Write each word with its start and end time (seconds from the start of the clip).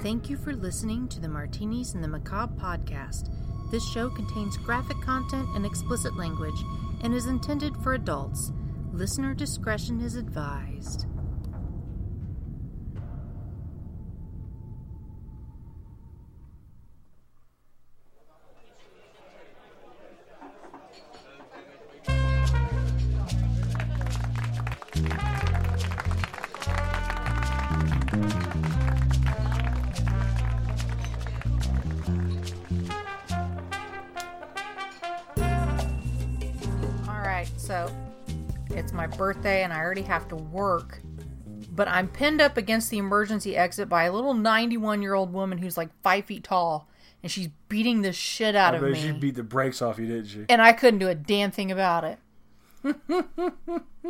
Thank 0.00 0.30
you 0.30 0.36
for 0.36 0.54
listening 0.54 1.08
to 1.08 1.18
the 1.18 1.28
Martinis 1.28 1.94
and 1.94 2.04
the 2.04 2.08
Macabre 2.08 2.54
podcast. 2.54 3.32
This 3.72 3.84
show 3.84 4.08
contains 4.08 4.56
graphic 4.56 5.00
content 5.00 5.48
and 5.56 5.66
explicit 5.66 6.16
language 6.16 6.62
and 7.02 7.12
is 7.12 7.26
intended 7.26 7.76
for 7.78 7.94
adults. 7.94 8.52
Listener 8.92 9.34
discretion 9.34 10.00
is 10.00 10.14
advised. 10.14 11.06
Already 39.98 40.12
have 40.12 40.28
to 40.28 40.36
work, 40.36 41.00
but 41.70 41.88
I'm 41.88 42.08
pinned 42.08 42.40
up 42.40 42.56
against 42.56 42.90
the 42.90 42.98
emergency 42.98 43.56
exit 43.56 43.88
by 43.88 44.04
a 44.04 44.12
little 44.12 44.34
91 44.34 45.02
year 45.02 45.14
old 45.14 45.32
woman 45.32 45.58
who's 45.58 45.76
like 45.76 45.90
five 46.02 46.24
feet 46.26 46.44
tall, 46.44 46.88
and 47.22 47.30
she's 47.32 47.48
beating 47.68 48.02
the 48.02 48.12
shit 48.12 48.54
out 48.54 48.74
I 48.74 48.78
of 48.78 48.82
me. 48.84 48.94
she 48.94 49.12
beat 49.12 49.34
the 49.34 49.42
brakes 49.42 49.82
off 49.82 49.98
you, 49.98 50.06
didn't 50.06 50.26
she? 50.26 50.44
and 50.48 50.62
I 50.62 50.72
couldn't 50.72 51.00
do 51.00 51.08
a 51.08 51.14
damn 51.14 51.50
thing 51.50 51.72
about 51.72 52.04
it. 52.04 52.18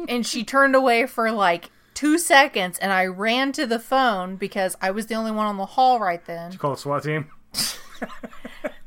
and 0.09 0.27
she 0.27 0.45
turned 0.45 0.77
away 0.77 1.07
for 1.07 1.31
like 1.33 1.71
two 1.95 2.19
seconds, 2.19 2.79
and 2.79 2.93
I 2.93 3.07
ran 3.07 3.53
to 3.53 3.67
the 3.67 3.79
phone 3.79 4.37
because 4.37 4.77
I 4.83 4.91
was 4.91 5.07
the 5.07 5.15
only 5.15 5.33
one 5.33 5.47
on 5.47 5.57
the 5.57 5.67
hall 5.67 6.01
right 6.01 6.25
then. 6.27 6.53
Call 6.57 6.73
the 6.73 6.77
SWAT 6.77 7.03
team. 7.03 7.31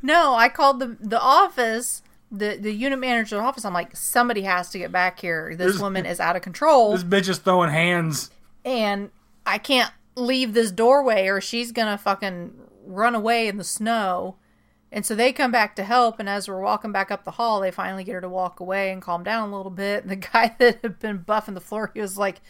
No, 0.04 0.34
I 0.34 0.50
called 0.50 0.80
the 0.80 0.98
the 1.00 1.22
office, 1.22 2.02
the 2.32 2.58
the 2.60 2.72
unit 2.72 2.98
manager's 3.00 3.40
office. 3.40 3.66
I'm 3.66 3.74
like, 3.74 3.96
somebody 3.96 4.42
has 4.44 4.70
to 4.72 4.78
get 4.80 4.92
back 4.92 5.20
here. 5.20 5.56
This 5.56 5.80
woman 5.80 6.06
is 6.06 6.20
out 6.20 6.36
of 6.36 6.42
control, 6.42 6.94
This 6.94 7.04
bitch 7.04 7.30
is 7.30 7.38
throwing 7.40 7.70
hands. 7.72 8.30
and 8.66 9.10
I 9.46 9.58
can't 9.58 9.92
leave 10.16 10.54
this 10.54 10.72
doorway, 10.72 11.28
or 11.28 11.42
she's 11.42 11.72
gonna 11.72 11.98
fucking 11.98 12.54
run 12.86 13.16
away 13.16 13.48
in 13.48 13.58
the 13.58 13.64
snow. 13.64 14.38
And 14.94 15.06
so 15.06 15.16
they 15.16 15.32
come 15.32 15.52
back 15.52 15.76
to 15.78 15.84
help, 15.84 16.20
and 16.20 16.28
as 16.28 16.50
we're 16.50 16.60
walking 16.60 16.92
back 16.92 17.12
up 17.12 17.24
the 17.24 17.32
hall, 17.32 17.62
they 17.62 17.72
finally 17.72 18.04
get 18.04 18.14
her 18.16 18.22
to 18.22 18.28
walk 18.28 18.60
away 18.60 18.92
and 18.92 19.02
calm 19.02 19.24
down 19.24 19.50
a 19.50 19.56
little 19.56 19.72
bit. 19.72 20.04
And 20.04 20.12
the 20.12 20.16
guy 20.34 20.54
that 20.60 20.80
had 20.82 21.00
been 21.00 21.20
buffing 21.20 21.54
the 21.54 21.62
floor, 21.62 21.92
he 21.94 22.02
was 22.02 22.18
like, 22.18 22.42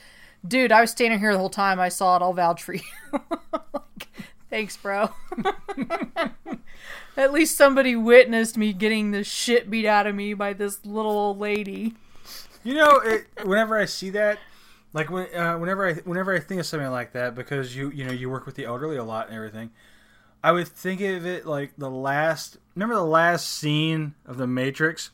"Dude, 0.48 0.72
I 0.72 0.82
was 0.82 0.90
standing 0.92 1.20
here 1.20 1.34
the 1.34 1.40
whole 1.40 1.50
time. 1.52 1.80
I 1.80 1.90
saw 1.90 2.16
it. 2.18 2.22
I'll 2.24 2.34
vouch 2.34 2.64
for 2.64 2.74
you." 2.74 2.82
like, 3.14 4.08
Thanks, 4.52 4.76
bro. 4.76 5.10
At 7.18 7.32
least 7.32 7.56
somebody 7.58 7.96
witnessed 7.96 8.58
me 8.58 8.74
getting 8.74 9.12
the 9.12 9.24
shit 9.24 9.70
beat 9.72 9.86
out 9.86 10.08
of 10.08 10.14
me 10.14 10.34
by 10.34 10.52
this 10.52 10.86
little 10.86 11.12
old 11.14 11.40
lady. 11.40 11.96
You 12.62 12.76
know, 12.76 12.98
it, 12.98 13.28
whenever 13.44 13.78
I 13.78 13.86
see 13.86 14.10
that, 14.10 14.40
like 14.92 15.10
when, 15.10 15.34
uh, 15.34 15.58
whenever 15.58 15.88
I 15.88 15.94
whenever 15.94 16.36
I 16.36 16.40
think 16.40 16.60
of 16.60 16.66
something 16.66 16.92
like 16.92 17.14
that, 17.14 17.34
because 17.34 17.74
you 17.76 17.92
you 17.92 18.06
know 18.06 18.12
you 18.12 18.30
work 18.30 18.46
with 18.46 18.56
the 18.56 18.66
elderly 18.66 18.98
a 18.98 19.06
lot 19.06 19.28
and 19.28 19.36
everything, 19.38 19.72
I 20.44 20.52
would 20.52 20.68
think 20.68 21.00
of 21.00 21.26
it 21.26 21.46
like 21.46 21.72
the 21.78 21.90
last. 21.90 22.58
Remember 22.76 22.96
the 22.96 23.06
last 23.06 23.48
scene 23.48 24.16
of 24.26 24.38
the 24.38 24.48
Matrix 24.48 25.12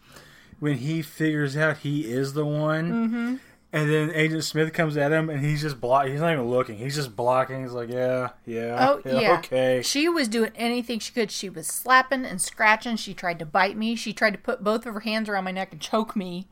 when 0.60 0.78
he 0.80 1.04
figures 1.04 1.56
out 1.56 1.78
he 1.78 2.12
is 2.12 2.34
the 2.34 2.46
one, 2.46 2.92
mm-hmm. 2.92 3.36
And 3.74 3.90
then 3.90 4.12
Agent 4.14 4.44
Smith 4.44 4.72
comes 4.74 4.96
at 4.98 5.12
him 5.12 5.30
and 5.30 5.44
he's 5.44 5.62
just 5.62 5.82
block. 5.82 6.08
He's 6.08 6.22
not 6.22 6.32
even 6.32 6.46
looking. 6.50 6.78
He's 6.78 6.96
just 6.96 7.16
blocking. 7.16 7.64
He's 7.64 7.74
like, 7.74 7.90
yeah, 7.90 8.30
yeah, 8.46 8.78
Oh 8.90 9.02
yeah. 9.06 9.38
okay. 9.40 9.82
She 9.84 10.08
was 10.08 10.28
doing 10.28 10.52
anything 10.56 11.00
she 11.00 11.12
could. 11.12 11.32
She 11.32 11.50
was 11.50 11.68
slapping 11.68 12.26
and 12.26 12.42
scratching. 12.42 12.96
She 12.96 13.14
tried 13.14 13.40
to 13.40 13.46
bite 13.46 13.76
me. 13.78 13.96
She 13.96 14.14
tried 14.14 14.32
to 14.32 14.38
put 14.40 14.64
both 14.64 14.86
of 14.86 14.94
her 14.94 15.02
hands 15.02 15.28
around 15.28 15.44
my 15.44 15.52
neck 15.52 15.72
and 15.72 15.82
choke 15.82 16.16
me. 16.16 16.48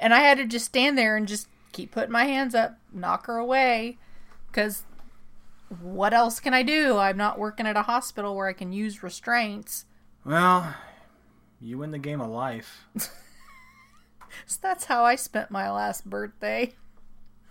And 0.00 0.14
I 0.14 0.20
had 0.20 0.38
to 0.38 0.46
just 0.46 0.66
stand 0.66 0.96
there 0.98 1.16
and 1.16 1.28
just 1.28 1.48
keep 1.72 1.90
putting 1.92 2.10
my 2.12 2.24
hands 2.24 2.54
up, 2.54 2.78
knock 2.92 3.26
her 3.26 3.36
away, 3.36 3.98
because 4.46 4.84
what 5.80 6.12
else 6.14 6.40
can 6.40 6.54
I 6.54 6.62
do? 6.62 6.98
I'm 6.98 7.16
not 7.16 7.38
working 7.38 7.66
at 7.66 7.76
a 7.76 7.82
hospital 7.82 8.34
where 8.34 8.48
I 8.48 8.52
can 8.52 8.72
use 8.72 9.02
restraints. 9.02 9.84
Well, 10.24 10.74
you 11.60 11.78
win 11.78 11.90
the 11.90 11.98
game 11.98 12.20
of 12.20 12.30
life. 12.30 12.86
So 14.46 14.58
that's 14.62 14.84
how 14.86 15.04
I 15.04 15.16
spent 15.16 15.50
my 15.50 15.70
last 15.70 16.08
birthday. 16.08 16.72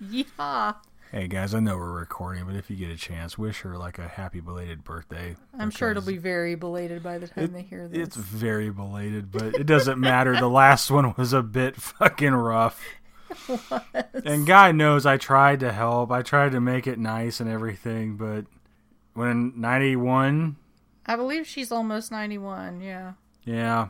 Yeehaw. 0.03 0.75
Hey 1.11 1.27
guys, 1.27 1.53
I 1.53 1.59
know 1.59 1.77
we're 1.77 1.91
recording, 1.91 2.43
but 2.45 2.55
if 2.55 2.71
you 2.71 2.75
get 2.75 2.89
a 2.89 2.95
chance, 2.97 3.37
wish 3.37 3.61
her 3.61 3.77
like 3.77 3.99
a 3.99 4.07
happy 4.07 4.39
belated 4.39 4.83
birthday. 4.83 5.35
I'm 5.57 5.69
sure 5.69 5.91
it'll 5.91 6.01
be 6.01 6.17
very 6.17 6.55
belated 6.55 7.03
by 7.03 7.19
the 7.19 7.27
time 7.27 7.43
it- 7.45 7.53
they 7.53 7.61
hear 7.61 7.87
this. 7.87 7.99
It's 8.07 8.15
very 8.15 8.71
belated, 8.71 9.31
but 9.31 9.53
it 9.55 9.65
doesn't 9.65 9.99
matter. 9.99 10.35
The 10.35 10.49
last 10.49 10.89
one 10.89 11.13
was 11.15 11.31
a 11.31 11.43
bit 11.43 11.75
fucking 11.75 12.33
rough. 12.33 12.83
And 14.25 14.45
God 14.45 14.75
knows 14.75 15.05
I 15.07 15.17
tried 15.17 15.59
to 15.61 15.71
help. 15.71 16.11
I 16.11 16.21
tried 16.21 16.51
to 16.53 16.61
make 16.61 16.85
it 16.87 16.99
nice 16.99 17.39
and 17.39 17.49
everything, 17.49 18.15
but 18.15 18.45
when 19.15 19.53
91, 19.59 20.55
I 21.05 21.15
believe 21.15 21.45
she's 21.47 21.71
almost 21.71 22.11
91, 22.11 22.81
yeah. 22.81 23.13
yeah. 23.43 23.89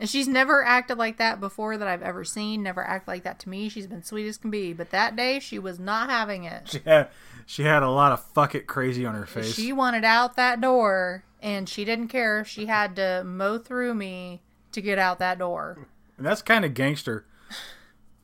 And 0.00 0.08
she's 0.08 0.28
never 0.28 0.64
acted 0.64 0.96
like 0.96 1.16
that 1.16 1.40
before 1.40 1.76
that 1.76 1.88
I've 1.88 2.02
ever 2.02 2.24
seen. 2.24 2.62
Never 2.62 2.84
acted 2.84 3.08
like 3.08 3.24
that 3.24 3.40
to 3.40 3.48
me. 3.48 3.68
She's 3.68 3.88
been 3.88 4.04
sweet 4.04 4.28
as 4.28 4.36
can 4.36 4.50
be. 4.50 4.72
But 4.72 4.90
that 4.90 5.16
day, 5.16 5.40
she 5.40 5.58
was 5.58 5.80
not 5.80 6.08
having 6.08 6.44
it. 6.44 6.68
She 6.68 6.80
had 6.84 7.08
she 7.46 7.62
had 7.64 7.82
a 7.82 7.90
lot 7.90 8.12
of 8.12 8.22
fuck 8.22 8.54
it 8.54 8.66
crazy 8.66 9.04
on 9.04 9.14
her 9.14 9.26
face. 9.26 9.54
She 9.54 9.72
wanted 9.72 10.04
out 10.04 10.36
that 10.36 10.60
door, 10.60 11.24
and 11.42 11.68
she 11.68 11.84
didn't 11.84 12.08
care. 12.08 12.40
If 12.40 12.48
she 12.48 12.66
had 12.66 12.94
to 12.96 13.24
mow 13.24 13.58
through 13.58 13.94
me 13.94 14.40
to 14.70 14.80
get 14.80 14.98
out 14.98 15.18
that 15.18 15.38
door. 15.38 15.88
And 16.16 16.24
that's 16.24 16.42
kind 16.42 16.64
of 16.64 16.74
gangster. 16.74 17.24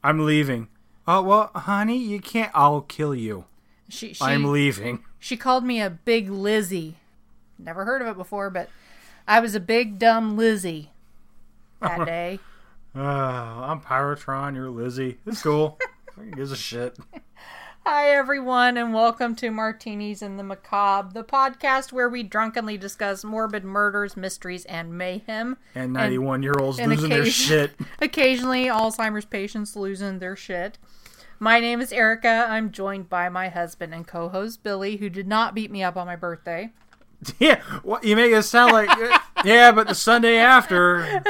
I'm 0.05 0.25
leaving. 0.25 0.69
Oh, 1.09 1.23
well, 1.23 1.51
honey, 1.55 1.99
you 1.99 2.21
can't. 2.21 2.53
I'll 2.55 2.83
kill 2.83 3.15
you. 3.15 3.47
She 3.89 4.13
she, 4.13 4.25
I'm 4.25 4.45
leaving. 4.45 5.05
she 5.19 5.37
called 5.37 5.65
me 5.65 5.81
a 5.81 5.91
big 5.91 6.31
Lizzie. 6.31 6.99
Never 7.59 7.85
heard 7.85 8.01
of 8.01 8.09
it 8.09 8.17
before, 8.17 8.49
but 8.49 8.69
I 9.27 9.41
was 9.41 9.55
a 9.55 9.61
big 9.61 9.99
dumb 9.99 10.37
Lizzie 10.37 10.91
that 11.85 12.07
day. 12.07 12.39
Oh, 12.95 13.01
I'm 13.01 13.81
Pyrotron. 13.81 14.55
You're 14.55 14.71
Lizzie. 14.71 15.19
It's 15.27 15.43
cool. 15.43 15.79
Who 16.15 16.31
gives 16.31 16.53
a 16.53 16.57
shit? 16.57 16.97
Hi, 17.85 18.11
everyone, 18.11 18.79
and 18.79 18.95
welcome 18.95 19.35
to 19.37 19.51
Martinis 19.51 20.23
and 20.23 20.39
the 20.39 20.43
Macabre, 20.43 21.13
the 21.13 21.25
podcast 21.25 21.93
where 21.93 22.09
we 22.09 22.23
drunkenly 22.23 22.79
discuss 22.79 23.25
morbid 23.25 23.65
murders, 23.65 24.17
mysteries, 24.17 24.65
and 24.67 24.97
mayhem. 24.97 25.59
And 25.75 25.93
91 25.93 26.43
year 26.43 26.55
olds 26.59 26.79
and 26.79 26.91
losing 26.91 27.11
their 27.11 27.27
shit. 27.27 27.73
Occasionally, 28.01 28.67
Alzheimer's 28.67 29.27
patients 29.27 29.77
losing 29.77 30.19
their 30.19 30.37
shit. 30.37 30.79
My 31.39 31.61
name 31.61 31.81
is 31.83 31.93
Erica. 31.93 32.47
I'm 32.49 32.71
joined 32.71 33.11
by 33.11 33.29
my 33.29 33.49
husband 33.49 33.93
and 33.93 34.07
co 34.07 34.31
host 34.31 34.63
Billy, 34.63 34.97
who 34.97 35.11
did 35.11 35.27
not 35.27 35.55
beat 35.55 35.71
me 35.71 35.83
up 35.83 35.97
on 35.97 36.07
my 36.07 36.17
birthday. 36.17 36.71
Yeah, 37.39 37.61
what 37.83 38.05
you 38.05 38.17
make 38.17 38.33
it 38.33 38.43
sound 38.43 38.73
like 38.73 38.89
yeah, 39.45 39.73
but 39.73 39.89
the 39.89 39.95
Sunday 39.95 40.37
after, 40.37 41.23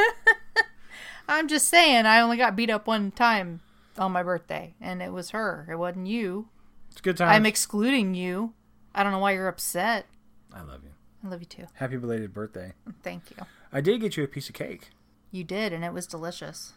I'm 1.28 1.48
just 1.48 1.68
saying, 1.68 2.06
I 2.06 2.20
only 2.20 2.36
got 2.36 2.56
beat 2.56 2.70
up 2.70 2.86
one 2.86 3.10
time 3.10 3.60
on 3.98 4.12
my 4.12 4.22
birthday, 4.22 4.74
and 4.80 5.02
it 5.02 5.12
was 5.12 5.30
her. 5.30 5.66
It 5.70 5.76
wasn't 5.76 6.06
you. 6.06 6.48
it's 6.90 7.00
good 7.00 7.16
time. 7.16 7.28
I'm 7.28 7.46
excluding 7.46 8.14
you. 8.14 8.52
I 8.94 9.02
don't 9.02 9.12
know 9.12 9.18
why 9.18 9.32
you're 9.32 9.48
upset. 9.48 10.06
I 10.52 10.62
love 10.62 10.84
you. 10.84 10.90
I 11.24 11.28
love 11.28 11.40
you 11.40 11.46
too. 11.46 11.66
Happy 11.74 11.96
belated 11.96 12.32
birthday. 12.34 12.74
Thank 13.02 13.30
you. 13.30 13.44
I 13.72 13.80
did 13.80 14.00
get 14.00 14.16
you 14.16 14.24
a 14.24 14.28
piece 14.28 14.48
of 14.48 14.54
cake. 14.54 14.90
You 15.30 15.42
did, 15.42 15.72
and 15.72 15.84
it 15.84 15.92
was 15.92 16.06
delicious. 16.06 16.74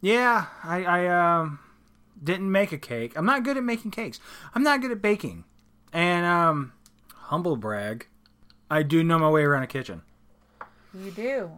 Yeah, 0.00 0.46
I, 0.62 0.84
I 0.84 1.38
um 1.40 1.58
didn't 2.22 2.52
make 2.52 2.70
a 2.70 2.78
cake. 2.78 3.12
I'm 3.16 3.24
not 3.26 3.42
good 3.42 3.56
at 3.56 3.64
making 3.64 3.90
cakes. 3.90 4.20
I'm 4.54 4.62
not 4.62 4.80
good 4.80 4.92
at 4.92 5.02
baking. 5.02 5.44
And 5.92 6.24
um 6.26 6.72
humble 7.14 7.56
brag, 7.56 8.06
I 8.70 8.82
do 8.84 9.02
know 9.02 9.18
my 9.18 9.28
way 9.30 9.42
around 9.42 9.64
a 9.64 9.66
kitchen. 9.66 10.02
You 10.94 11.10
do. 11.10 11.50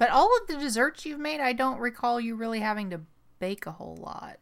But 0.00 0.08
all 0.10 0.30
of 0.40 0.48
the 0.48 0.56
desserts 0.56 1.04
you've 1.04 1.20
made, 1.20 1.40
I 1.40 1.52
don't 1.52 1.78
recall 1.78 2.18
you 2.20 2.34
really 2.34 2.60
having 2.60 2.88
to 2.90 3.02
bake 3.38 3.66
a 3.66 3.72
whole 3.72 3.98
lot. 4.00 4.38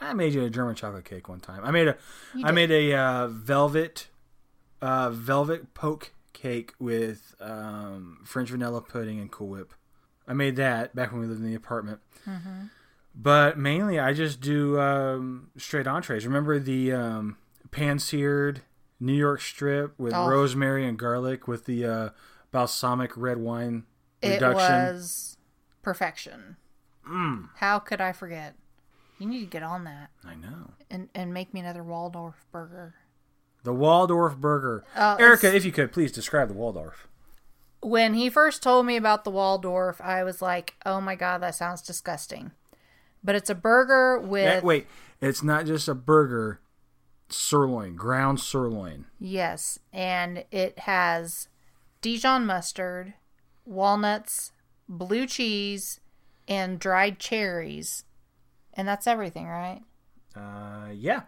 I 0.00 0.12
made 0.12 0.34
you 0.34 0.44
a 0.44 0.50
German 0.50 0.74
chocolate 0.74 1.06
cake 1.06 1.28
one 1.30 1.40
time. 1.40 1.64
I 1.64 1.70
made 1.70 1.88
a 1.88 1.96
I 2.44 2.52
made 2.52 2.70
a 2.70 2.94
uh, 2.94 3.28
velvet 3.28 4.08
uh, 4.82 5.08
velvet 5.10 5.72
poke 5.72 6.12
cake 6.34 6.74
with 6.78 7.34
um, 7.40 8.20
French 8.24 8.50
vanilla 8.50 8.82
pudding 8.82 9.18
and 9.18 9.30
Cool 9.32 9.48
Whip. 9.48 9.72
I 10.28 10.34
made 10.34 10.56
that 10.56 10.94
back 10.94 11.10
when 11.10 11.22
we 11.22 11.26
lived 11.26 11.40
in 11.40 11.46
the 11.48 11.54
apartment. 11.54 12.00
Mm-hmm. 12.26 12.66
But 13.14 13.58
mainly, 13.58 13.98
I 13.98 14.12
just 14.12 14.40
do 14.42 14.78
um, 14.78 15.50
straight 15.56 15.86
entrees. 15.86 16.26
Remember 16.26 16.58
the 16.58 16.92
um, 16.92 17.38
pan 17.70 17.98
seared 17.98 18.60
New 19.00 19.14
York 19.14 19.40
strip 19.40 19.98
with 19.98 20.12
Oh. 20.14 20.28
rosemary 20.28 20.86
and 20.86 20.98
garlic 20.98 21.48
with 21.48 21.64
the 21.64 21.84
uh, 21.86 22.08
balsamic 22.52 23.16
red 23.16 23.38
wine 23.38 23.84
It 24.22 24.42
was 24.42 25.36
perfection. 25.82 26.56
Mm, 27.08 27.48
How 27.56 27.78
could 27.78 28.00
I 28.00 28.12
forget? 28.12 28.54
You 29.18 29.26
need 29.26 29.40
to 29.40 29.46
get 29.46 29.62
on 29.62 29.84
that 29.84 30.10
I 30.24 30.34
know. 30.34 30.72
and, 30.90 31.08
and 31.14 31.32
make 31.34 31.52
me 31.54 31.60
another 31.60 31.82
Waldorf 31.82 32.44
burger. 32.52 32.94
The 33.64 33.72
Waldorf 33.74 34.36
burger. 34.36 34.84
Uh, 34.94 35.16
Erica, 35.18 35.54
if 35.54 35.64
you 35.64 35.72
could 35.72 35.90
please 35.92 36.12
describe 36.12 36.48
the 36.48 36.54
Waldorf. 36.54 37.08
When 37.80 38.14
he 38.14 38.28
first 38.30 38.62
told 38.62 38.86
me 38.86 38.96
about 38.96 39.24
the 39.24 39.30
Waldorf, 39.30 40.00
I 40.00 40.22
was 40.24 40.40
like, 40.42 40.74
"Oh 40.84 41.00
my 41.00 41.14
god, 41.14 41.42
that 41.42 41.54
sounds 41.54 41.80
disgusting." 41.82 42.52
But 43.22 43.34
it's 43.36 43.50
a 43.50 43.54
burger 43.54 44.18
with 44.18 44.46
Eh, 44.46 44.60
wait, 44.62 44.86
it's 45.20 45.42
not 45.42 45.66
just 45.66 45.88
a 45.88 45.94
burger. 45.94 46.60
Sirloin, 47.30 47.94
ground 47.94 48.40
sirloin. 48.40 49.04
yes, 49.18 49.78
and 49.92 50.44
it 50.50 50.78
has 50.80 51.48
Dijon 52.00 52.46
mustard, 52.46 53.14
walnuts, 53.68 54.52
blue 54.88 55.26
cheese, 55.26 56.00
and 56.48 56.78
dried 56.78 57.18
cherries. 57.18 58.04
And 58.74 58.86
that's 58.88 59.06
everything, 59.06 59.46
right? 59.46 59.82
Uh, 60.36 60.90
yeah. 60.94 61.22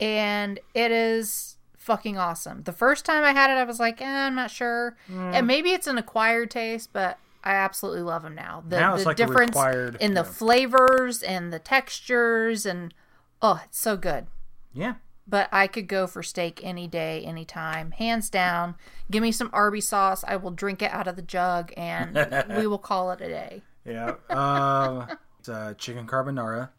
and 0.00 0.58
it 0.74 0.90
is 0.90 1.56
fucking 1.76 2.18
awesome. 2.18 2.62
The 2.64 2.72
first 2.72 3.04
time 3.04 3.22
I 3.24 3.32
had 3.32 3.48
it, 3.50 3.54
I 3.54 3.64
was 3.64 3.78
like, 3.78 4.00
eh, 4.02 4.26
I'm 4.26 4.34
not 4.34 4.50
sure, 4.50 4.96
and 5.08 5.46
maybe 5.46 5.70
it's 5.70 5.86
an 5.86 5.98
acquired 5.98 6.50
taste, 6.50 6.90
but 6.92 7.18
I 7.44 7.52
absolutely 7.54 8.02
love 8.02 8.22
them 8.22 8.34
now. 8.34 8.62
The, 8.66 8.78
Now 8.80 8.94
it's 8.94 9.04
the 9.04 9.10
like 9.10 9.16
difference 9.16 9.50
required- 9.50 9.96
in 10.00 10.14
the 10.14 10.22
yeah. 10.22 10.30
flavors 10.30 11.22
and 11.22 11.52
the 11.52 11.58
textures, 11.60 12.66
and 12.66 12.92
oh, 13.40 13.62
it's 13.64 13.78
so 13.78 13.96
good. 13.96 14.26
Yeah. 14.74 14.94
But 15.30 15.48
I 15.52 15.68
could 15.68 15.86
go 15.86 16.08
for 16.08 16.24
steak 16.24 16.60
any 16.64 16.88
day, 16.88 17.24
anytime, 17.24 17.92
hands 17.92 18.28
down. 18.28 18.74
Give 19.10 19.22
me 19.22 19.30
some 19.30 19.48
Arby 19.52 19.80
sauce. 19.80 20.24
I 20.26 20.34
will 20.36 20.50
drink 20.50 20.82
it 20.82 20.90
out 20.90 21.06
of 21.06 21.14
the 21.14 21.22
jug, 21.22 21.72
and 21.76 22.44
we 22.56 22.66
will 22.66 22.78
call 22.78 23.12
it 23.12 23.20
a 23.20 23.28
day. 23.28 23.62
Yeah. 23.84 24.14
Um, 24.28 25.06
it's, 25.38 25.48
uh, 25.48 25.74
chicken 25.78 26.08
carbonara. 26.08 26.70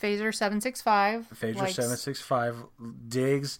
Phaser 0.00 0.32
seven 0.32 0.60
six 0.60 0.80
five. 0.80 1.26
Phaser 1.34 1.68
seven 1.68 1.96
six 1.96 2.20
five 2.20 2.56
digs 3.08 3.58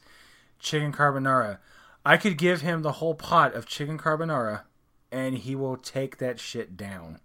chicken 0.61 0.93
carbonara. 0.93 1.59
I 2.05 2.17
could 2.17 2.39
give 2.39 2.61
him 2.61 2.83
the 2.83 2.93
whole 2.93 3.15
pot 3.15 3.55
of 3.55 3.67
chicken 3.67 3.99
carbonara, 3.99 4.63
and 5.11 5.37
he 5.37 5.57
will 5.57 5.77
take 5.77 6.19
that 6.19 6.39
shit 6.39 6.77
down. 6.77 7.19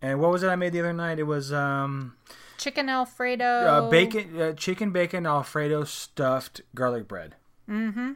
And 0.00 0.20
what 0.20 0.30
was 0.30 0.42
it 0.42 0.48
I 0.48 0.56
made 0.56 0.72
the 0.72 0.80
other 0.80 0.92
night? 0.92 1.18
It 1.18 1.24
was 1.24 1.52
um, 1.52 2.16
chicken 2.62 2.88
Alfredo. 2.88 3.44
uh, 3.44 3.90
bacon, 3.90 4.40
uh, 4.40 4.52
chicken 4.52 4.90
bacon 4.92 5.26
Alfredo 5.26 5.84
stuffed 5.84 6.60
garlic 6.74 7.08
bread. 7.08 7.36
Mm-hmm. 7.68 8.12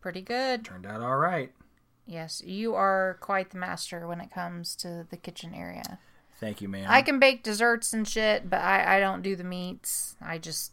Pretty 0.00 0.22
good. 0.22 0.64
Turned 0.64 0.86
out 0.86 1.00
all 1.00 1.16
right. 1.18 1.52
Yes, 2.06 2.42
you 2.44 2.74
are 2.74 3.18
quite 3.20 3.50
the 3.50 3.58
master 3.58 4.06
when 4.06 4.20
it 4.20 4.30
comes 4.30 4.74
to 4.76 5.06
the 5.10 5.16
kitchen 5.16 5.52
area. 5.54 5.98
Thank 6.40 6.62
you, 6.62 6.68
man. 6.68 6.86
I 6.88 7.02
can 7.02 7.18
bake 7.18 7.42
desserts 7.42 7.92
and 7.92 8.06
shit, 8.06 8.48
but 8.48 8.60
I, 8.60 8.96
I 8.96 9.00
don't 9.00 9.22
do 9.22 9.34
the 9.36 9.44
meats. 9.44 10.16
I 10.22 10.38
just, 10.38 10.72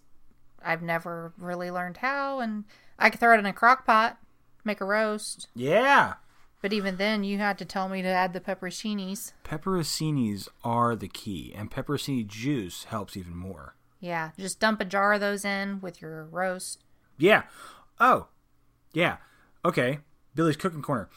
I've 0.64 0.82
never 0.84 1.34
really 1.38 1.72
learned 1.72 1.98
how, 1.98 2.40
and 2.40 2.64
I 3.00 3.10
could 3.10 3.20
throw 3.20 3.34
it 3.36 3.40
in 3.40 3.46
a 3.46 3.54
crock 3.54 3.86
pot, 3.86 4.18
make 4.64 4.80
a 4.80 4.86
roast. 4.86 5.48
yeah. 5.56 6.14
But 6.62 6.74
even 6.74 6.98
then, 6.98 7.24
you 7.24 7.38
had 7.38 7.58
to 7.60 7.66
tell 7.66 7.90
me 7.90 8.02
to 8.02 8.08
add 8.08 8.34
the 8.34 8.40
pepperoncinis. 8.40 9.34
Pepperoncinis 9.44 10.48
are 10.64 10.96
the 10.96 11.08
key, 11.08 11.54
and 11.56 11.70
pepperoni 11.70 12.26
juice 12.26 12.86
helps 12.86 13.16
even 13.16 13.36
more. 13.36 13.76
Yeah, 14.00 14.32
just 14.38 14.60
dump 14.60 14.82
a 14.82 14.86
jar 14.86 15.14
of 15.14 15.22
those 15.22 15.46
in 15.46 15.80
with 15.82 16.02
your 16.02 16.26
roast. 16.26 16.84
Yeah. 17.18 17.44
Oh, 18.00 18.28
yeah. 18.94 19.18
Okay. 19.64 20.00
Billy's 20.34 20.58
cooking 20.58 20.82
corner. 20.82 21.10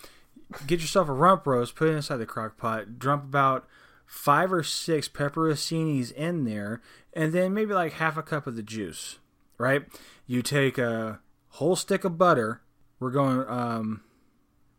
Get 0.66 0.80
yourself 0.80 1.08
a 1.08 1.12
rump 1.12 1.46
roast, 1.46 1.74
put 1.74 1.88
it 1.88 1.96
inside 1.96 2.16
the 2.16 2.26
crock 2.26 2.56
pot, 2.56 2.98
dump 2.98 3.24
about 3.24 3.66
five 4.06 4.52
or 4.52 4.62
six 4.62 5.08
pepperoncinis 5.08 6.12
in 6.12 6.44
there, 6.44 6.80
and 7.12 7.32
then 7.32 7.52
maybe 7.52 7.74
like 7.74 7.94
half 7.94 8.16
a 8.16 8.22
cup 8.22 8.46
of 8.46 8.56
the 8.56 8.62
juice. 8.62 9.18
Right? 9.58 9.84
You 10.26 10.40
take 10.40 10.78
a 10.78 11.20
whole 11.50 11.76
stick 11.76 12.04
of 12.04 12.16
butter. 12.16 12.62
We're 13.00 13.10
going 13.10 13.44
um 13.48 14.02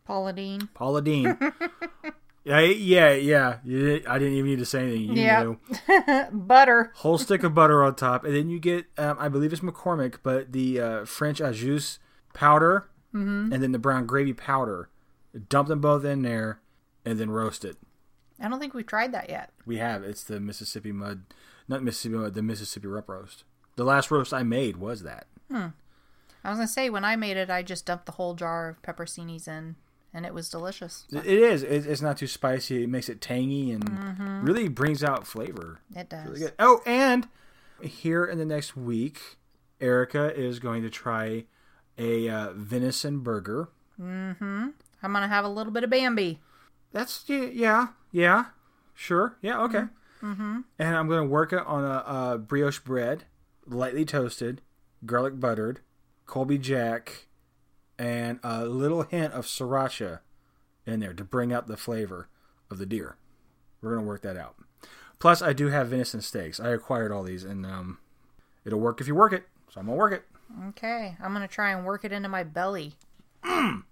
Paula 0.09 0.33
Deen. 0.33 0.69
Paula 0.73 1.03
Deen. 1.03 1.37
yeah, 2.43 2.61
yeah, 2.61 3.13
yeah. 3.13 3.57
Didn't, 3.63 4.07
I 4.07 4.17
didn't 4.17 4.33
even 4.33 4.49
need 4.49 4.57
to 4.57 4.65
say 4.65 4.81
anything. 4.81 5.01
You 5.15 5.21
Yeah. 5.23 5.43
knew. 5.43 5.59
Butter. 6.33 6.91
whole 6.95 7.19
stick 7.19 7.43
of 7.43 7.53
butter 7.53 7.83
on 7.83 7.93
top, 7.93 8.23
and 8.23 8.35
then 8.35 8.49
you 8.49 8.59
get, 8.59 8.87
um, 8.97 9.17
I 9.19 9.29
believe 9.29 9.53
it's 9.53 9.61
McCormick, 9.61 10.15
but 10.23 10.51
the 10.51 10.79
uh, 10.81 11.05
French 11.05 11.39
au 11.41 11.51
jus 11.53 11.99
powder, 12.33 12.89
and 13.13 13.51
then 13.53 13.71
the 13.71 13.77
brown 13.77 14.07
gravy 14.07 14.33
powder. 14.33 14.89
Dump 15.47 15.67
them 15.67 15.79
both 15.79 16.03
in 16.03 16.23
there, 16.23 16.59
and 17.05 17.19
then 17.19 17.29
roast 17.29 17.63
it. 17.63 17.77
I 18.41 18.47
don't 18.49 18.59
think 18.59 18.73
we've 18.73 18.87
tried 18.87 19.11
that 19.11 19.29
yet. 19.29 19.51
We 19.67 19.77
have 19.77 20.01
it's 20.03 20.23
the 20.23 20.39
Mississippi 20.39 20.91
mud, 20.91 21.21
not 21.67 21.83
Mississippi 21.83 22.15
mud, 22.15 22.33
the 22.33 22.41
Mississippi 22.41 22.87
rump 22.87 23.09
roast. 23.09 23.43
The 23.75 23.83
last 23.83 24.09
roast 24.09 24.33
I 24.33 24.41
made 24.41 24.77
was 24.77 25.03
that. 25.03 25.27
I 25.53 26.49
was 26.49 26.57
gonna 26.57 26.67
say 26.67 26.89
when 26.89 27.05
I 27.05 27.15
made 27.15 27.37
it, 27.37 27.49
I 27.51 27.61
just 27.63 27.85
dumped 27.85 28.05
the 28.07 28.13
whole 28.13 28.33
jar 28.33 28.69
of 28.69 28.81
pepperoncinis 28.81 29.47
in, 29.47 29.75
and 30.13 30.25
it 30.25 30.33
was 30.33 30.49
delicious. 30.49 31.05
It 31.11 31.25
it 31.25 31.39
is. 31.39 31.63
It's 31.63 32.01
not 32.01 32.17
too 32.17 32.27
spicy. 32.27 32.83
It 32.83 32.89
makes 32.89 33.09
it 33.09 33.21
tangy 33.21 33.71
and 33.71 34.43
really 34.43 34.67
brings 34.67 35.03
out 35.03 35.27
flavor. 35.27 35.79
It 35.95 36.09
does. 36.09 36.27
Really. 36.27 36.51
Oh, 36.59 36.81
and 36.85 37.27
here 37.81 38.25
in 38.25 38.37
the 38.37 38.45
next 38.45 38.75
week, 38.75 39.19
Erica 39.79 40.33
is 40.35 40.59
going 40.59 40.83
to 40.83 40.89
try 40.89 41.45
a 41.97 42.29
uh, 42.29 42.53
venison 42.53 43.19
burger. 43.19 43.69
Mm-hmm. 43.99 44.67
I'm 45.03 45.13
gonna 45.13 45.27
have 45.27 45.45
a 45.45 45.49
little 45.49 45.71
bit 45.71 45.83
of 45.83 45.89
Bambi. 45.89 46.39
That's 46.91 47.23
yeah, 47.27 47.49
yeah, 47.53 47.87
yeah, 48.11 48.45
sure, 48.93 49.37
yeah, 49.41 49.61
okay. 49.61 49.83
Mm-hmm. 50.21 50.61
And 50.77 50.95
I'm 50.95 51.07
gonna 51.07 51.25
work 51.25 51.53
it 51.53 51.65
on 51.65 51.83
a, 51.83 52.33
a 52.33 52.37
brioche 52.37 52.79
bread, 52.79 53.25
lightly 53.65 54.05
toasted, 54.05 54.61
garlic 55.05 55.39
buttered, 55.39 55.81
Colby 56.25 56.57
Jack, 56.57 57.27
and 57.99 58.39
a 58.41 58.65
little 58.65 59.03
hint 59.03 59.33
of 59.33 59.45
sriracha 59.45 60.21
in 60.85 61.01
there 61.01 61.13
to 61.13 61.23
bring 61.23 61.51
out 61.51 61.67
the 61.67 61.77
flavor 61.77 62.29
of 62.71 62.77
the 62.77 62.85
deer. 62.85 63.17
We're 63.81 63.95
gonna 63.95 64.07
work 64.07 64.21
that 64.21 64.37
out. 64.37 64.55
Plus, 65.19 65.41
I 65.41 65.51
do 65.51 65.67
have 65.67 65.89
venison 65.89 66.21
steaks. 66.21 66.59
I 66.59 66.69
acquired 66.69 67.11
all 67.11 67.23
these, 67.23 67.43
and 67.43 67.65
um, 67.65 67.99
it'll 68.63 68.79
work 68.79 69.01
if 69.01 69.07
you 69.07 69.15
work 69.15 69.33
it. 69.33 69.43
So 69.69 69.81
I'm 69.81 69.87
gonna 69.87 69.97
work 69.97 70.13
it. 70.13 70.23
Okay, 70.69 71.15
I'm 71.21 71.33
gonna 71.33 71.47
try 71.47 71.71
and 71.71 71.85
work 71.85 72.05
it 72.05 72.13
into 72.13 72.29
my 72.29 72.43
belly. 72.43 72.95
Mm. 73.43 73.83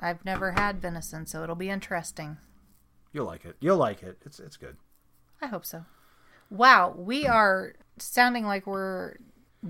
I've 0.00 0.24
never 0.24 0.52
had 0.52 0.82
venison, 0.82 1.26
so 1.26 1.42
it'll 1.42 1.56
be 1.56 1.70
interesting. 1.70 2.38
You'll 3.12 3.26
like 3.26 3.44
it. 3.44 3.56
You'll 3.60 3.78
like 3.78 4.02
it. 4.02 4.18
It's 4.26 4.40
it's 4.40 4.56
good. 4.56 4.76
I 5.40 5.46
hope 5.46 5.64
so. 5.64 5.84
Wow, 6.50 6.94
we 6.96 7.26
are 7.26 7.74
sounding 7.98 8.44
like 8.44 8.66
we're 8.66 9.16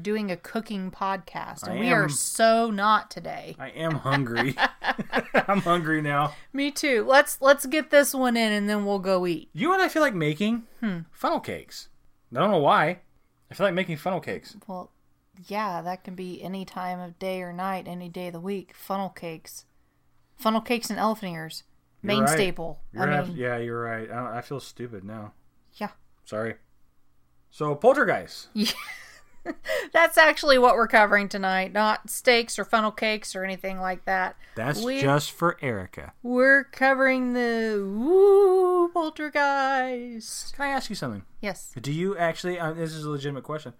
doing 0.00 0.30
a 0.30 0.37
cooking 0.37 0.90
podcast, 0.90 1.62
and 1.62 1.78
I 1.78 1.80
we 1.80 1.92
are 1.92 2.09
so 2.09 2.71
not 2.71 3.11
today. 3.11 3.57
I 3.59 3.68
am 3.71 3.92
hungry. 3.92 4.54
I'm 5.35 5.61
hungry 5.61 6.02
now. 6.02 6.35
Me 6.52 6.71
too. 6.71 7.04
Let's 7.07 7.40
let's 7.40 7.66
get 7.66 7.90
this 7.90 8.14
one 8.14 8.37
in, 8.37 8.52
and 8.52 8.68
then 8.68 8.85
we'll 8.85 8.99
go 8.99 9.26
eat. 9.26 9.50
You 9.52 9.68
know 9.68 9.71
what 9.71 9.80
I 9.80 9.88
feel 9.88 10.02
like 10.02 10.14
making? 10.14 10.64
Hmm. 10.80 11.00
Funnel 11.12 11.40
cakes. 11.40 11.88
I 12.35 12.40
don't 12.40 12.50
know 12.50 12.59
why. 12.59 13.00
I 13.50 13.54
feel 13.54 13.66
like 13.66 13.75
making 13.75 13.97
funnel 13.97 14.21
cakes. 14.21 14.57
Well, 14.66 14.90
yeah, 15.47 15.80
that 15.83 16.04
can 16.04 16.14
be 16.14 16.42
any 16.42 16.64
time 16.64 17.00
of 17.00 17.18
day 17.18 17.40
or 17.42 17.52
night, 17.52 17.88
any 17.88 18.09
day 18.09 18.26
of 18.26 18.35
the 18.35 18.40
week. 18.40 18.75
Funnel 18.75 19.09
cakes, 19.09 19.64
funnel 20.37 20.61
cakes 20.61 20.90
and 20.90 20.99
elephant 20.99 21.33
ears, 21.33 21.62
main 22.02 22.21
right. 22.21 22.28
staple. 22.28 22.80
You're 22.92 23.11
I 23.11 23.23
mean, 23.23 23.37
yeah, 23.37 23.57
you're 23.57 23.80
right. 23.80 24.11
I, 24.11 24.38
I 24.38 24.40
feel 24.42 24.61
stupid 24.61 25.04
now. 25.04 25.33
yeah. 25.75 25.90
Sorry. 26.25 26.57
So 27.50 27.75
poltergeist. 27.75 28.49
That's 29.92 30.18
actually 30.18 30.59
what 30.59 30.75
we're 30.75 30.88
covering 30.88 31.28
tonight, 31.28 31.73
not 31.73 32.11
steaks 32.11 32.59
or 32.59 32.64
funnel 32.64 32.90
cakes 32.90 33.35
or 33.35 33.45
anything 33.45 33.80
like 33.80 34.04
that. 34.04 34.37
That's 34.54 34.83
We're- 34.83 35.00
just 35.00 35.30
for 35.33 35.57
Erica. 35.62 36.12
We're 36.23 36.64
covering 36.64 37.33
the 37.33 37.83
woo 37.85 38.88
poltergeist. 38.88 40.54
Can 40.54 40.64
I 40.64 40.68
ask 40.68 40.90
you 40.90 40.97
something? 40.97 41.23
Yes. 41.40 41.73
Do 41.80 41.92
you 41.92 42.16
actually? 42.16 42.59
Uh, 42.59 42.73
this 42.73 42.92
is 42.92 43.04
a 43.04 43.11
legitimate 43.11 43.45
question. 43.45 43.73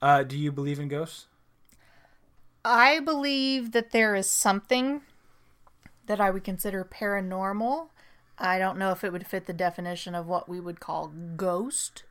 Uh, 0.00 0.22
do 0.22 0.36
you 0.36 0.52
believe 0.52 0.78
in 0.78 0.88
ghosts? 0.88 1.26
I 2.64 3.00
believe 3.00 3.72
that 3.72 3.90
there 3.90 4.14
is 4.14 4.28
something 4.28 5.02
that 6.06 6.20
I 6.20 6.30
would 6.30 6.44
consider 6.44 6.84
paranormal. 6.84 7.88
I 8.38 8.58
don't 8.58 8.78
know 8.78 8.90
if 8.90 9.04
it 9.04 9.12
would 9.12 9.26
fit 9.26 9.46
the 9.46 9.52
definition 9.52 10.14
of 10.14 10.26
what 10.26 10.48
we 10.48 10.60
would 10.60 10.80
call 10.80 11.08
ghost, 11.36 12.04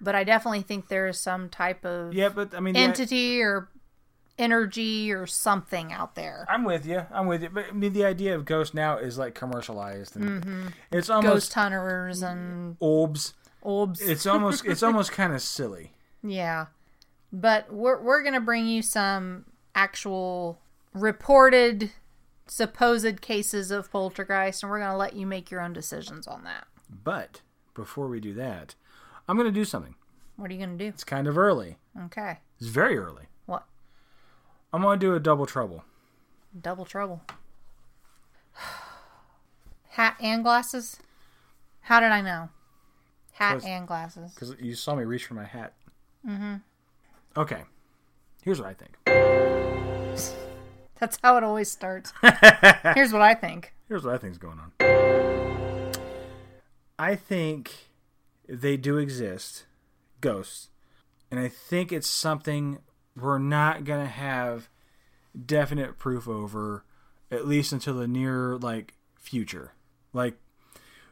but 0.00 0.14
I 0.14 0.24
definitely 0.24 0.62
think 0.62 0.88
there 0.88 1.06
is 1.06 1.18
some 1.18 1.48
type 1.48 1.84
of 1.84 2.14
Yeah, 2.14 2.28
but 2.28 2.54
I 2.54 2.60
mean, 2.60 2.76
entity 2.76 3.40
or 3.40 3.68
energy 4.38 5.12
or 5.12 5.26
something 5.26 5.92
out 5.92 6.14
there. 6.14 6.46
I'm 6.48 6.64
with 6.64 6.86
you. 6.86 7.06
I'm 7.10 7.26
with 7.26 7.42
you. 7.42 7.50
But 7.50 7.66
I 7.70 7.72
mean, 7.72 7.92
the 7.92 8.04
idea 8.04 8.34
of 8.34 8.44
ghost 8.44 8.74
now 8.74 8.98
is 8.98 9.18
like 9.18 9.34
commercialized, 9.34 10.16
and 10.16 10.42
mm-hmm. 10.42 10.66
it's 10.92 11.10
almost 11.10 11.32
Ghost 11.32 11.54
hunters 11.54 12.22
and 12.22 12.76
orbs. 12.80 13.34
orbs. 13.62 14.00
It's 14.00 14.26
almost 14.26 14.64
it's 14.66 14.82
almost 14.82 15.12
kind 15.12 15.32
of 15.32 15.42
silly. 15.42 15.92
Yeah. 16.22 16.66
But 17.32 17.72
we're 17.72 18.00
we're 18.00 18.22
gonna 18.22 18.40
bring 18.40 18.66
you 18.66 18.82
some 18.82 19.46
actual 19.74 20.60
reported 20.94 21.90
supposed 22.46 23.20
cases 23.20 23.70
of 23.70 23.90
poltergeist 23.90 24.62
and 24.62 24.70
we're 24.70 24.78
gonna 24.78 24.96
let 24.96 25.14
you 25.14 25.26
make 25.26 25.50
your 25.50 25.60
own 25.60 25.72
decisions 25.72 26.26
on 26.26 26.44
that. 26.44 26.66
But 26.88 27.40
before 27.74 28.06
we 28.08 28.20
do 28.20 28.32
that, 28.34 28.74
I'm 29.28 29.36
going 29.36 29.48
to 29.48 29.52
do 29.52 29.64
something. 29.64 29.94
What 30.36 30.50
are 30.50 30.54
you 30.54 30.60
gonna 30.60 30.76
do? 30.76 30.84
It's 30.86 31.04
kind 31.04 31.26
of 31.26 31.38
early. 31.38 31.78
Okay. 32.04 32.38
It's 32.60 32.68
very 32.68 32.98
early. 32.98 33.24
What? 33.46 33.64
I'm 34.72 34.82
going 34.82 35.00
to 35.00 35.06
do 35.06 35.14
a 35.14 35.20
double 35.20 35.46
trouble. 35.46 35.84
Double 36.60 36.84
trouble. 36.84 37.22
Hat 39.90 40.16
and 40.20 40.42
glasses? 40.42 40.98
How 41.80 42.00
did 42.00 42.12
I 42.12 42.20
know? 42.20 42.50
Hat 43.32 43.64
and 43.64 43.86
glasses. 43.86 44.32
Because 44.34 44.54
you 44.60 44.74
saw 44.74 44.94
me 44.94 45.04
reach 45.04 45.24
for 45.24 45.34
my 45.34 45.44
hat. 45.44 45.72
Mm-hmm. 46.26 46.56
Okay. 47.36 47.62
Here's 48.42 48.60
what 48.60 48.68
I 48.68 48.74
think. 48.74 48.96
That's 50.98 51.18
how 51.22 51.36
it 51.36 51.44
always 51.44 51.70
starts. 51.70 52.12
Here's 52.94 53.12
what 53.12 53.22
I 53.22 53.34
think. 53.34 53.72
Here's 53.88 54.04
what 54.04 54.14
I 54.14 54.18
think's 54.18 54.38
going 54.38 54.58
on. 54.58 54.72
I 56.98 57.14
think 57.14 57.85
they 58.48 58.76
do 58.76 58.98
exist, 58.98 59.66
ghosts, 60.20 60.68
and 61.30 61.40
I 61.40 61.48
think 61.48 61.92
it's 61.92 62.08
something 62.08 62.78
we're 63.16 63.38
not 63.38 63.84
gonna 63.84 64.06
have 64.06 64.68
definite 65.44 65.98
proof 65.98 66.28
over, 66.28 66.84
at 67.30 67.46
least 67.46 67.72
until 67.72 67.94
the 67.94 68.08
near 68.08 68.56
like 68.56 68.94
future. 69.18 69.72
Like 70.12 70.38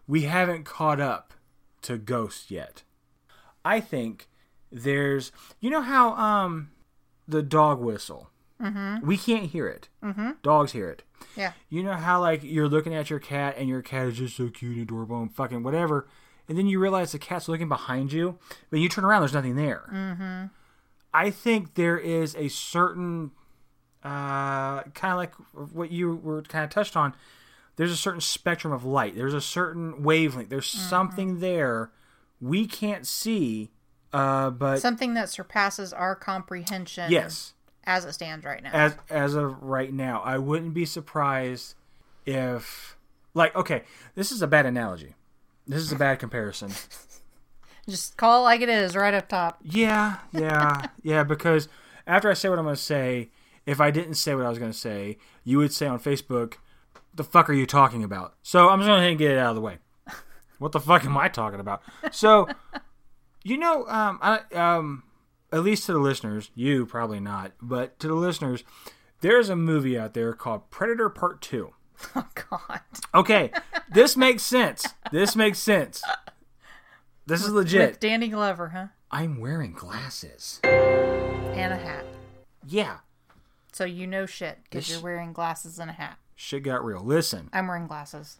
we 0.06 0.22
haven't 0.22 0.64
caught 0.64 1.00
up 1.00 1.34
to 1.82 1.98
ghosts 1.98 2.50
yet. 2.50 2.82
I 3.64 3.80
think 3.80 4.28
there's, 4.70 5.32
you 5.60 5.70
know 5.70 5.82
how 5.82 6.14
um 6.14 6.70
the 7.26 7.42
dog 7.42 7.80
whistle. 7.80 8.30
Mm-hmm. 8.60 9.06
We 9.06 9.16
can't 9.16 9.46
hear 9.46 9.66
it. 9.66 9.88
Mm-hmm. 10.02 10.30
Dogs 10.42 10.72
hear 10.72 10.88
it. 10.88 11.02
Yeah. 11.36 11.52
You 11.68 11.82
know 11.82 11.94
how 11.94 12.20
like 12.20 12.42
you're 12.42 12.68
looking 12.68 12.94
at 12.94 13.10
your 13.10 13.18
cat 13.18 13.56
and 13.58 13.68
your 13.68 13.82
cat 13.82 14.06
is 14.08 14.18
just 14.18 14.36
so 14.36 14.48
cute 14.48 14.72
and 14.76 14.82
adorable 14.82 15.20
and 15.20 15.34
fucking 15.34 15.62
whatever, 15.62 16.06
and 16.48 16.58
then 16.58 16.66
you 16.66 16.78
realize 16.78 17.12
the 17.12 17.18
cat's 17.18 17.48
looking 17.48 17.68
behind 17.68 18.12
you, 18.12 18.38
but 18.70 18.80
you 18.80 18.88
turn 18.88 19.04
around, 19.04 19.22
there's 19.22 19.32
nothing 19.32 19.56
there. 19.56 19.88
Mm-hmm. 19.92 20.46
I 21.12 21.30
think 21.30 21.74
there 21.74 21.98
is 21.98 22.34
a 22.34 22.48
certain, 22.48 23.30
uh, 24.02 24.82
kind 24.82 25.12
of 25.12 25.16
like 25.16 25.34
what 25.72 25.90
you 25.90 26.16
were 26.16 26.42
kind 26.42 26.64
of 26.64 26.70
touched 26.70 26.96
on. 26.96 27.14
There's 27.76 27.92
a 27.92 27.96
certain 27.96 28.20
spectrum 28.20 28.72
of 28.72 28.84
light. 28.84 29.16
There's 29.16 29.34
a 29.34 29.40
certain 29.40 30.02
wavelength. 30.02 30.48
There's 30.48 30.66
something 30.68 31.40
there 31.40 31.90
we 32.40 32.66
can't 32.66 33.06
see, 33.06 33.70
uh, 34.12 34.50
but 34.50 34.78
Something 34.80 35.14
that 35.14 35.28
surpasses 35.28 35.92
our 35.92 36.14
comprehension 36.14 37.10
yes, 37.10 37.54
as 37.84 38.04
it 38.04 38.12
stands 38.12 38.44
right 38.44 38.62
now. 38.62 38.70
as 38.72 38.96
as 39.08 39.34
of 39.34 39.62
right 39.62 39.92
now, 39.92 40.20
I 40.22 40.38
wouldn't 40.38 40.74
be 40.74 40.84
surprised 40.84 41.74
if 42.26 42.96
like 43.32 43.54
okay, 43.56 43.82
this 44.14 44.30
is 44.30 44.42
a 44.42 44.46
bad 44.46 44.66
analogy. 44.66 45.14
This 45.66 45.83
is 45.83 45.92
a 45.92 45.97
bad 45.97 46.18
comparison. 46.18 46.71
Just 47.88 48.16
call 48.16 48.40
it 48.40 48.44
like 48.44 48.61
it 48.61 48.68
is 48.68 48.97
right 48.97 49.12
up 49.12 49.28
top. 49.28 49.59
Yeah, 49.62 50.18
yeah, 50.33 50.87
yeah, 51.02 51.23
because 51.23 51.68
after 52.06 52.30
I 52.30 52.35
say 52.35 52.49
what 52.49 52.59
I'm 52.59 52.64
going 52.64 52.76
to 52.76 52.80
say, 52.80 53.30
if 53.66 53.80
I 53.80 53.90
didn't 53.90 54.14
say 54.14 54.35
what 54.35 54.47
I 54.47 54.49
was 54.49 54.59
going 54.59 54.73
to 54.73 54.78
say, 54.78 55.18
you 55.42 55.59
would 55.59 55.73
say 55.73 55.87
on 55.87 56.00
Facebook, 56.00 56.54
"The 57.14 57.25
fuck 57.25 57.50
are 57.50 57.54
you 57.54 57.66
talking 57.66 58.02
about?" 58.02 58.35
So 58.42 58.68
I'm 58.68 58.80
just 58.80 58.88
going 58.88 59.16
to 59.16 59.23
get 59.23 59.33
it 59.33 59.38
out 59.38 59.50
of 59.50 59.56
the 59.56 59.62
way. 59.62 59.78
What 60.59 60.71
the 60.71 60.80
fuck 60.80 61.04
am 61.04 61.16
I 61.18 61.28
talking 61.28 61.59
about? 61.59 61.83
So, 62.12 62.47
you 63.42 63.59
know, 63.59 63.87
um, 63.88 64.21
I, 64.23 64.40
um, 64.54 65.02
at 65.52 65.64
least 65.64 65.85
to 65.87 65.92
the 65.92 65.99
listeners, 65.99 66.52
you 66.54 66.87
probably 66.87 67.18
not, 67.18 67.52
but 67.61 67.99
to 67.99 68.06
the 68.06 68.14
listeners, 68.14 68.62
there's 69.21 69.49
a 69.49 69.56
movie 69.56 69.99
out 69.99 70.14
there 70.14 70.33
called 70.33 70.71
Predator 70.71 71.09
Part 71.09 71.42
Two. 71.42 71.75
Oh 72.16 72.26
God. 72.50 72.80
Okay, 73.14 73.50
this 73.92 74.16
makes 74.16 74.42
sense. 74.42 74.86
This 75.10 75.34
makes 75.36 75.58
sense. 75.58 76.02
This 77.26 77.42
is 77.42 77.50
legit. 77.50 77.90
With 77.92 78.00
Danny 78.00 78.28
Glover, 78.28 78.68
huh? 78.68 78.86
I'm 79.10 79.40
wearing 79.40 79.72
glasses. 79.72 80.60
And 80.64 81.72
a 81.72 81.76
hat. 81.76 82.04
Yeah, 82.66 82.98
So 83.72 83.84
you 83.84 84.06
know 84.06 84.26
shit 84.26 84.58
because 84.64 84.90
you're 84.90 85.00
wearing 85.00 85.32
glasses 85.32 85.78
and 85.78 85.90
a 85.90 85.94
hat. 85.94 86.18
shit 86.34 86.62
got 86.64 86.84
real. 86.84 87.00
Listen, 87.02 87.48
I'm 87.52 87.66
wearing 87.68 87.86
glasses. 87.86 88.38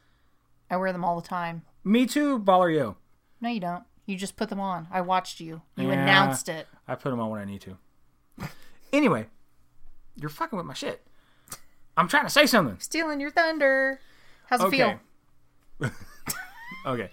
I 0.71 0.77
wear 0.77 0.93
them 0.93 1.05
all 1.05 1.21
the 1.21 1.27
time. 1.29 1.63
me 1.85 2.07
too, 2.07 2.39
Baller 2.39 2.75
Yo. 2.75 2.97
No, 3.41 3.49
you 3.51 3.61
don't. 3.61 3.85
You 4.07 4.17
just 4.17 4.37
put 4.37 4.49
them 4.49 4.61
on. 4.61 4.89
I 4.91 5.01
watched 5.03 5.41
you. 5.41 5.63
You 5.77 5.89
Yeah. 5.89 6.03
announced 6.03 6.49
it. 6.49 6.67
I 6.89 6.95
put 6.95 7.11
them 7.11 7.21
on 7.21 7.31
when 7.31 7.41
I 7.41 7.45
need 7.45 7.61
to. 7.63 7.79
Anyway, 8.93 9.27
you're 10.17 10.29
fucking 10.31 10.57
with 10.57 10.67
my 10.67 10.75
shit. 10.75 11.07
I'm 11.97 12.09
trying 12.09 12.25
to 12.25 12.31
say 12.31 12.47
something. 12.47 12.79
Stealing 12.81 13.21
your 13.21 13.31
thunder. 13.31 14.01
How's 14.47 14.61
it 14.61 14.65
Okay. 14.65 14.99
feel? 15.81 15.91
Okay. 16.87 17.09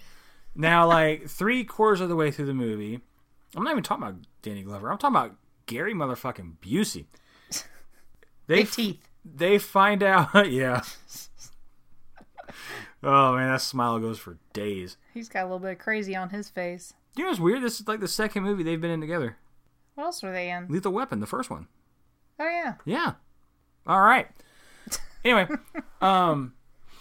Now, 0.54 0.86
like 0.86 1.28
three 1.28 1.64
quarters 1.64 2.00
of 2.02 2.08
the 2.10 2.16
way 2.16 2.30
through 2.30 2.44
the 2.44 2.52
movie, 2.54 3.00
I'm 3.56 3.64
not 3.64 3.70
even 3.70 3.82
talking 3.82 4.02
about 4.04 4.18
Danny 4.42 4.62
Glover. 4.62 4.90
I'm 4.92 4.98
talking 4.98 5.16
about 5.16 5.36
Gary 5.66 5.94
motherfucking 5.94 6.56
Busey. 6.60 7.06
They 8.48 8.56
Big 8.64 8.70
teeth. 8.70 9.08
they 9.24 9.56
find 9.58 10.02
out, 10.02 10.50
yeah. 10.50 10.82
Oh 13.02 13.34
man, 13.34 13.48
that 13.50 13.60
smile 13.60 13.98
goes 13.98 14.18
for 14.18 14.36
days. 14.52 14.96
He's 15.14 15.28
got 15.28 15.42
a 15.42 15.44
little 15.46 15.58
bit 15.58 15.72
of 15.72 15.78
crazy 15.78 16.14
on 16.14 16.30
his 16.30 16.48
face. 16.50 16.92
You 17.16 17.24
know 17.24 17.30
what's 17.30 17.40
weird? 17.40 17.62
This 17.62 17.80
is 17.80 17.88
like 17.88 18.00
the 18.00 18.08
second 18.08 18.42
movie 18.42 18.62
they've 18.62 18.80
been 18.80 18.90
in 18.90 19.00
together. 19.00 19.36
What 19.94 20.04
else 20.04 20.22
were 20.22 20.32
they 20.32 20.50
in? 20.50 20.66
Lethal 20.68 20.92
Weapon, 20.92 21.20
the 21.20 21.26
first 21.26 21.50
one. 21.50 21.66
Oh 22.38 22.44
yeah. 22.48 22.74
Yeah. 22.84 23.12
All 23.86 24.00
right. 24.00 24.28
Anyway, 25.24 25.46
um, 26.00 26.54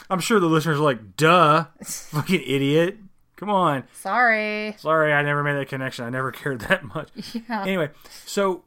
I'm 0.09 0.19
sure 0.19 0.39
the 0.39 0.47
listeners 0.47 0.79
are 0.79 0.83
like, 0.83 1.15
"Duh, 1.17 1.65
fucking 1.83 2.43
idiot." 2.45 2.97
Come 3.37 3.49
on. 3.49 3.85
Sorry. 3.93 4.75
Sorry, 4.77 5.11
I 5.11 5.23
never 5.23 5.43
made 5.43 5.53
that 5.53 5.67
connection. 5.67 6.05
I 6.05 6.09
never 6.11 6.31
cared 6.31 6.61
that 6.61 6.83
much. 6.83 7.09
Yeah. 7.33 7.63
Anyway, 7.63 7.89
so 8.25 8.65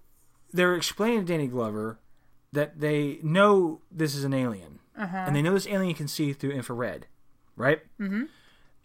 they're 0.52 0.74
explaining 0.74 1.20
to 1.20 1.24
Danny 1.32 1.46
Glover 1.46 2.00
that 2.52 2.80
they 2.80 3.18
know 3.22 3.80
this 3.90 4.14
is 4.14 4.24
an 4.24 4.34
alien, 4.34 4.80
and 4.96 5.34
they 5.36 5.42
know 5.42 5.52
this 5.54 5.66
alien 5.66 5.94
can 5.94 6.08
see 6.08 6.32
through 6.32 6.50
infrared, 6.50 7.06
right? 7.56 7.80
Mm-hmm. 8.00 8.24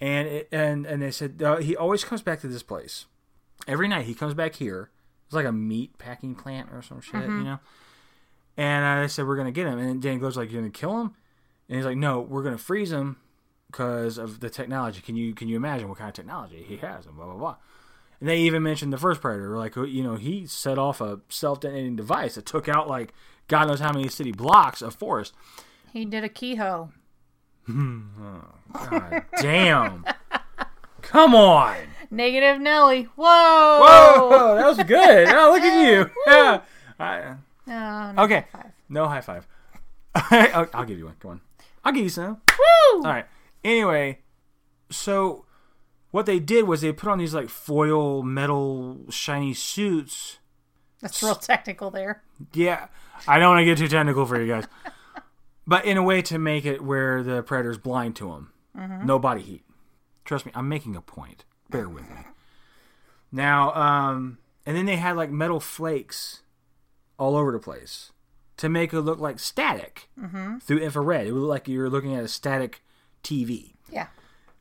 And 0.02 0.28
it, 0.28 0.48
and 0.52 0.86
and 0.86 1.02
they 1.02 1.12
said 1.12 1.42
uh, 1.42 1.58
he 1.58 1.76
always 1.76 2.04
comes 2.04 2.22
back 2.22 2.40
to 2.42 2.48
this 2.48 2.64
place 2.64 3.06
every 3.68 3.88
night. 3.88 4.06
He 4.06 4.14
comes 4.14 4.34
back 4.34 4.56
here. 4.56 4.92
It's 5.26 5.34
like 5.36 5.46
a 5.46 5.52
meat 5.52 5.98
packing 6.00 6.34
plant 6.36 6.70
or 6.72 6.82
some 6.82 7.02
shit, 7.02 7.24
you 7.24 7.44
know. 7.44 7.60
And 8.60 8.84
I 8.84 9.08
said 9.08 9.26
we're 9.26 9.38
gonna 9.38 9.54
get 9.54 9.68
him, 9.68 9.80
and 9.80 10.02
Danny 10.02 10.18
Glover's 10.18 10.36
like, 10.36 10.52
"You're 10.52 10.62
gonna 10.62 10.70
kill 10.70 11.00
him?" 11.00 11.16
And 11.70 11.78
he's 11.78 11.86
like, 11.86 11.96
"No, 11.96 12.20
we're 12.20 12.44
gonna 12.44 12.58
freeze 12.58 12.92
him 12.92 13.16
because 13.72 14.18
of 14.18 14.42
the 14.42 14.50
technology. 14.50 15.00
Can 15.00 15.16
you 15.16 15.34
can 15.34 15.48
you 15.48 15.56
imagine 15.56 15.88
what 15.88 15.98
kind 15.98 16.10
of 16.10 16.14
technology 16.14 16.66
he 16.68 16.76
has?" 16.78 17.06
And 17.06 17.16
blah 17.16 17.26
blah 17.26 17.36
blah. 17.36 17.56
And 18.20 18.28
they 18.28 18.38
even 18.40 18.62
mentioned 18.62 18.92
the 18.92 18.98
first 18.98 19.22
Predator, 19.22 19.58
like 19.58 19.78
uh, 19.78 19.84
you 19.84 20.04
know, 20.04 20.16
he 20.16 20.46
set 20.46 20.78
off 20.78 21.00
a 21.00 21.22
self-detonating 21.30 21.96
device 21.96 22.36
that 22.36 22.46
took 22.46 22.68
out 22.68 22.90
like 22.90 23.14
God 23.48 23.70
knows 23.70 23.80
how 23.80 23.94
many 23.94 24.10
city 24.10 24.34
blocks 24.34 24.82
of 24.82 24.94
forest. 24.94 25.34
He 25.94 26.04
did 26.04 26.26
a 26.26 26.30
keyhole. 26.30 26.92
Hmm. 27.66 28.02
Oh, 28.22 28.44
God 28.74 29.24
damn! 29.42 30.06
Come 31.02 31.34
on! 31.34 31.78
Negative 32.12 32.60
Nelly. 32.60 33.04
Whoa. 33.16 33.80
Whoa, 33.82 34.56
that 34.58 34.68
was 34.68 34.84
good. 34.84 35.30
Oh, 35.30 35.52
look 35.54 35.64
at 35.64 35.88
you! 35.88 36.10
Yeah. 36.28 36.62
I, 37.00 37.36
No, 37.70 38.12
no 38.14 38.24
okay, 38.24 38.46
five. 38.52 38.72
no 38.90 39.08
high 39.08 39.22
five. 39.22 39.48
I'll, 40.16 40.68
I'll 40.74 40.86
give 40.86 40.98
you 40.98 41.06
one. 41.06 41.16
Come 41.20 41.32
on, 41.32 41.42
I'll 41.86 41.94
give 41.94 42.04
you 42.04 42.10
some. 42.10 42.42
Woo. 42.50 42.98
All 42.98 43.04
right. 43.04 43.26
Anyway, 43.64 44.20
so 44.90 45.46
what 46.10 46.26
they 46.26 46.40
did 46.40 46.66
was 46.66 46.82
they 46.82 46.92
put 46.92 47.10
on 47.10 47.20
these 47.20 47.36
like 47.36 47.48
foil 47.48 48.24
metal 48.24 49.02
shiny 49.10 49.54
suits. 49.54 50.40
That's 51.00 51.22
real 51.22 51.36
technical 51.36 51.92
there. 51.92 52.24
Yeah, 52.54 52.88
I 53.28 53.38
don't 53.38 53.50
want 53.50 53.62
to 53.62 53.66
get 53.66 53.78
too 53.78 53.88
technical 53.88 54.26
for 54.26 54.42
you 54.42 54.48
guys, 54.48 54.66
but 55.68 55.86
in 55.86 55.96
a 55.96 56.04
way 56.04 56.24
to 56.24 56.40
make 56.40 56.66
it 56.66 56.84
where 56.84 57.22
the 57.22 57.44
predator's 57.44 57.78
blind 57.78 58.16
to 58.18 58.32
him, 58.34 58.52
no 59.06 59.20
body 59.20 59.42
heat. 59.42 59.64
Trust 60.26 60.46
me, 60.46 60.52
I'm 60.56 60.68
making 60.68 60.96
a 60.96 61.02
point. 61.02 61.46
Bear 61.70 61.88
with 61.88 62.10
me. 62.10 62.26
Now, 63.32 63.74
um, 63.76 64.40
and 64.66 64.76
then 64.76 64.88
they 64.88 64.96
had 64.96 65.16
like 65.16 65.30
metal 65.30 65.60
flakes 65.60 66.42
all 67.20 67.36
over 67.36 67.52
the 67.52 67.60
place 67.60 68.12
to 68.58 68.68
make 68.70 68.92
it 68.94 69.02
look 69.02 69.20
like 69.20 69.38
static 69.40 70.10
through 70.62 70.80
infrared. 70.80 71.28
It 71.28 71.32
would 71.34 71.42
look 71.42 71.50
like 71.50 71.68
you 71.68 71.80
were 71.80 71.90
looking 71.90 72.16
at 72.16 72.24
a 72.24 72.28
static 72.28 72.82
TV. 73.24 73.74
Yeah. 73.92 74.08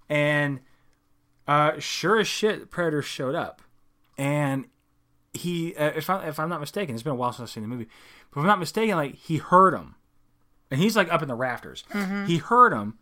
And 0.09 0.61
uh, 1.47 1.79
sure 1.79 2.19
as 2.19 2.29
shit, 2.29 2.71
Predator 2.71 3.01
showed 3.03 3.35
up, 3.35 3.63
and 4.19 4.67
he, 5.33 5.75
uh, 5.77 5.93
if 5.97 6.11
I 6.11 6.27
if 6.29 6.39
I'm 6.39 6.49
not 6.49 6.61
mistaken, 6.61 6.95
it's 6.95 7.03
been 7.03 7.13
a 7.13 7.17
while 7.17 7.33
since 7.33 7.49
I've 7.49 7.53
seen 7.55 7.63
the 7.63 7.69
movie, 7.69 7.89
but 8.31 8.41
if 8.41 8.43
I'm 8.43 8.47
not 8.47 8.59
mistaken, 8.59 8.97
like 8.97 9.15
he 9.15 9.39
heard 9.39 9.73
him, 9.75 9.95
and 10.71 10.81
he's 10.81 10.97
like 10.97 11.11
up 11.13 11.23
in 11.23 11.29
the 11.29 11.35
rafters. 11.35 11.85
He 12.27 12.37
heard 12.39 12.73
him, 12.73 12.99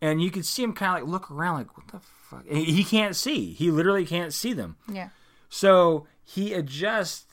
and 0.00 0.22
you 0.22 0.30
could 0.30 0.46
see 0.46 0.62
him 0.62 0.72
kind 0.72 0.96
of 0.96 1.02
like 1.02 1.12
look 1.12 1.30
around, 1.30 1.58
like 1.58 1.76
what 1.76 1.88
the 1.88 2.00
fuck. 2.00 2.44
And 2.48 2.58
he 2.58 2.82
can't 2.84 3.14
see. 3.16 3.52
He 3.52 3.70
literally 3.70 4.06
can't 4.06 4.32
see 4.32 4.52
them. 4.54 4.76
Yeah. 4.90 5.10
So 5.48 6.06
he 6.24 6.54
adjusts, 6.54 7.26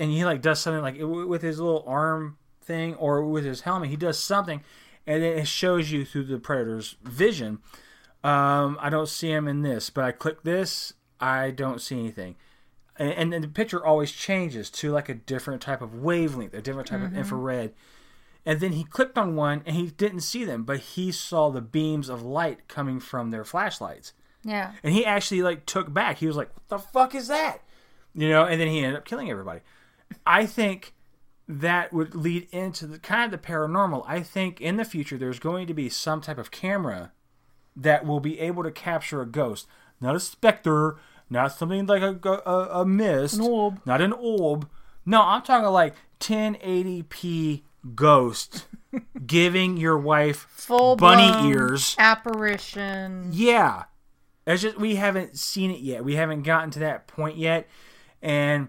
and 0.00 0.10
he 0.10 0.24
like 0.24 0.40
does 0.40 0.58
something 0.58 0.82
like 0.82 0.96
with 0.98 1.42
his 1.42 1.60
little 1.60 1.84
arm 1.86 2.38
thing 2.62 2.94
or 2.94 3.22
with 3.22 3.44
his 3.44 3.60
helmet. 3.60 3.90
He 3.90 3.96
does 3.96 4.18
something, 4.18 4.62
and 5.06 5.22
then 5.22 5.38
it 5.38 5.46
shows 5.46 5.92
you 5.92 6.06
through 6.06 6.24
the 6.24 6.38
predator's 6.38 6.96
vision. 7.04 7.58
Um, 8.24 8.78
I 8.80 8.88
don't 8.88 9.08
see 9.08 9.30
him 9.30 9.46
in 9.46 9.60
this, 9.60 9.90
but 9.90 10.04
I 10.04 10.12
click 10.12 10.42
this, 10.42 10.94
I 11.20 11.50
don't 11.50 11.80
see 11.80 11.98
anything. 11.98 12.36
And, 12.96 13.12
and, 13.12 13.32
then 13.32 13.40
the 13.40 13.48
picture 13.48 13.84
always 13.84 14.12
changes 14.12 14.68
to 14.72 14.90
like 14.90 15.08
a 15.08 15.14
different 15.14 15.62
type 15.62 15.80
of 15.80 15.94
wavelength, 15.94 16.52
a 16.52 16.60
different 16.60 16.88
type 16.88 17.00
of 17.00 17.16
infrared. 17.16 17.72
and 18.44 18.60
then 18.60 18.72
he 18.72 18.84
clicked 18.84 19.16
on 19.16 19.36
one 19.36 19.62
and 19.64 19.74
he 19.76 19.86
didn't 19.86 20.20
see 20.20 20.44
them, 20.44 20.64
but 20.64 20.80
he 20.80 21.10
saw 21.10 21.48
the 21.48 21.62
beams 21.62 22.10
of 22.10 22.22
light 22.22 22.68
coming 22.68 23.00
from 23.00 23.30
their 23.30 23.44
flashlights. 23.44 24.12
Yeah. 24.44 24.72
And 24.82 24.92
he 24.92 25.04
actually 25.04 25.42
like 25.42 25.64
took 25.64 25.92
back. 25.92 26.18
He 26.18 26.26
was 26.26 26.36
like, 26.36 26.50
"What 26.54 26.68
the 26.68 26.78
fuck 26.78 27.14
is 27.14 27.28
that?" 27.28 27.62
You 28.14 28.28
know, 28.28 28.44
and 28.44 28.60
then 28.60 28.68
he 28.68 28.78
ended 28.78 28.96
up 28.96 29.04
killing 29.04 29.30
everybody. 29.30 29.60
I 30.26 30.46
think 30.46 30.94
that 31.48 31.92
would 31.92 32.14
lead 32.14 32.46
into 32.52 32.86
the 32.86 32.98
kind 32.98 33.24
of 33.32 33.40
the 33.40 33.46
paranormal. 33.46 34.04
I 34.06 34.20
think 34.20 34.60
in 34.60 34.76
the 34.76 34.84
future 34.84 35.18
there's 35.18 35.38
going 35.40 35.66
to 35.66 35.74
be 35.74 35.88
some 35.88 36.20
type 36.20 36.38
of 36.38 36.50
camera 36.50 37.12
that 37.76 38.04
will 38.06 38.20
be 38.20 38.38
able 38.40 38.62
to 38.62 38.70
capture 38.70 39.20
a 39.20 39.26
ghost, 39.26 39.66
not 40.00 40.14
a 40.14 40.20
specter, 40.20 40.96
not 41.28 41.52
something 41.52 41.86
like 41.86 42.02
a 42.02 42.18
a, 42.46 42.80
a 42.80 42.86
mist, 42.86 43.34
An 43.34 43.40
orb. 43.42 43.80
not 43.84 44.00
an 44.00 44.12
orb. 44.12 44.68
No, 45.06 45.22
I'm 45.22 45.42
talking 45.42 45.68
like 45.70 45.94
1080p 46.20 47.62
ghost 47.94 48.66
giving 49.26 49.76
your 49.76 49.96
wife 49.98 50.46
Full 50.50 50.96
bunny 50.96 51.48
ears. 51.48 51.96
Apparition. 51.98 53.30
Yeah. 53.32 53.84
It's 54.46 54.62
just 54.62 54.78
we 54.78 54.96
haven't 54.96 55.36
seen 55.38 55.70
it 55.70 55.80
yet. 55.80 56.04
We 56.04 56.16
haven't 56.16 56.42
gotten 56.42 56.70
to 56.72 56.78
that 56.80 57.06
point 57.06 57.36
yet. 57.36 57.68
And 58.22 58.68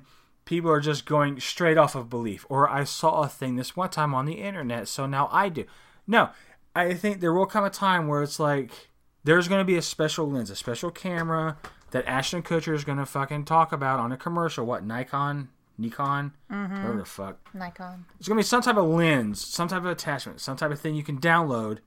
people 0.51 0.69
are 0.69 0.81
just 0.81 1.05
going 1.05 1.39
straight 1.39 1.77
off 1.77 1.95
of 1.95 2.09
belief. 2.09 2.45
Or 2.49 2.69
I 2.69 2.83
saw 2.83 3.21
a 3.21 3.29
thing 3.29 3.55
this 3.55 3.77
one 3.77 3.89
time 3.89 4.13
on 4.13 4.25
the 4.25 4.33
internet, 4.33 4.89
so 4.89 5.05
now 5.05 5.29
I 5.31 5.47
do. 5.47 5.63
No. 6.05 6.31
I 6.75 6.93
think 6.93 7.21
there 7.21 7.31
will 7.31 7.45
come 7.45 7.63
a 7.63 7.69
time 7.69 8.09
where 8.09 8.21
it's 8.21 8.37
like 8.37 8.89
there's 9.23 9.47
gonna 9.47 9.63
be 9.63 9.77
a 9.77 9.81
special 9.81 10.29
lens, 10.29 10.49
a 10.49 10.55
special 10.57 10.91
camera 10.91 11.57
that 11.91 12.05
Ashton 12.05 12.43
Kutcher 12.43 12.73
is 12.73 12.83
gonna 12.83 13.05
fucking 13.05 13.45
talk 13.45 13.71
about 13.71 14.01
on 14.01 14.11
a 14.11 14.17
commercial. 14.17 14.65
What, 14.65 14.85
Nikon? 14.85 15.47
Nikon? 15.77 16.33
Mm-hmm. 16.51 16.75
Whatever 16.75 16.99
the 16.99 17.05
fuck. 17.05 17.37
Nikon. 17.53 18.05
There's 18.19 18.27
gonna 18.27 18.39
be 18.39 18.43
some 18.43 18.61
type 18.61 18.75
of 18.75 18.89
lens, 18.89 19.39
some 19.45 19.69
type 19.69 19.79
of 19.79 19.85
attachment, 19.85 20.41
some 20.41 20.57
type 20.57 20.71
of 20.71 20.81
thing 20.81 20.95
you 20.95 21.03
can 21.03 21.21
download 21.21 21.77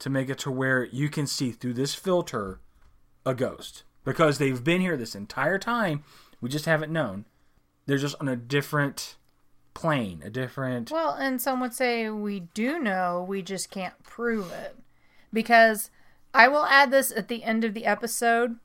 to 0.00 0.10
make 0.10 0.28
it 0.28 0.38
to 0.40 0.50
where 0.50 0.84
you 0.84 1.08
can 1.08 1.26
see 1.26 1.50
through 1.50 1.74
this 1.74 1.94
filter 1.94 2.60
a 3.24 3.34
ghost 3.34 3.84
because 4.04 4.36
they've 4.36 4.62
been 4.62 4.82
here 4.82 4.98
this 4.98 5.14
entire 5.14 5.58
time. 5.58 6.04
We 6.42 6.50
just 6.50 6.66
haven't 6.66 6.92
known. 6.92 7.24
They're 7.86 7.98
just 7.98 8.16
on 8.20 8.28
a 8.28 8.36
different 8.36 9.16
plane, 9.74 10.22
a 10.24 10.30
different. 10.30 10.90
Well, 10.90 11.12
and 11.12 11.40
some 11.40 11.60
would 11.60 11.74
say 11.74 12.08
we 12.10 12.40
do 12.40 12.78
know, 12.78 13.24
we 13.26 13.42
just 13.42 13.70
can't 13.70 14.00
prove 14.02 14.50
it. 14.52 14.76
Because 15.32 15.90
I 16.34 16.48
will 16.48 16.64
add 16.64 16.90
this 16.90 17.10
at 17.10 17.28
the 17.28 17.44
end 17.44 17.64
of 17.64 17.74
the 17.74 17.86
episode. 17.86 18.56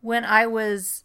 When 0.00 0.24
I 0.24 0.46
was 0.46 1.04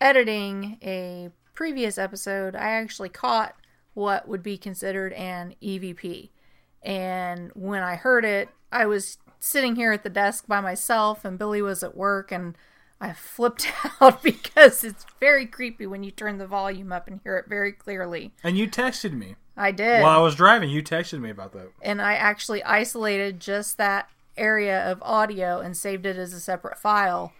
editing 0.00 0.78
a 0.82 1.30
previous 1.54 1.98
episode, 1.98 2.54
I 2.54 2.70
actually 2.70 3.08
caught 3.08 3.54
what 3.94 4.26
would 4.28 4.42
be 4.42 4.56
considered 4.56 5.12
an 5.12 5.54
EVP. 5.62 6.30
And 6.82 7.50
when 7.54 7.82
I 7.82 7.96
heard 7.96 8.24
it, 8.24 8.48
I 8.70 8.86
was 8.86 9.18
sitting 9.38 9.76
here 9.76 9.92
at 9.92 10.02
the 10.02 10.10
desk 10.10 10.46
by 10.46 10.60
myself, 10.60 11.24
and 11.24 11.38
Billy 11.38 11.62
was 11.62 11.82
at 11.82 11.96
work, 11.96 12.32
and 12.32 12.56
I 13.02 13.12
flipped 13.14 13.66
out 14.00 14.22
because 14.22 14.84
it's 14.84 15.04
very 15.18 15.44
creepy 15.44 15.86
when 15.86 16.04
you 16.04 16.12
turn 16.12 16.38
the 16.38 16.46
volume 16.46 16.92
up 16.92 17.08
and 17.08 17.20
hear 17.24 17.36
it 17.36 17.46
very 17.48 17.72
clearly. 17.72 18.32
And 18.44 18.56
you 18.56 18.68
texted 18.68 19.12
me 19.12 19.34
I 19.56 19.72
did. 19.72 20.00
while 20.02 20.18
I 20.18 20.22
was 20.22 20.36
driving. 20.36 20.70
You 20.70 20.82
texted 20.82 21.20
me 21.20 21.28
about 21.28 21.52
that. 21.52 21.72
and 21.82 22.00
I 22.00 22.14
actually 22.14 22.62
isolated 22.62 23.40
just 23.40 23.76
that 23.76 24.08
area 24.36 24.90
of 24.90 25.02
audio 25.02 25.58
and 25.58 25.76
saved 25.76 26.06
it 26.06 26.16
as 26.16 26.32
a 26.32 26.40
separate 26.40 26.78
file, 26.78 27.32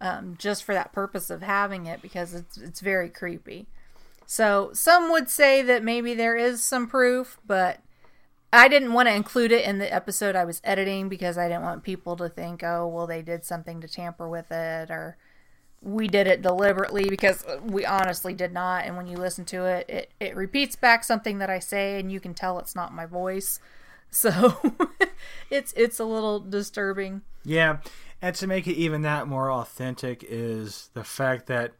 um, 0.00 0.34
just 0.36 0.64
for 0.64 0.74
that 0.74 0.92
purpose 0.92 1.30
of 1.30 1.42
having 1.42 1.86
it 1.86 2.02
because 2.02 2.34
it's 2.34 2.56
it's 2.58 2.80
very 2.80 3.08
creepy. 3.08 3.66
So 4.26 4.70
some 4.72 5.10
would 5.12 5.30
say 5.30 5.62
that 5.62 5.84
maybe 5.84 6.12
there 6.14 6.36
is 6.36 6.62
some 6.64 6.88
proof, 6.88 7.38
but 7.46 7.78
I 8.54 8.68
didn't 8.68 8.92
want 8.92 9.08
to 9.08 9.14
include 9.14 9.52
it 9.52 9.64
in 9.64 9.78
the 9.78 9.92
episode 9.92 10.36
I 10.36 10.44
was 10.44 10.60
editing 10.64 11.08
because 11.08 11.36
I 11.36 11.48
didn't 11.48 11.62
want 11.62 11.82
people 11.82 12.16
to 12.16 12.28
think, 12.28 12.62
oh, 12.62 12.86
well, 12.86 13.06
they 13.06 13.22
did 13.22 13.44
something 13.44 13.80
to 13.80 13.88
tamper 13.88 14.28
with 14.28 14.50
it 14.52 14.90
or 14.90 15.16
we 15.82 16.08
did 16.08 16.26
it 16.26 16.40
deliberately 16.40 17.08
because 17.08 17.44
we 17.62 17.84
honestly 17.84 18.32
did 18.32 18.52
not. 18.52 18.84
And 18.84 18.96
when 18.96 19.06
you 19.06 19.16
listen 19.16 19.44
to 19.46 19.64
it, 19.64 19.88
it, 19.88 20.10
it 20.20 20.36
repeats 20.36 20.76
back 20.76 21.04
something 21.04 21.38
that 21.38 21.50
I 21.50 21.58
say 21.58 21.98
and 21.98 22.10
you 22.10 22.20
can 22.20 22.32
tell 22.32 22.58
it's 22.58 22.76
not 22.76 22.94
my 22.94 23.06
voice. 23.06 23.60
So 24.10 24.54
it's 25.50 25.72
it's 25.72 25.98
a 25.98 26.04
little 26.04 26.38
disturbing. 26.38 27.22
Yeah, 27.44 27.78
and 28.22 28.36
to 28.36 28.46
make 28.46 28.68
it 28.68 28.76
even 28.76 29.02
that 29.02 29.26
more 29.26 29.50
authentic 29.50 30.24
is 30.28 30.90
the 30.94 31.02
fact 31.02 31.48
that 31.48 31.72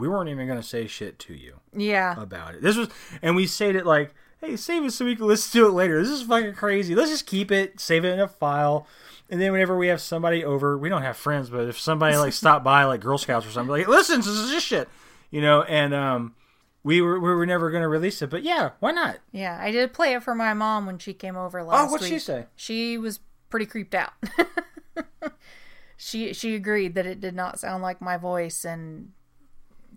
we 0.00 0.08
weren't 0.08 0.28
even 0.28 0.46
going 0.46 0.60
to 0.60 0.66
say 0.66 0.86
shit 0.86 1.18
to 1.20 1.34
you. 1.34 1.60
Yeah. 1.76 2.20
about 2.20 2.54
it. 2.54 2.62
This 2.62 2.76
was, 2.76 2.88
and 3.22 3.36
we 3.36 3.46
said 3.46 3.76
it 3.76 3.86
like, 3.86 4.14
"Hey, 4.40 4.56
save 4.56 4.84
it 4.84 4.92
so 4.92 5.04
we 5.04 5.16
can 5.16 5.26
listen 5.26 5.60
to 5.60 5.66
it 5.68 5.72
later." 5.72 6.00
This 6.02 6.10
is 6.10 6.22
fucking 6.22 6.54
crazy. 6.54 6.94
Let's 6.94 7.10
just 7.10 7.26
keep 7.26 7.50
it, 7.50 7.78
save 7.80 8.04
it 8.04 8.12
in 8.12 8.20
a 8.20 8.28
file, 8.28 8.86
and 9.28 9.40
then 9.40 9.52
whenever 9.52 9.76
we 9.76 9.88
have 9.88 10.00
somebody 10.00 10.44
over, 10.44 10.76
we 10.78 10.88
don't 10.88 11.02
have 11.02 11.16
friends, 11.16 11.50
but 11.50 11.68
if 11.68 11.78
somebody 11.78 12.16
like 12.16 12.32
stopped 12.34 12.64
by, 12.64 12.84
like 12.84 13.00
Girl 13.00 13.18
Scouts 13.18 13.46
or 13.46 13.50
something, 13.50 13.70
like, 13.70 13.88
listen, 13.88 14.18
this 14.18 14.26
is 14.28 14.50
this 14.50 14.62
shit, 14.62 14.88
you 15.30 15.40
know, 15.40 15.62
and 15.62 15.92
um, 15.94 16.34
we 16.82 17.00
were 17.00 17.18
we 17.20 17.28
were 17.28 17.46
never 17.46 17.70
gonna 17.70 17.88
release 17.88 18.22
it, 18.22 18.30
but 18.30 18.42
yeah, 18.42 18.70
why 18.80 18.92
not? 18.92 19.18
Yeah, 19.32 19.58
I 19.60 19.70
did 19.70 19.92
play 19.92 20.14
it 20.14 20.22
for 20.22 20.34
my 20.34 20.54
mom 20.54 20.86
when 20.86 20.98
she 20.98 21.12
came 21.14 21.36
over 21.36 21.62
last 21.62 21.88
Oh, 21.88 21.92
what'd 21.92 22.04
week. 22.04 22.12
she 22.14 22.18
say? 22.18 22.46
She 22.56 22.96
was 22.98 23.20
pretty 23.50 23.66
creeped 23.66 23.94
out. 23.94 24.12
she 25.96 26.32
she 26.32 26.54
agreed 26.54 26.94
that 26.94 27.06
it 27.06 27.20
did 27.20 27.34
not 27.34 27.58
sound 27.60 27.82
like 27.82 28.00
my 28.00 28.16
voice 28.16 28.64
and 28.64 29.12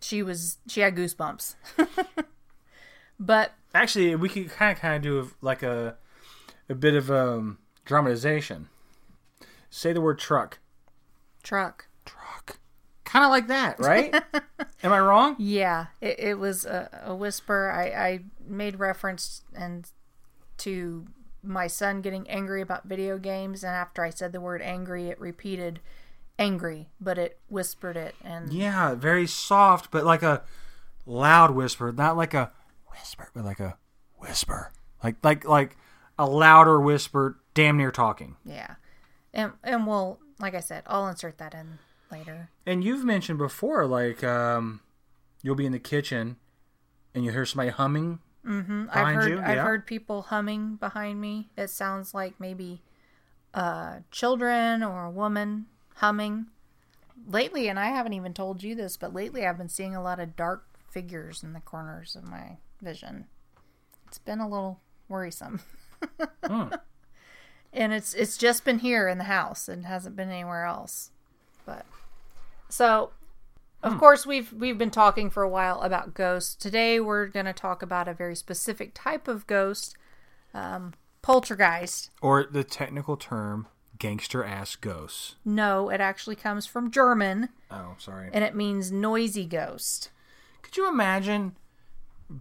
she 0.02 0.22
was 0.22 0.58
she 0.68 0.82
had 0.82 0.96
goosebumps. 0.96 1.56
but 3.20 3.54
Actually, 3.76 4.16
we 4.16 4.30
could 4.30 4.50
kind 4.52 4.72
of 4.72 4.80
kind 4.80 4.96
of 4.96 5.02
do 5.02 5.32
like 5.42 5.64
a 5.64 5.96
a 6.70 6.76
bit 6.76 6.94
of 6.96 7.10
um 7.10 7.58
dramatization. 7.86 8.70
Say 9.70 9.94
the 9.94 10.02
word 10.02 10.20
truck. 10.20 10.60
truck. 11.42 11.88
Truck. 12.06 12.60
Kind 13.04 13.26
of 13.26 13.32
like 13.32 13.48
that, 13.48 13.80
right? 13.80 14.14
Am 14.84 14.92
I 14.94 15.00
wrong? 15.00 15.36
Yeah, 15.40 15.88
it, 16.02 16.20
it 16.20 16.40
was 16.40 16.66
a, 16.66 16.90
a 17.06 17.16
whisper. 17.16 17.72
I, 17.72 17.86
I 17.86 18.20
made 18.48 18.78
reference 18.80 19.42
and 19.56 19.90
to 20.60 21.06
my 21.42 21.68
son 21.68 22.02
getting 22.02 22.30
angry 22.30 22.62
about 22.62 22.86
video 22.86 23.18
games, 23.18 23.64
and 23.64 23.74
after 23.76 24.04
I 24.04 24.10
said 24.12 24.32
the 24.32 24.40
word 24.42 24.62
angry, 24.62 25.08
it 25.08 25.20
repeated 25.20 25.80
angry, 26.40 26.88
but 27.02 27.18
it 27.18 27.40
whispered 27.50 27.98
it, 27.98 28.16
and 28.24 28.54
Yeah, 28.54 28.96
very 28.96 29.28
soft, 29.28 29.92
but 29.92 30.06
like 30.06 30.24
a 30.24 30.44
loud 31.06 31.52
whisper, 31.52 31.92
not 31.92 32.16
like 32.16 32.34
a 32.34 32.52
whisper, 32.94 33.30
but 33.34 33.44
like 33.46 33.60
a 33.60 33.78
whisper, 34.18 34.72
like 35.04 35.16
like 35.24 35.46
like 35.48 35.78
a 36.18 36.26
louder 36.26 36.80
whisper, 36.80 37.40
damn 37.54 37.78
near 37.78 37.92
talking. 37.92 38.36
yeah, 38.46 38.76
and 39.34 39.54
and 39.64 39.86
we'll 39.88 40.20
like 40.40 40.56
I 40.56 40.60
said, 40.62 40.84
I'll 40.88 41.08
insert 41.08 41.38
that 41.40 41.54
in 41.54 41.80
later. 42.12 42.50
And 42.66 42.84
you've 42.84 43.04
mentioned 43.04 43.38
before, 43.40 43.86
like 43.86 44.24
um, 44.24 44.82
you'll 45.42 45.56
be 45.56 45.66
in 45.66 45.72
the 45.72 45.80
kitchen 45.80 46.38
and 47.16 47.24
you 47.26 47.32
hear 47.32 47.46
somebody 47.46 47.70
humming. 47.70 48.20
Mm-hmm. 48.46 48.86
I've 48.92 49.16
heard 49.16 49.30
you? 49.30 49.40
I've 49.40 49.56
Yeah. 49.56 49.64
heard 49.64 49.86
people 49.86 50.24
humming 50.24 50.76
behind 50.76 51.22
me. 51.22 51.50
It 51.58 51.70
sounds 51.70 52.14
like 52.14 52.40
maybe 52.40 52.82
uh, 53.54 54.00
children 54.12 54.84
or 54.84 55.06
a 55.06 55.12
woman 55.12 55.68
humming. 55.96 56.48
Lately, 57.28 57.70
and 57.70 57.80
I 57.80 57.86
haven't 57.88 58.14
even 58.14 58.34
told 58.34 58.64
you 58.64 58.76
this, 58.76 58.98
but 58.98 59.14
lately 59.14 59.46
I've 59.46 59.58
been 59.58 59.70
seeing 59.70 59.96
a 59.96 60.04
lot 60.04 60.20
of 60.20 60.36
dark 60.36 60.66
figures 60.90 61.42
in 61.42 61.54
the 61.54 61.62
corners 61.62 62.16
of 62.18 62.24
my 62.26 62.58
vision. 62.84 63.26
It's 64.08 64.20
been 64.20 64.40
a 64.40 64.48
little 64.50 64.80
worrisome. 65.08 65.62
Hmm. 66.46 66.70
And 67.76 67.92
it's 67.92 68.14
it's 68.14 68.38
just 68.38 68.64
been 68.66 68.78
here 68.80 69.08
in 69.08 69.18
the 69.18 69.24
house 69.24 69.68
and 69.68 69.88
hasn't 69.88 70.16
been 70.16 70.30
anywhere 70.30 70.64
else. 70.66 71.10
But 71.66 71.88
so 72.70 73.10
of 73.82 73.98
course 73.98 74.28
we've 74.28 74.54
we've 74.54 74.78
been 74.78 74.92
talking 74.92 75.32
for 75.32 75.42
a 75.42 75.50
while 75.50 75.82
about 75.82 76.14
ghosts. 76.14 76.54
Today 76.54 77.00
we're 77.00 77.26
going 77.26 77.48
to 77.48 77.54
talk 77.54 77.82
about 77.82 78.08
a 78.08 78.14
very 78.14 78.36
specific 78.36 78.92
type 78.94 79.28
of 79.28 79.48
ghost, 79.48 79.96
um, 80.54 80.94
poltergeist. 81.24 82.12
Or 82.22 82.44
the 82.44 82.64
technical 82.64 83.18
term, 83.18 83.68
gangster 83.98 84.44
ass 84.44 84.76
ghosts. 84.76 85.38
No, 85.44 85.90
it 85.90 86.00
actually 86.00 86.36
comes 86.36 86.68
from 86.68 86.92
German 86.92 87.50
Oh, 87.72 87.96
sorry. 87.98 88.30
and 88.32 88.44
it 88.44 88.54
means 88.56 88.92
noisy 88.92 89.46
ghost. 89.48 90.12
Could 90.62 90.78
you 90.78 90.88
imagine 90.88 91.56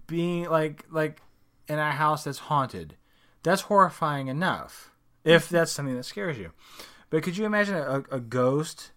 being 0.07 0.49
like 0.49 0.85
like 0.91 1.21
in 1.69 1.79
a 1.79 1.93
house 1.93 2.25
that's 2.25 2.39
haunted? 2.39 2.97
That's 3.43 3.63
horrifying 3.63 4.29
enough 4.29 4.91
if 5.25 5.49
that's 5.49 5.73
something 5.73 5.97
that 5.97 6.05
scares 6.05 6.39
you. 6.39 6.53
But 7.11 7.23
could 7.23 7.37
you 7.37 7.45
imagine 7.45 7.75
a, 7.75 8.03
a 8.11 8.21
ghost 8.21 8.93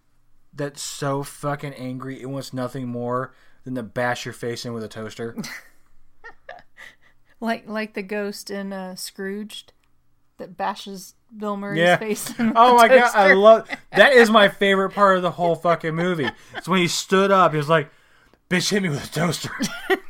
that's 0.52 0.80
so 0.80 1.22
fucking 1.22 1.74
angry 1.74 2.20
it 2.20 2.30
wants 2.30 2.52
nothing 2.52 2.88
more 2.88 3.34
than 3.64 3.74
to 3.74 3.82
bash 3.82 4.24
your 4.24 4.32
face 4.34 4.64
in 4.64 4.72
with 4.72 4.82
a 4.84 4.88
toaster? 4.88 5.36
Like 7.38 7.68
like 7.68 7.92
the 7.92 8.02
ghost 8.02 8.50
in 8.50 8.72
uh, 8.72 8.94
Scrooged 8.96 9.74
that 10.38 10.56
bashes 10.56 11.14
Bill 11.36 11.56
Murray's 11.56 11.78
Yeah. 11.80 11.96
face. 11.96 12.38
In 12.38 12.52
Oh 12.56 12.70
the 12.70 12.74
my 12.76 12.88
god, 12.88 13.10
I 13.14 13.34
love 13.34 13.68
that 13.92 14.12
is 14.14 14.30
my 14.30 14.48
favorite 14.48 14.90
part 14.90 15.16
of 15.18 15.22
the 15.22 15.32
whole 15.32 15.54
fucking 15.54 15.94
movie. 15.94 16.30
It's 16.56 16.66
when 16.66 16.80
he 16.80 16.88
stood 16.88 17.30
up, 17.30 17.52
he 17.52 17.58
was 17.58 17.68
like, 17.68 17.90
Bitch 18.48 18.70
hit 18.70 18.82
me 18.82 18.88
with 18.88 19.04
a 19.04 19.12
toaster. 19.12 19.50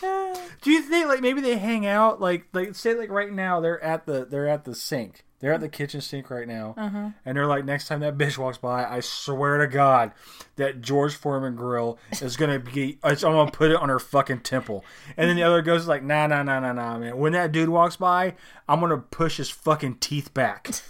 Do 0.62 0.70
you 0.70 0.82
think 0.82 1.08
like 1.08 1.20
maybe 1.20 1.40
they 1.40 1.56
hang 1.56 1.86
out 1.86 2.20
like 2.20 2.46
like 2.52 2.74
say 2.74 2.94
like 2.94 3.10
right 3.10 3.32
now 3.32 3.60
they're 3.60 3.82
at 3.82 4.06
the 4.06 4.24
they're 4.24 4.48
at 4.48 4.64
the 4.64 4.74
sink. 4.74 5.24
They're 5.40 5.52
at 5.52 5.60
the 5.60 5.68
kitchen 5.68 6.00
sink 6.00 6.30
right 6.30 6.48
now, 6.48 6.74
Uh-huh. 6.76 7.10
and 7.24 7.36
they're 7.36 7.46
like, 7.46 7.64
next 7.64 7.86
time 7.86 8.00
that 8.00 8.18
bitch 8.18 8.36
walks 8.38 8.58
by, 8.58 8.84
I 8.84 8.98
swear 8.98 9.58
to 9.58 9.68
God, 9.68 10.10
that 10.56 10.80
George 10.80 11.14
Foreman 11.14 11.54
grill 11.54 11.96
is 12.20 12.36
gonna 12.36 12.58
be. 12.58 12.98
I'm 13.04 13.14
gonna 13.14 13.48
put 13.52 13.70
it 13.70 13.76
on 13.76 13.88
her 13.88 14.00
fucking 14.00 14.40
temple. 14.40 14.84
And 15.16 15.30
then 15.30 15.36
the 15.36 15.44
other 15.44 15.62
goes 15.62 15.86
like, 15.86 16.02
nah, 16.02 16.26
nah, 16.26 16.42
nah, 16.42 16.58
nah, 16.58 16.72
nah, 16.72 16.98
man. 16.98 17.16
When 17.18 17.34
that 17.34 17.52
dude 17.52 17.68
walks 17.68 17.94
by, 17.94 18.34
I'm 18.68 18.80
gonna 18.80 18.98
push 18.98 19.36
his 19.36 19.48
fucking 19.48 19.98
teeth 19.98 20.34
back. 20.34 20.70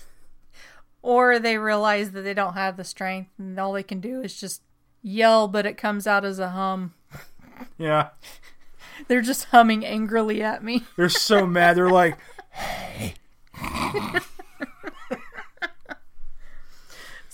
Or 1.01 1.39
they 1.39 1.59
realize 1.59 2.11
that 2.11 2.23
they 2.23 2.35
don't 2.35 2.55
have 2.55 2.77
the 2.77 2.85
strength 2.85 3.31
and 3.39 3.59
all 3.59 3.73
they 3.73 3.85
can 3.85 4.01
do 4.01 4.21
is 4.21 4.39
just 4.39 4.63
yell, 5.01 5.47
but 5.47 5.65
it 5.65 5.77
comes 5.77 6.07
out 6.09 6.25
as 6.25 6.39
a 6.41 6.51
hum. 6.51 6.93
yeah, 7.79 8.09
They're 9.07 9.23
just 9.23 9.45
humming 9.47 9.87
angrily 9.87 10.43
at 10.43 10.65
me. 10.65 10.85
they're 10.97 11.09
so 11.09 11.47
mad. 11.47 11.77
They're 11.77 11.91
like, 11.91 12.19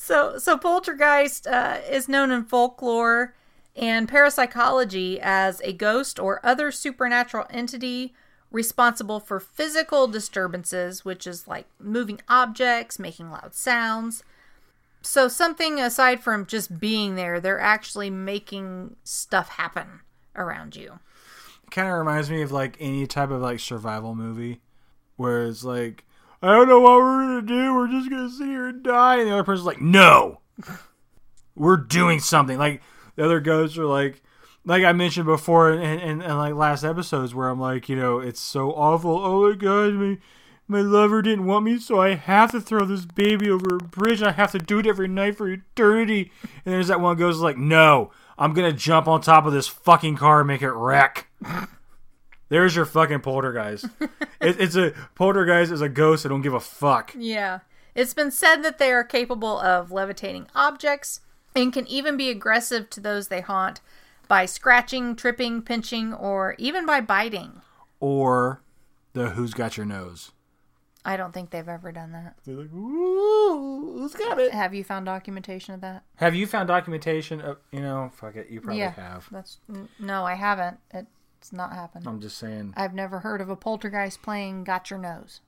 So, 0.04 0.36
so 0.36 0.58
poltergeist 0.58 1.46
uh, 1.46 1.78
is 1.88 2.10
known 2.10 2.30
in 2.30 2.44
folklore 2.44 3.32
and 3.74 4.06
parapsychology 4.06 5.18
as 5.18 5.62
a 5.64 5.72
ghost 5.72 6.18
or 6.18 6.44
other 6.44 6.70
supernatural 6.70 7.46
entity 7.48 8.12
responsible 8.50 9.18
for 9.18 9.40
physical 9.40 10.06
disturbances, 10.06 11.06
which 11.06 11.26
is 11.26 11.48
like 11.48 11.64
moving 11.78 12.20
objects, 12.28 12.98
making 12.98 13.30
loud 13.30 13.54
sounds. 13.54 14.22
So, 15.00 15.26
something 15.26 15.80
aside 15.80 16.20
from 16.20 16.44
just 16.44 16.78
being 16.78 17.14
there, 17.14 17.40
they're 17.40 17.58
actually 17.58 18.10
making 18.10 18.96
stuff 19.04 19.48
happen 19.48 20.00
around 20.36 20.76
you. 20.76 20.98
Kind 21.74 21.88
of 21.88 21.98
reminds 21.98 22.30
me 22.30 22.40
of 22.40 22.52
like 22.52 22.76
any 22.78 23.06
type 23.06 23.30
of 23.30 23.42
like 23.42 23.58
survival 23.58 24.14
movie 24.14 24.60
where 25.16 25.44
it's 25.44 25.64
like 25.64 26.04
I 26.40 26.52
don't 26.52 26.68
know 26.68 26.80
what 26.80 26.98
we're 26.98 27.22
gonna 27.24 27.42
do. 27.42 27.74
We're 27.74 27.88
just 27.88 28.08
gonna 28.08 28.30
sit 28.30 28.46
here 28.46 28.68
and 28.68 28.82
die, 28.82 29.16
and 29.16 29.26
the 29.28 29.32
other 29.32 29.44
person's 29.44 29.66
like, 29.66 29.80
"No, 29.80 30.40
we're 31.56 31.78
doing 31.78 32.20
something." 32.20 32.58
Like 32.58 32.80
the 33.16 33.24
other 33.24 33.40
ghosts 33.40 33.76
are 33.76 33.86
like, 33.86 34.22
like 34.64 34.84
I 34.84 34.92
mentioned 34.92 35.26
before, 35.26 35.70
and 35.70 36.00
and, 36.00 36.22
and 36.22 36.38
like 36.38 36.54
last 36.54 36.84
episodes 36.84 37.34
where 37.34 37.48
I'm 37.48 37.60
like, 37.60 37.88
you 37.88 37.96
know, 37.96 38.18
it's 38.18 38.40
so 38.40 38.72
awful. 38.72 39.18
Oh 39.18 39.48
my 39.48 39.56
god, 39.56 39.94
my 39.94 40.18
my 40.68 40.80
lover 40.80 41.22
didn't 41.22 41.46
want 41.46 41.64
me, 41.64 41.78
so 41.78 42.00
I 42.00 42.14
have 42.14 42.52
to 42.52 42.60
throw 42.60 42.84
this 42.84 43.04
baby 43.04 43.50
over 43.50 43.76
a 43.76 43.78
bridge. 43.78 44.22
I 44.22 44.32
have 44.32 44.52
to 44.52 44.58
do 44.58 44.78
it 44.78 44.86
every 44.86 45.08
night 45.08 45.36
for 45.36 45.48
eternity. 45.48 46.30
And 46.64 46.74
there's 46.74 46.88
that 46.88 47.00
one 47.00 47.16
goes 47.16 47.40
like, 47.40 47.56
"No, 47.56 48.12
I'm 48.38 48.52
gonna 48.52 48.72
jump 48.72 49.08
on 49.08 49.20
top 49.20 49.46
of 49.46 49.52
this 49.52 49.68
fucking 49.68 50.16
car 50.16 50.40
and 50.40 50.48
make 50.48 50.62
it 50.62 50.72
wreck." 50.72 51.28
There's 52.48 52.76
your 52.76 52.84
fucking 52.84 53.20
poltergeist. 53.20 53.86
it, 54.40 54.60
it's 54.60 54.76
a 54.76 54.92
poltergeist 55.14 55.72
is 55.72 55.80
a 55.80 55.88
ghost 55.88 56.22
that 56.22 56.28
don't 56.28 56.42
give 56.42 56.54
a 56.54 56.60
fuck. 56.60 57.14
Yeah. 57.18 57.60
It's 57.94 58.14
been 58.14 58.30
said 58.30 58.62
that 58.62 58.78
they 58.78 58.92
are 58.92 59.04
capable 59.04 59.58
of 59.58 59.90
levitating 59.90 60.48
objects 60.54 61.20
and 61.56 61.72
can 61.72 61.86
even 61.86 62.16
be 62.16 62.30
aggressive 62.30 62.90
to 62.90 63.00
those 63.00 63.28
they 63.28 63.40
haunt 63.40 63.80
by 64.28 64.46
scratching, 64.46 65.16
tripping, 65.16 65.62
pinching, 65.62 66.12
or 66.12 66.54
even 66.58 66.86
by 66.86 67.00
biting. 67.00 67.60
Or 68.00 68.62
the 69.12 69.30
who's 69.30 69.54
got 69.54 69.76
your 69.76 69.86
nose. 69.86 70.32
I 71.04 71.16
don't 71.16 71.34
think 71.34 71.50
they've 71.50 71.68
ever 71.68 71.92
done 71.92 72.12
that. 72.12 72.36
They're 72.44 72.56
like, 72.56 72.72
ooh, 72.72 73.98
who's 73.98 74.14
got 74.14 74.38
it? 74.38 74.52
Have 74.52 74.72
you 74.72 74.82
found 74.82 75.04
documentation 75.04 75.74
of 75.74 75.82
that? 75.82 76.04
Have 76.16 76.34
you 76.34 76.46
found 76.46 76.68
documentation 76.68 77.40
of 77.42 77.58
you 77.72 77.80
know? 77.80 78.10
Fuck 78.14 78.36
it, 78.36 78.48
you 78.48 78.60
probably 78.60 78.80
yeah. 78.80 78.92
have. 78.92 79.28
That's 79.30 79.58
no, 79.98 80.24
I 80.24 80.34
haven't. 80.34 80.78
It's 80.92 81.52
not 81.52 81.74
happened. 81.74 82.06
I'm 82.06 82.20
just 82.20 82.38
saying. 82.38 82.72
I've 82.76 82.94
never 82.94 83.20
heard 83.20 83.42
of 83.42 83.50
a 83.50 83.56
poltergeist 83.56 84.22
playing 84.22 84.64
"Got 84.64 84.88
Your 84.90 84.98
Nose." 84.98 85.40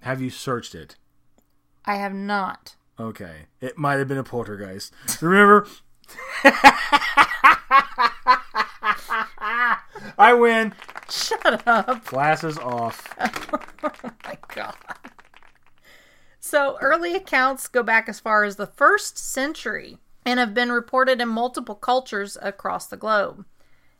Have 0.00 0.20
you 0.20 0.30
searched 0.30 0.74
it? 0.74 0.96
I 1.84 1.94
have 1.94 2.12
not. 2.12 2.76
Okay, 3.00 3.46
it 3.60 3.78
might 3.78 3.98
have 3.98 4.08
been 4.08 4.18
a 4.18 4.24
poltergeist. 4.24 4.92
Remember? 5.22 5.66
I 10.16 10.34
win. 10.34 10.74
Shut 11.10 11.66
up. 11.66 12.04
Glasses 12.06 12.58
off. 12.58 13.14
Oh 13.80 14.10
my 14.24 14.36
god. 14.54 14.74
So, 16.40 16.76
early 16.80 17.14
accounts 17.14 17.68
go 17.68 17.82
back 17.82 18.08
as 18.08 18.18
far 18.20 18.42
as 18.42 18.56
the 18.56 18.66
first 18.66 19.16
century 19.16 19.98
and 20.24 20.40
have 20.40 20.52
been 20.52 20.72
reported 20.72 21.20
in 21.20 21.28
multiple 21.28 21.74
cultures 21.74 22.36
across 22.42 22.86
the 22.86 22.96
globe. 22.96 23.44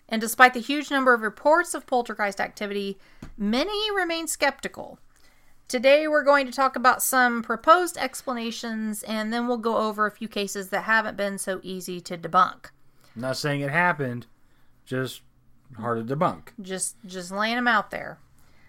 And 0.08 0.20
despite 0.20 0.54
the 0.54 0.60
huge 0.60 0.90
number 0.90 1.14
of 1.14 1.20
reports 1.22 1.74
of 1.74 1.86
poltergeist 1.86 2.40
activity, 2.40 2.98
many 3.36 3.90
remain 3.94 4.26
skeptical. 4.26 4.98
Today, 5.68 6.08
we're 6.08 6.24
going 6.24 6.46
to 6.46 6.52
talk 6.52 6.76
about 6.76 7.02
some 7.02 7.42
proposed 7.42 7.98
explanations 7.98 9.02
and 9.02 9.32
then 9.32 9.46
we'll 9.46 9.58
go 9.58 9.76
over 9.76 10.06
a 10.06 10.10
few 10.10 10.28
cases 10.28 10.70
that 10.70 10.84
haven't 10.84 11.16
been 11.16 11.36
so 11.38 11.60
easy 11.62 12.00
to 12.00 12.16
debunk. 12.16 12.70
I'm 13.14 13.22
not 13.22 13.36
saying 13.36 13.60
it 13.60 13.70
happened, 13.70 14.26
just 14.86 15.20
hard 15.76 16.06
to 16.06 16.16
debunk. 16.16 16.48
just 16.60 16.96
just 17.06 17.30
laying 17.30 17.56
them 17.56 17.68
out 17.68 17.90
there. 17.90 18.18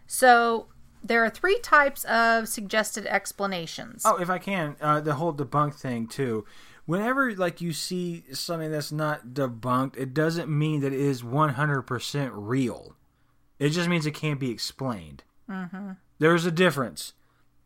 So 0.08 0.68
there 1.04 1.24
are 1.24 1.30
three 1.30 1.60
types 1.60 2.04
of 2.06 2.48
suggested 2.50 3.06
explanations. 3.06 4.04
Oh, 4.06 4.18
if 4.18 4.30
I 4.30 4.38
can, 4.38 4.76
uh, 4.82 5.00
the 5.00 5.16
whole 5.16 5.34
debunk 5.34 5.76
thing 5.76 6.08
too. 6.08 6.46
Whenever 6.86 7.34
like 7.36 7.62
you 7.62 7.72
see 7.72 8.24
something 8.34 8.72
that's 8.72 8.92
not 8.92 9.28
debunked, 9.28 9.96
it 9.96 10.14
doesn't 10.14 10.50
mean 10.50 10.82
that 10.82 10.92
it 10.92 11.00
is 11.00 11.24
one 11.24 11.50
hundred 11.50 11.84
percent 11.84 12.34
real. 12.34 12.96
It 13.60 13.70
just 13.70 13.88
means 13.90 14.06
it 14.06 14.14
can't 14.14 14.40
be 14.40 14.50
explained. 14.50 15.24
Mm-hmm. 15.50 15.92
There's 16.18 16.46
a 16.46 16.52
difference, 16.52 17.14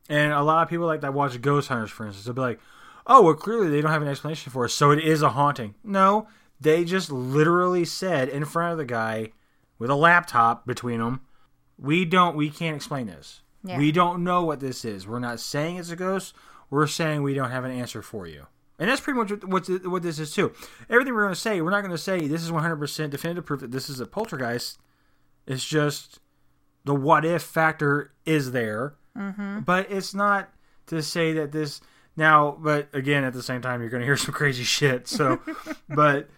and 0.10 0.34
a 0.34 0.41
lot 0.41 0.63
of 0.63 0.69
people 0.69 0.86
like 0.86 1.02
that 1.02 1.13
watch 1.13 1.39
Ghost 1.41 1.69
Hunters, 1.69 1.89
for 1.91 2.06
instance. 2.06 2.26
They'll 2.26 2.34
be 2.36 2.41
like, 2.41 2.60
"Oh, 3.08 3.22
well, 3.22 3.34
clearly 3.34 3.69
they 3.69 3.80
don't 3.80 3.91
have 3.91 4.02
an 4.02 4.08
explanation 4.10 4.52
for 4.52 4.65
it, 4.65 4.69
so 4.69 4.91
it 4.91 5.00
is 5.00 5.22
a 5.22 5.30
haunting." 5.30 5.76
No, 5.84 6.28
they 6.63 6.84
just 6.86 7.12
literally 7.12 7.86
said 7.86 8.30
in 8.30 8.45
front 8.45 8.71
of 8.71 8.78
the 8.78 8.86
guy 8.86 9.32
with 9.80 9.89
a 9.89 9.95
laptop 9.95 10.65
between 10.65 10.99
them, 10.99 11.21
"We 11.78 12.06
don't, 12.06 12.36
we 12.36 12.49
can't 12.49 12.76
explain 12.76 13.08
this. 13.08 13.41
Yeah. 13.63 13.78
We 13.78 13.91
don't 13.91 14.23
know 14.23 14.43
what 14.43 14.60
this 14.60 14.84
is. 14.84 15.08
We're 15.08 15.19
not 15.19 15.39
saying 15.39 15.78
it's 15.78 15.89
a 15.89 15.95
ghost. 15.95 16.34
We're 16.69 16.88
saying 16.88 17.23
we 17.23 17.34
don't 17.34 17.52
have 17.52 17.65
an 17.65 17.71
answer 17.71 18.02
for 18.02 18.28
you." 18.28 18.47
And 18.80 18.89
that's 18.89 19.02
pretty 19.02 19.19
much 19.19 19.32
what 19.43 19.67
what, 19.69 19.88
what 19.88 20.04
this 20.04 20.19
is 20.19 20.34
too. 20.34 20.52
Everything 20.89 21.13
we're 21.13 21.23
going 21.23 21.34
to 21.34 21.39
say, 21.39 21.62
we're 21.62 21.71
not 21.71 21.82
going 21.82 21.91
to 21.91 21.97
say 21.97 22.28
this 22.28 22.43
is 22.43 22.52
100% 22.52 23.10
definitive 23.10 23.45
proof 23.45 23.62
that 23.62 23.71
this 23.71 23.89
is 23.89 23.99
a 23.99 24.06
poltergeist. 24.06 24.80
It's 25.45 25.63
just 25.63 26.19
the 26.86 26.95
what 26.95 27.26
if 27.26 27.43
factor 27.43 28.13
is 28.26 28.52
there, 28.52 28.95
mm-hmm. 29.17 29.60
but 29.60 29.91
it's 29.91 30.13
not 30.13 30.49
to 30.88 31.02
say 31.02 31.34
that 31.34 31.52
this 31.52 31.82
now. 32.15 32.58
But 32.60 32.89
again, 32.93 33.23
at 33.23 33.34
the 33.34 33.43
same 33.43 33.62
time, 33.62 33.82
you're 33.82 33.89
going 33.89 34.02
to 34.02 34.08
hear 34.08 34.17
some 34.17 34.34
crazy 34.34 34.63
shit. 34.65 35.08
So, 35.08 35.39
but 35.89 36.30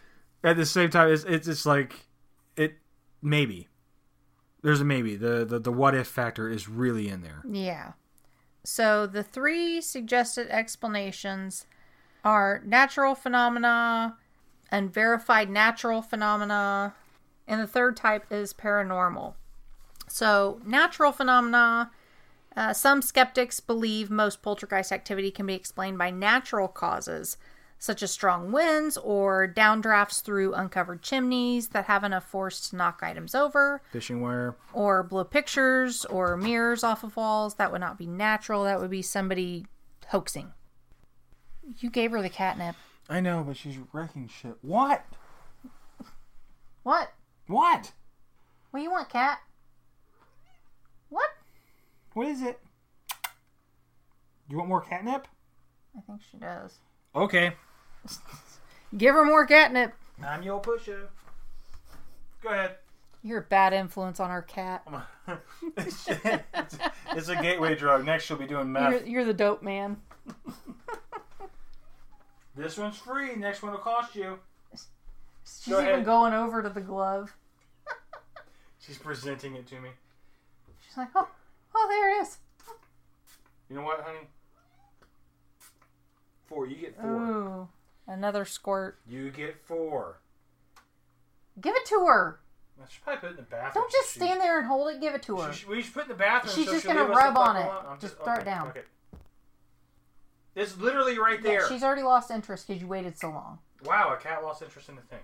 at 0.45 0.55
the 0.55 0.65
same 0.65 0.89
time, 0.89 1.12
it's 1.12 1.25
it's, 1.25 1.65
like 1.65 2.05
it 2.55 2.75
maybe 3.21 3.67
there's 4.62 4.79
a 4.79 4.86
maybe 4.86 5.15
the, 5.15 5.43
the 5.43 5.60
the 5.60 5.71
what 5.71 5.95
if 5.95 6.08
factor 6.08 6.47
is 6.47 6.69
really 6.69 7.10
in 7.10 7.21
there. 7.21 7.43
Yeah. 7.49 7.93
So 8.63 9.05
the 9.08 9.23
three 9.23 9.81
suggested 9.81 10.47
explanations 10.49 11.65
are 12.23 12.62
natural 12.65 13.15
phenomena, 13.15 14.17
unverified 14.71 15.49
natural 15.49 16.01
phenomena, 16.01 16.95
and 17.47 17.60
the 17.60 17.67
third 17.67 17.97
type 17.97 18.25
is 18.31 18.53
paranormal. 18.53 19.34
So, 20.08 20.62
natural 20.65 21.12
phenomena, 21.12 21.91
uh, 22.55 22.73
some 22.73 23.01
skeptics 23.01 23.60
believe 23.60 24.10
most 24.10 24.41
poltergeist 24.41 24.91
activity 24.91 25.31
can 25.31 25.45
be 25.45 25.55
explained 25.55 25.97
by 25.97 26.12
natural 26.12 26.67
causes, 26.67 27.38
such 27.85 28.01
as 28.03 28.11
strong 28.11 28.51
winds 28.51 28.97
or 28.97 29.47
downdrafts 29.47 30.21
through 30.21 30.53
uncovered 30.55 31.01
chimneys 31.03 31.69
that 31.69 31.85
have 31.85 32.03
enough 32.03 32.25
force 32.27 32.69
to 32.69 32.75
knock 32.75 32.99
items 33.03 33.35
over 33.35 33.81
Fishing 33.91 34.21
wire. 34.21 34.55
or 34.73 35.03
blow 35.03 35.23
pictures 35.23 36.03
or 36.05 36.35
mirrors 36.35 36.83
off 36.83 37.03
of 37.03 37.15
walls. 37.15 37.55
That 37.55 37.71
would 37.71 37.81
not 37.81 37.97
be 37.97 38.07
natural. 38.07 38.63
That 38.63 38.81
would 38.81 38.89
be 38.89 39.01
somebody 39.03 39.67
hoaxing. 40.07 40.51
You 41.77 41.89
gave 41.89 42.11
her 42.11 42.21
the 42.21 42.29
catnip. 42.29 42.75
I 43.07 43.19
know, 43.21 43.43
but 43.47 43.55
she's 43.55 43.77
wrecking 43.93 44.27
shit. 44.27 44.57
What? 44.61 45.05
What? 46.83 47.11
What? 47.47 47.91
What 48.71 48.79
do 48.79 48.83
you 48.83 48.91
want, 48.91 49.09
cat? 49.09 49.39
What? 51.09 51.29
What 52.13 52.27
is 52.27 52.41
it? 52.41 52.59
Do 53.23 54.51
you 54.53 54.57
want 54.57 54.69
more 54.69 54.81
catnip? 54.81 55.27
I 55.97 56.01
think 56.01 56.21
she 56.31 56.37
does. 56.37 56.79
Okay. 57.15 57.53
Give 58.97 59.13
her 59.15 59.25
more 59.25 59.45
catnip. 59.45 59.93
I'm 60.23 60.43
your 60.43 60.59
pusher. 60.59 61.09
Go 62.41 62.49
ahead. 62.49 62.75
You're 63.23 63.39
a 63.39 63.43
bad 63.43 63.73
influence 63.73 64.19
on 64.19 64.29
our 64.29 64.41
cat. 64.43 64.87
it's, 65.77 66.07
it's 67.11 67.29
a 67.29 67.35
gateway 67.41 67.75
drug. 67.75 68.05
Next, 68.05 68.25
she'll 68.25 68.37
be 68.37 68.45
doing 68.45 68.67
You're, 68.73 68.89
meth. 68.91 69.07
you're 69.07 69.25
the 69.25 69.33
dope 69.33 69.61
man. 69.63 69.97
This 72.57 72.77
one's 72.77 72.97
free. 72.97 73.35
Next 73.35 73.61
one 73.61 73.73
will 73.73 73.79
cost 73.79 74.15
you. 74.15 74.39
She's 75.43 75.67
Go 75.67 75.79
even 75.81 75.91
ahead. 75.91 76.05
going 76.05 76.33
over 76.33 76.63
to 76.63 76.69
the 76.69 76.79
glove. 76.81 77.35
She's 78.79 78.97
presenting 78.97 79.55
it 79.55 79.67
to 79.67 79.79
me. 79.81 79.89
She's 80.87 80.95
like, 80.97 81.09
oh, 81.15 81.27
oh, 81.75 81.87
there 81.89 82.17
it 82.17 82.21
is. 82.21 82.37
You 83.69 83.75
know 83.75 83.81
what, 83.81 83.99
honey? 84.01 84.27
Four. 86.47 86.67
You 86.67 86.75
get 86.77 86.95
four. 86.99 87.11
Ooh, 87.11 87.67
another 88.07 88.45
squirt. 88.45 88.99
You 89.07 89.29
get 89.31 89.57
four. 89.65 90.19
Give 91.59 91.75
it 91.75 91.85
to 91.87 92.05
her. 92.05 92.39
I 92.83 92.89
should 92.89 93.03
probably 93.03 93.19
put 93.21 93.27
it 93.27 93.29
in 93.31 93.35
the 93.37 93.41
bathroom. 93.43 93.83
Don't 93.83 93.91
just 93.91 94.13
She- 94.13 94.19
stand 94.19 94.41
there 94.41 94.57
and 94.59 94.67
hold 94.67 94.93
it. 94.93 94.99
Give 94.99 95.13
it 95.15 95.23
to 95.23 95.37
her. 95.37 95.53
She, 95.53 95.65
we 95.65 95.81
should 95.81 95.93
put 95.93 96.01
it 96.01 96.03
in 96.03 96.09
the 96.09 96.15
bathroom. 96.15 96.53
She's 96.55 96.65
so 96.65 96.71
just 96.73 96.83
she'll 96.85 96.93
gonna 96.93 97.05
leave 97.07 97.11
us 97.15 97.17
the 97.17 97.25
rub 97.25 97.35
fuck 97.35 97.47
on 97.47 97.55
it. 97.57 97.65
alone. 97.65 97.85
I'm 97.89 97.99
Just 97.99 98.17
throw 98.17 98.33
it 98.33 98.35
okay, 98.37 98.45
down. 98.45 98.67
Okay. 98.69 98.81
It's 100.55 100.77
literally 100.77 101.17
right 101.17 101.39
Yeah, 101.41 101.49
there. 101.51 101.67
she's 101.69 101.83
already 101.83 102.03
lost 102.03 102.31
interest 102.31 102.67
because 102.67 102.81
you 102.81 102.87
waited 102.87 103.17
so 103.17 103.29
long. 103.29 103.59
Wow, 103.83 104.13
a 104.13 104.17
cat 104.17 104.43
lost 104.43 104.61
interest 104.61 104.89
in 104.89 104.95
the 104.95 105.01
thing. 105.03 105.19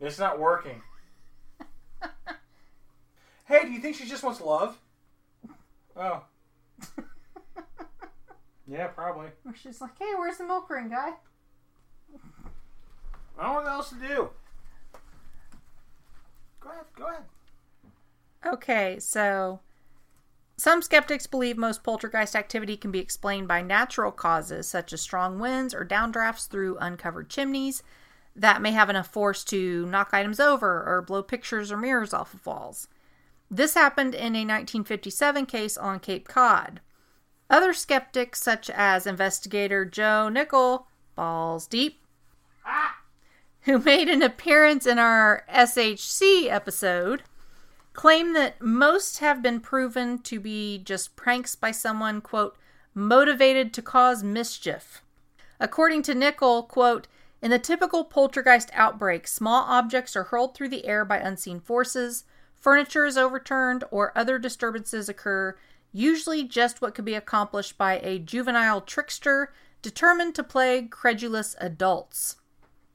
It's 0.00 0.18
not 0.18 0.38
working. 0.38 0.80
hey, 3.46 3.62
do 3.62 3.70
you 3.72 3.80
think 3.80 3.96
she 3.96 4.06
just 4.08 4.22
wants 4.22 4.40
love? 4.40 4.78
Oh. 5.96 6.22
yeah, 8.68 8.88
probably. 8.88 9.28
Or 9.46 9.54
she's 9.54 9.80
like, 9.80 9.98
hey, 9.98 10.12
where's 10.16 10.38
the 10.38 10.44
milk 10.44 10.68
ring, 10.70 10.90
guy? 10.90 11.12
I 13.38 13.42
don't 13.42 13.54
know 13.54 13.60
what 13.62 13.66
else 13.68 13.90
to 13.90 13.94
do. 13.96 14.30
Go 16.60 16.70
ahead, 16.70 16.84
go 16.96 17.06
ahead. 17.06 17.22
Okay, 18.46 18.98
so 18.98 19.60
some 20.56 20.82
skeptics 20.82 21.26
believe 21.26 21.56
most 21.56 21.82
poltergeist 21.82 22.34
activity 22.34 22.76
can 22.76 22.90
be 22.90 22.98
explained 22.98 23.46
by 23.46 23.62
natural 23.62 24.10
causes 24.10 24.66
such 24.66 24.92
as 24.92 25.00
strong 25.00 25.38
winds 25.38 25.72
or 25.72 25.84
downdrafts 25.84 26.48
through 26.48 26.78
uncovered 26.78 27.30
chimneys 27.30 27.82
that 28.34 28.60
may 28.60 28.72
have 28.72 28.90
enough 28.90 29.08
force 29.08 29.44
to 29.44 29.86
knock 29.86 30.10
items 30.12 30.40
over 30.40 30.84
or 30.86 31.02
blow 31.02 31.22
pictures 31.22 31.72
or 31.72 31.76
mirrors 31.76 32.12
off 32.12 32.34
of 32.34 32.44
walls. 32.44 32.88
This 33.50 33.74
happened 33.74 34.14
in 34.14 34.34
a 34.34 34.44
1957 34.44 35.46
case 35.46 35.76
on 35.76 36.00
Cape 36.00 36.28
Cod. 36.28 36.80
Other 37.50 37.72
skeptics, 37.72 38.42
such 38.42 38.68
as 38.70 39.06
investigator 39.06 39.84
Joe 39.84 40.28
Nickell, 40.28 40.86
balls 41.14 41.66
deep, 41.66 42.02
who 43.62 43.78
made 43.78 44.08
an 44.08 44.22
appearance 44.22 44.86
in 44.86 44.98
our 44.98 45.44
SHC 45.52 46.50
episode, 46.50 47.22
claim 47.94 48.32
that 48.34 48.60
most 48.60 49.18
have 49.18 49.42
been 49.42 49.60
proven 49.60 50.18
to 50.20 50.38
be 50.38 50.78
just 50.78 51.16
pranks 51.16 51.56
by 51.56 51.70
someone, 51.70 52.20
quote, 52.20 52.56
motivated 52.94 53.72
to 53.74 53.82
cause 53.82 54.22
mischief. 54.22 55.02
According 55.58 56.02
to 56.02 56.14
Nickell, 56.14 56.62
quote, 56.62 57.08
in 57.40 57.50
the 57.50 57.58
typical 57.58 58.04
poltergeist 58.04 58.70
outbreak, 58.72 59.26
small 59.26 59.64
objects 59.64 60.16
are 60.16 60.24
hurled 60.24 60.54
through 60.54 60.68
the 60.68 60.86
air 60.86 61.04
by 61.04 61.18
unseen 61.18 61.60
forces, 61.60 62.24
furniture 62.58 63.06
is 63.06 63.16
overturned, 63.16 63.84
or 63.90 64.16
other 64.16 64.38
disturbances 64.38 65.08
occur, 65.08 65.56
usually 65.92 66.44
just 66.44 66.80
what 66.80 66.94
could 66.94 67.04
be 67.04 67.14
accomplished 67.14 67.78
by 67.78 67.98
a 68.00 68.18
juvenile 68.18 68.80
trickster 68.80 69.52
determined 69.82 70.34
to 70.34 70.42
plague 70.42 70.90
credulous 70.90 71.54
adults. 71.60 72.36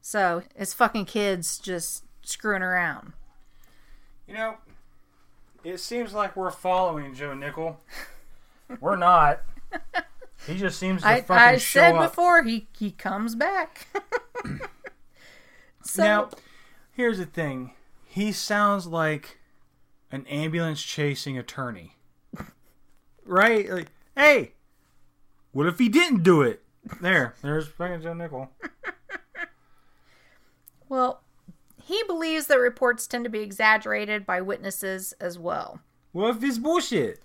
So, 0.01 0.43
it's 0.55 0.73
fucking 0.73 1.05
kids 1.05 1.57
just 1.57 2.03
screwing 2.23 2.61
around. 2.61 3.13
You 4.27 4.33
know, 4.33 4.57
it 5.63 5.79
seems 5.79 6.13
like 6.13 6.35
we're 6.35 6.51
following 6.51 7.13
Joe 7.13 7.33
Nickell. 7.33 7.79
we're 8.81 8.97
not. 8.97 9.41
He 10.45 10.57
just 10.57 10.77
seems 10.77 11.01
to 11.01 11.07
I, 11.07 11.21
fucking 11.21 11.41
I 11.41 11.57
show 11.57 11.79
said 11.79 11.95
up. 11.95 12.11
before 12.11 12.43
he 12.43 12.67
he 12.77 12.91
comes 12.91 13.35
back. 13.35 13.87
so 15.83 16.03
Now, 16.03 16.29
here's 16.91 17.17
the 17.17 17.25
thing. 17.25 17.71
He 18.05 18.31
sounds 18.31 18.85
like 18.85 19.39
an 20.11 20.27
ambulance 20.27 20.81
chasing 20.83 21.37
attorney. 21.37 21.95
Right? 23.25 23.69
Like, 23.69 23.91
hey, 24.15 24.53
what 25.51 25.67
if 25.67 25.79
he 25.79 25.89
didn't 25.89 26.23
do 26.23 26.41
it? 26.41 26.61
There, 27.01 27.35
there's 27.41 27.67
fucking 27.67 28.01
Joe 28.01 28.13
Nickell. 28.13 28.49
well, 30.89 31.21
he 31.81 32.03
believes 32.07 32.47
that 32.47 32.59
reports 32.59 33.07
tend 33.07 33.23
to 33.23 33.29
be 33.29 33.39
exaggerated 33.39 34.25
by 34.25 34.41
witnesses 34.41 35.13
as 35.19 35.37
well. 35.39 35.79
What 36.11 36.37
if 36.37 36.43
it's 36.43 36.57
bullshit? 36.57 37.21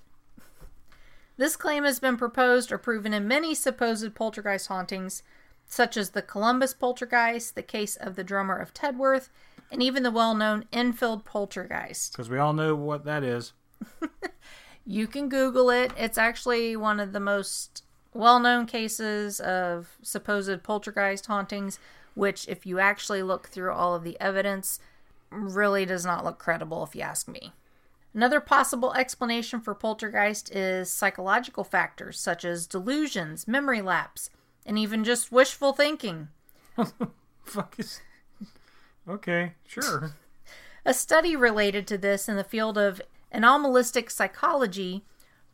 This 1.37 1.57
claim 1.57 1.85
has 1.85 2.01
been 2.01 2.17
proposed 2.17 2.73
or 2.73 2.79
proven 2.79 3.15
in 3.15 3.29
many 3.29 3.55
supposed 3.55 4.15
poltergeist 4.15 4.67
hauntings, 4.67 5.23
such 5.67 5.97
as 5.97 6.11
the 6.11 6.23
Columbus 6.23 6.75
poltergeist, 6.75 7.55
the 7.55 7.63
case 7.63 7.95
of 7.97 8.17
the 8.17 8.25
drummer 8.25 8.57
of 8.57 8.75
Tedworth, 8.75 9.29
and 9.71 9.83
even 9.83 10.03
the 10.03 10.11
well-known 10.11 10.65
Enfield 10.73 11.25
poltergeist. 11.25 12.13
Because 12.13 12.29
we 12.29 12.39
all 12.39 12.53
know 12.53 12.75
what 12.75 13.05
that 13.05 13.23
is. 13.23 13.53
You 14.91 15.07
can 15.07 15.29
Google 15.29 15.69
it. 15.69 15.93
It's 15.99 16.17
actually 16.17 16.75
one 16.75 16.99
of 16.99 17.13
the 17.13 17.21
most 17.21 17.85
well 18.15 18.41
known 18.41 18.65
cases 18.65 19.39
of 19.39 19.99
supposed 20.03 20.63
poltergeist 20.63 21.27
hauntings, 21.27 21.79
which, 22.15 22.49
if 22.49 22.65
you 22.65 22.79
actually 22.79 23.23
look 23.23 23.49
through 23.49 23.75
all 23.75 23.95
of 23.95 24.03
the 24.03 24.19
evidence, 24.19 24.81
really 25.31 25.85
does 25.85 26.07
not 26.07 26.25
look 26.25 26.39
credible, 26.39 26.83
if 26.85 26.97
you 26.97 27.03
ask 27.03 27.29
me. 27.29 27.53
Another 28.15 28.41
possible 28.41 28.95
explanation 28.95 29.61
for 29.61 29.75
poltergeist 29.75 30.51
is 30.57 30.89
psychological 30.91 31.65
factors 31.65 32.19
such 32.19 32.43
as 32.47 32.67
delusions, 32.67 33.47
memory 33.47 33.83
lapse, 33.83 34.31
and 34.65 34.79
even 34.79 35.05
just 35.05 35.31
wishful 35.31 35.75
thinking. 35.75 36.29
Fuck 37.45 37.75
is. 37.79 38.01
Okay, 39.07 39.53
sure. 39.67 40.13
A 40.87 40.95
study 40.95 41.37
related 41.37 41.87
to 41.89 41.99
this 41.99 42.27
in 42.27 42.37
the 42.37 42.43
field 42.43 42.79
of 42.79 43.03
anomalistic 43.33 44.11
psychology 44.11 45.05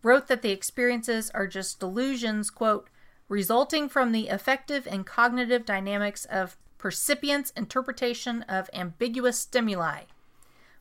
wrote 0.03 0.29
that 0.29 0.43
the 0.43 0.51
experiences 0.51 1.31
are 1.35 1.47
just 1.47 1.81
delusions, 1.81 2.51
quote, 2.51 2.89
resulting 3.29 3.89
from 3.89 4.13
the 4.13 4.29
affective 4.29 4.87
and 4.87 5.07
cognitive 5.07 5.65
dynamics 5.65 6.25
of 6.27 6.57
percipient's 6.79 7.51
interpretation 7.53 8.43
of 8.43 8.69
ambiguous 8.75 9.39
stimuli, 9.39 10.03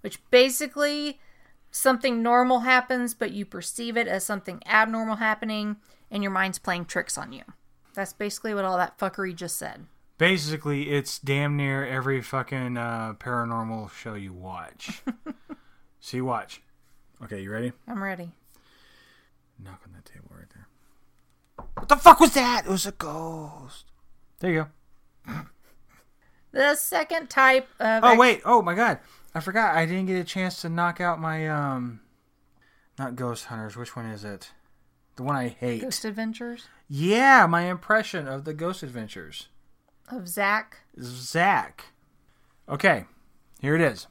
which 0.02 0.20
basically 0.30 1.20
something 1.72 2.22
normal 2.22 2.60
happens, 2.60 3.14
but 3.14 3.32
you 3.32 3.46
perceive 3.46 3.96
it 3.96 4.08
as 4.08 4.26
something 4.26 4.62
abnormal 4.66 5.16
happening, 5.16 5.78
and 6.12 6.22
your 6.22 6.32
mind's 6.32 6.60
playing 6.60 6.86
tricks 6.86 7.18
on 7.18 7.32
you. 7.32 7.44
That's 7.94 8.14
basically 8.14 8.54
what 8.54 8.66
all 8.66 8.78
that 8.78 8.98
fuckery 8.98 9.36
just 9.36 9.58
said. 9.58 9.86
Basically, 10.18 10.90
it's 10.92 11.18
damn 11.20 11.58
near 11.58 11.86
every 11.86 12.22
fucking 12.22 12.78
uh, 12.78 13.14
paranormal 13.20 13.92
show 13.92 14.14
you 14.14 14.34
watch. 14.34 15.02
See, 16.00 16.22
watch. 16.22 16.62
Okay, 17.24 17.42
you 17.42 17.52
ready? 17.52 17.72
I'm 17.88 18.04
ready. 18.04 18.32
Knock 19.64 19.82
on 19.86 19.94
that 19.94 20.06
table 20.06 20.30
right 20.32 20.50
there. 20.54 20.68
What 21.76 21.88
the 21.88 21.96
fuck 21.96 22.20
was 22.20 22.34
that? 22.34 22.66
It 22.66 22.70
was 22.70 22.86
a 22.86 22.92
ghost. 22.92 23.86
There 24.40 24.52
you 24.52 24.68
go. 25.26 25.34
The 26.52 26.76
second 26.76 27.30
type 27.30 27.68
of 27.80 28.04
Oh 28.04 28.18
wait. 28.18 28.42
Oh 28.46 28.62
my 28.62 28.76
god. 28.76 29.00
I 29.34 29.40
forgot. 29.40 29.76
I 29.76 29.86
didn't 29.86 30.06
get 30.06 30.20
a 30.20 30.24
chance 30.24 30.62
to 30.62 30.70
knock 30.70 31.00
out 31.02 31.20
my 31.20 31.48
um. 31.48 32.02
Not 33.00 33.16
Ghost 33.16 33.46
Hunters. 33.46 33.76
Which 33.76 33.96
one 33.96 34.06
is 34.06 34.24
it? 34.24 34.52
The 35.16 35.24
one 35.24 35.36
I 35.36 35.48
hate. 35.48 35.82
Ghost 35.82 36.06
Adventures 36.06 36.68
Yeah, 36.88 37.48
my 37.48 37.64
impression 37.64 38.28
of 38.28 38.46
the 38.46 38.54
Ghost 38.54 38.84
Adventures. 38.84 39.48
of 40.10 40.28
Zak. 40.28 40.80
Zak. 41.00 41.86
Okay, 42.70 43.06
here 43.62 43.76
it 43.76 43.82
is. 43.82 44.08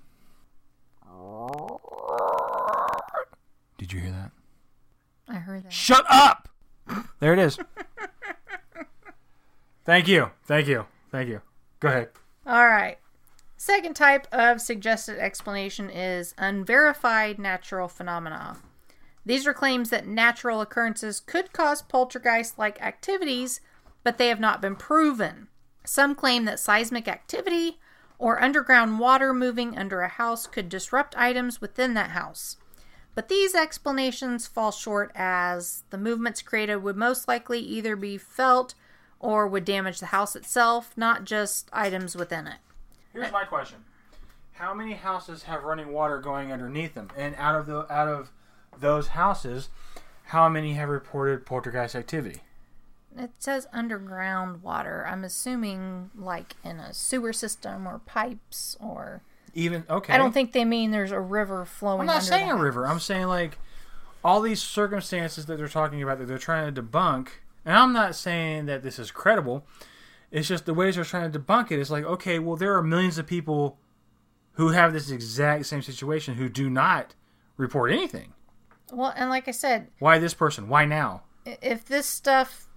Did 3.82 3.92
you 3.92 3.98
hear 3.98 4.12
that? 4.12 4.30
I 5.26 5.38
heard 5.38 5.64
that. 5.64 5.72
Shut 5.72 6.04
up! 6.08 6.48
There 7.18 7.32
it 7.32 7.40
is. 7.40 7.58
Thank 9.84 10.06
you. 10.06 10.30
Thank 10.44 10.68
you. 10.68 10.86
Thank 11.10 11.28
you. 11.28 11.40
Go 11.80 11.88
ahead. 11.88 12.10
All 12.46 12.68
right. 12.68 12.98
Second 13.56 13.96
type 13.96 14.28
of 14.30 14.60
suggested 14.60 15.18
explanation 15.18 15.90
is 15.90 16.32
unverified 16.38 17.40
natural 17.40 17.88
phenomena. 17.88 18.58
These 19.26 19.48
are 19.48 19.52
claims 19.52 19.90
that 19.90 20.06
natural 20.06 20.60
occurrences 20.60 21.18
could 21.18 21.52
cause 21.52 21.82
poltergeist 21.82 22.60
like 22.60 22.80
activities, 22.80 23.60
but 24.04 24.16
they 24.16 24.28
have 24.28 24.38
not 24.38 24.62
been 24.62 24.76
proven. 24.76 25.48
Some 25.84 26.14
claim 26.14 26.44
that 26.44 26.60
seismic 26.60 27.08
activity 27.08 27.80
or 28.16 28.40
underground 28.40 29.00
water 29.00 29.34
moving 29.34 29.76
under 29.76 30.02
a 30.02 30.08
house 30.08 30.46
could 30.46 30.68
disrupt 30.68 31.18
items 31.18 31.60
within 31.60 31.94
that 31.94 32.10
house. 32.10 32.58
But 33.14 33.28
these 33.28 33.54
explanations 33.54 34.46
fall 34.46 34.70
short 34.70 35.12
as 35.14 35.84
the 35.90 35.98
movements 35.98 36.40
created 36.42 36.76
would 36.76 36.96
most 36.96 37.28
likely 37.28 37.60
either 37.60 37.94
be 37.94 38.16
felt 38.16 38.74
or 39.20 39.46
would 39.46 39.64
damage 39.64 40.00
the 40.00 40.06
house 40.06 40.34
itself, 40.34 40.92
not 40.96 41.24
just 41.24 41.68
items 41.72 42.16
within 42.16 42.46
it. 42.46 42.58
Here's 43.12 43.30
my 43.30 43.44
question: 43.44 43.84
How 44.52 44.72
many 44.72 44.94
houses 44.94 45.44
have 45.44 45.64
running 45.64 45.92
water 45.92 46.18
going 46.18 46.50
underneath 46.52 46.94
them? 46.94 47.10
And 47.16 47.34
out 47.36 47.54
of 47.54 47.66
the 47.66 47.92
out 47.92 48.08
of 48.08 48.30
those 48.78 49.08
houses, 49.08 49.68
how 50.24 50.48
many 50.48 50.72
have 50.74 50.88
reported 50.88 51.44
poltergeist 51.44 51.94
activity? 51.94 52.40
It 53.16 53.32
says 53.38 53.66
underground 53.72 54.62
water. 54.62 55.06
I'm 55.06 55.22
assuming 55.22 56.10
like 56.16 56.56
in 56.64 56.78
a 56.78 56.94
sewer 56.94 57.34
system 57.34 57.86
or 57.86 57.98
pipes 57.98 58.76
or 58.80 59.22
Even 59.54 59.84
okay. 59.88 60.12
I 60.12 60.18
don't 60.18 60.32
think 60.32 60.52
they 60.52 60.64
mean 60.64 60.90
there's 60.90 61.12
a 61.12 61.20
river 61.20 61.64
flowing. 61.64 62.00
I'm 62.00 62.06
not 62.06 62.22
saying 62.22 62.48
a 62.48 62.52
house. 62.52 62.60
river. 62.60 62.86
I'm 62.86 63.00
saying 63.00 63.26
like 63.26 63.58
all 64.24 64.40
these 64.40 64.62
circumstances 64.62 65.46
that 65.46 65.56
they're 65.56 65.68
talking 65.68 66.02
about 66.02 66.18
that 66.18 66.26
they're 66.26 66.38
trying 66.38 66.72
to 66.72 66.82
debunk. 66.82 67.28
And 67.64 67.76
I'm 67.76 67.92
not 67.92 68.14
saying 68.14 68.66
that 68.66 68.82
this 68.82 68.98
is 68.98 69.10
credible. 69.10 69.66
It's 70.30 70.48
just 70.48 70.64
the 70.64 70.74
ways 70.74 70.94
they're 70.96 71.04
trying 71.04 71.30
to 71.30 71.38
debunk 71.38 71.70
it. 71.70 71.78
It's 71.78 71.90
like 71.90 72.04
okay, 72.04 72.38
well 72.38 72.56
there 72.56 72.74
are 72.76 72.82
millions 72.82 73.18
of 73.18 73.26
people 73.26 73.78
who 74.52 74.68
have 74.68 74.92
this 74.92 75.10
exact 75.10 75.66
same 75.66 75.82
situation 75.82 76.34
who 76.34 76.48
do 76.48 76.68
not 76.70 77.14
report 77.56 77.90
anything. 77.90 78.32
Well, 78.92 79.12
and 79.16 79.30
like 79.30 79.48
I 79.48 79.52
said, 79.52 79.88
Why 79.98 80.18
this 80.18 80.34
person? 80.34 80.68
Why 80.68 80.84
now? 80.84 81.22
if 81.44 81.84
this 81.84 82.06
stuff 82.06 82.68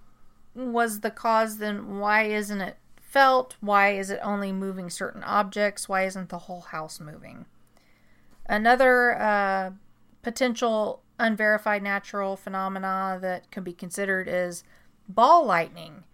was 0.54 1.00
the 1.00 1.10
cause, 1.10 1.58
then 1.58 1.98
why 1.98 2.24
isn't 2.24 2.60
it 2.60 2.76
felt? 3.16 3.56
Why 3.60 3.92
is 3.92 4.10
it 4.10 4.20
only 4.22 4.52
moving 4.52 4.90
certain 4.90 5.22
objects? 5.22 5.88
Why 5.88 6.04
isn't 6.04 6.28
the 6.28 6.40
whole 6.40 6.60
house 6.60 7.00
moving? 7.00 7.46
Another 8.44 9.18
uh, 9.18 9.70
potential 10.20 11.00
unverified 11.18 11.82
natural 11.82 12.36
phenomena 12.36 13.18
that 13.22 13.50
can 13.50 13.64
be 13.64 13.72
considered 13.72 14.28
is 14.28 14.64
ball 15.08 15.46
lightning, 15.46 16.04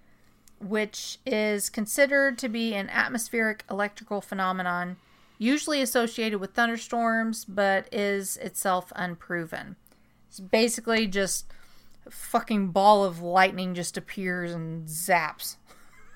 which 0.61 1.19
is 1.27 1.71
considered 1.71 2.39
to 2.39 2.49
be 2.49 2.73
an 2.73 2.89
atmospheric 2.89 3.65
electrical 3.69 4.21
phenomenon 4.21 4.97
usually 5.39 5.83
associated 5.83 6.39
with 6.39 6.55
thunderstorms, 6.55 7.45
but 7.45 7.93
is 7.93 8.37
itself 8.37 8.93
unproven. 8.95 9.75
It's 10.29 10.39
basically 10.39 11.09
just 11.09 11.47
fucking 12.09 12.69
ball 12.69 13.05
of 13.05 13.21
lightning 13.21 13.75
just 13.75 13.97
appears 13.97 14.53
and 14.53 14.87
zaps. 14.87 15.57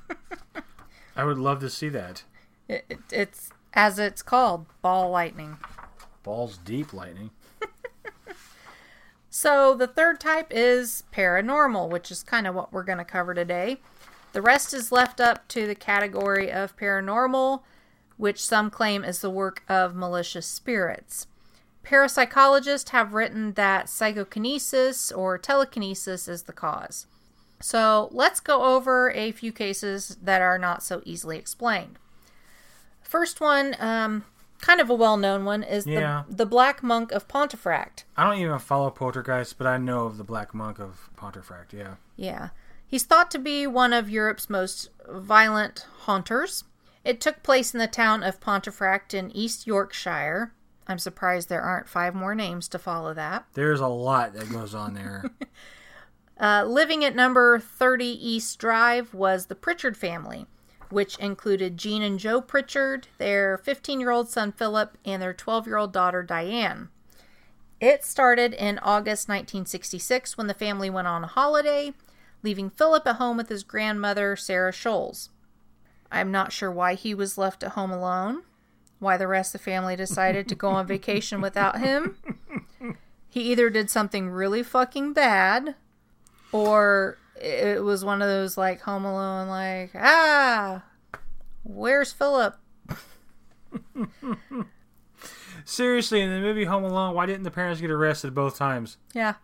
I 1.16 1.24
would 1.24 1.38
love 1.38 1.60
to 1.60 1.70
see 1.70 1.88
that. 1.88 2.24
It, 2.68 2.84
it, 2.88 2.98
it's 3.10 3.50
as 3.72 3.98
it's 3.98 4.22
called, 4.22 4.66
ball 4.82 5.10
lightning. 5.10 5.58
Balls 6.22 6.58
deep 6.58 6.92
lightning. 6.92 7.30
So 9.38 9.74
the 9.74 9.86
third 9.86 10.18
type 10.18 10.46
is 10.50 11.04
paranormal, 11.12 11.90
which 11.90 12.10
is 12.10 12.22
kind 12.22 12.46
of 12.46 12.54
what 12.54 12.72
we're 12.72 12.82
going 12.82 12.96
to 12.96 13.04
cover 13.04 13.34
today. 13.34 13.82
The 14.32 14.40
rest 14.40 14.72
is 14.72 14.90
left 14.90 15.20
up 15.20 15.46
to 15.48 15.66
the 15.66 15.74
category 15.74 16.50
of 16.50 16.74
paranormal, 16.78 17.60
which 18.16 18.42
some 18.42 18.70
claim 18.70 19.04
is 19.04 19.18
the 19.18 19.28
work 19.28 19.62
of 19.68 19.94
malicious 19.94 20.46
spirits. 20.46 21.26
Parapsychologists 21.84 22.88
have 22.88 23.12
written 23.12 23.52
that 23.52 23.90
psychokinesis 23.90 25.12
or 25.12 25.36
telekinesis 25.36 26.28
is 26.28 26.44
the 26.44 26.54
cause. 26.54 27.06
So 27.60 28.08
let's 28.12 28.40
go 28.40 28.74
over 28.76 29.10
a 29.12 29.32
few 29.32 29.52
cases 29.52 30.18
that 30.22 30.42
are 30.42 30.58
not 30.58 30.82
so 30.82 31.02
easily 31.04 31.38
explained. 31.38 31.98
First 33.02 33.40
one, 33.40 33.76
um, 33.78 34.24
kind 34.60 34.80
of 34.80 34.90
a 34.90 34.94
well 34.94 35.16
known 35.16 35.44
one, 35.44 35.62
is 35.62 35.86
Yeah. 35.86 36.24
the, 36.28 36.36
the 36.36 36.46
Black 36.46 36.82
Monk 36.82 37.12
of 37.12 37.28
Pontefract. 37.28 38.04
I 38.16 38.24
don't 38.24 38.38
even 38.40 38.58
follow 38.58 38.90
Poltergeist, 38.90 39.56
but 39.58 39.66
I 39.66 39.78
know 39.78 40.06
of 40.06 40.18
the 40.18 40.24
Black 40.24 40.54
Monk 40.54 40.78
of 40.78 41.08
Pontefract. 41.16 41.72
Yeah. 41.72 41.94
Yeah. 42.16 42.48
He's 42.86 43.04
thought 43.04 43.30
to 43.32 43.38
be 43.38 43.66
one 43.66 43.92
of 43.92 44.10
Europe's 44.10 44.48
most 44.50 44.90
violent 45.08 45.86
haunters. 46.00 46.64
It 47.04 47.20
took 47.20 47.42
place 47.42 47.72
in 47.72 47.78
the 47.80 47.86
town 47.86 48.22
of 48.22 48.40
Pontefract 48.40 49.14
in 49.14 49.30
East 49.30 49.66
Yorkshire. 49.66 50.52
I'm 50.88 50.98
surprised 50.98 51.48
there 51.48 51.62
aren't 51.62 51.88
five 51.88 52.14
more 52.14 52.34
names 52.34 52.68
to 52.68 52.78
follow 52.78 53.12
that. 53.14 53.44
There's 53.54 53.80
a 53.80 53.88
lot 53.88 54.34
that 54.34 54.50
goes 54.52 54.74
on 54.74 54.94
there. 54.94 55.24
Uh, 56.38 56.64
living 56.66 57.04
at 57.04 57.14
number 57.14 57.58
30 57.58 58.04
East 58.04 58.58
Drive 58.58 59.14
was 59.14 59.46
the 59.46 59.54
Pritchard 59.54 59.96
family, 59.96 60.46
which 60.90 61.18
included 61.18 61.78
Jean 61.78 62.02
and 62.02 62.18
Joe 62.18 62.40
Pritchard, 62.40 63.08
their 63.18 63.58
15 63.58 64.00
year 64.00 64.10
old 64.10 64.28
son 64.28 64.52
Philip, 64.52 64.98
and 65.04 65.22
their 65.22 65.32
12 65.32 65.66
year 65.66 65.78
old 65.78 65.92
daughter 65.92 66.22
Diane. 66.22 66.90
It 67.80 68.04
started 68.04 68.54
in 68.54 68.78
August 68.78 69.28
1966 69.28 70.36
when 70.36 70.46
the 70.46 70.54
family 70.54 70.90
went 70.90 71.08
on 71.08 71.24
a 71.24 71.28
holiday, 71.28 71.92
leaving 72.42 72.70
Philip 72.70 73.06
at 73.06 73.16
home 73.16 73.36
with 73.36 73.48
his 73.48 73.62
grandmother, 73.62 74.36
Sarah 74.36 74.72
Scholes. 74.72 75.30
I'm 76.10 76.30
not 76.30 76.52
sure 76.52 76.70
why 76.70 76.94
he 76.94 77.14
was 77.14 77.38
left 77.38 77.62
at 77.62 77.72
home 77.72 77.90
alone, 77.90 78.42
why 78.98 79.16
the 79.16 79.26
rest 79.26 79.54
of 79.54 79.60
the 79.60 79.64
family 79.64 79.96
decided 79.96 80.48
to 80.48 80.54
go 80.54 80.68
on 80.68 80.86
vacation 80.86 81.40
without 81.40 81.78
him. 81.78 82.16
He 83.36 83.52
either 83.52 83.68
did 83.68 83.90
something 83.90 84.30
really 84.30 84.62
fucking 84.62 85.12
bad 85.12 85.74
or 86.52 87.18
it 87.40 87.82
was 87.82 88.04
one 88.04 88.22
of 88.22 88.28
those 88.28 88.56
like 88.56 88.80
home 88.80 89.04
alone 89.04 89.48
like 89.48 89.90
ah 89.94 90.82
where's 91.62 92.12
philip 92.12 92.56
Seriously, 95.64 96.20
in 96.20 96.30
the 96.30 96.38
movie 96.38 96.64
Home 96.64 96.84
Alone, 96.84 97.14
why 97.14 97.26
didn't 97.26 97.42
the 97.42 97.50
parents 97.50 97.80
get 97.80 97.90
arrested 97.90 98.34
both 98.34 98.56
times? 98.56 98.98
yeah 99.14 99.34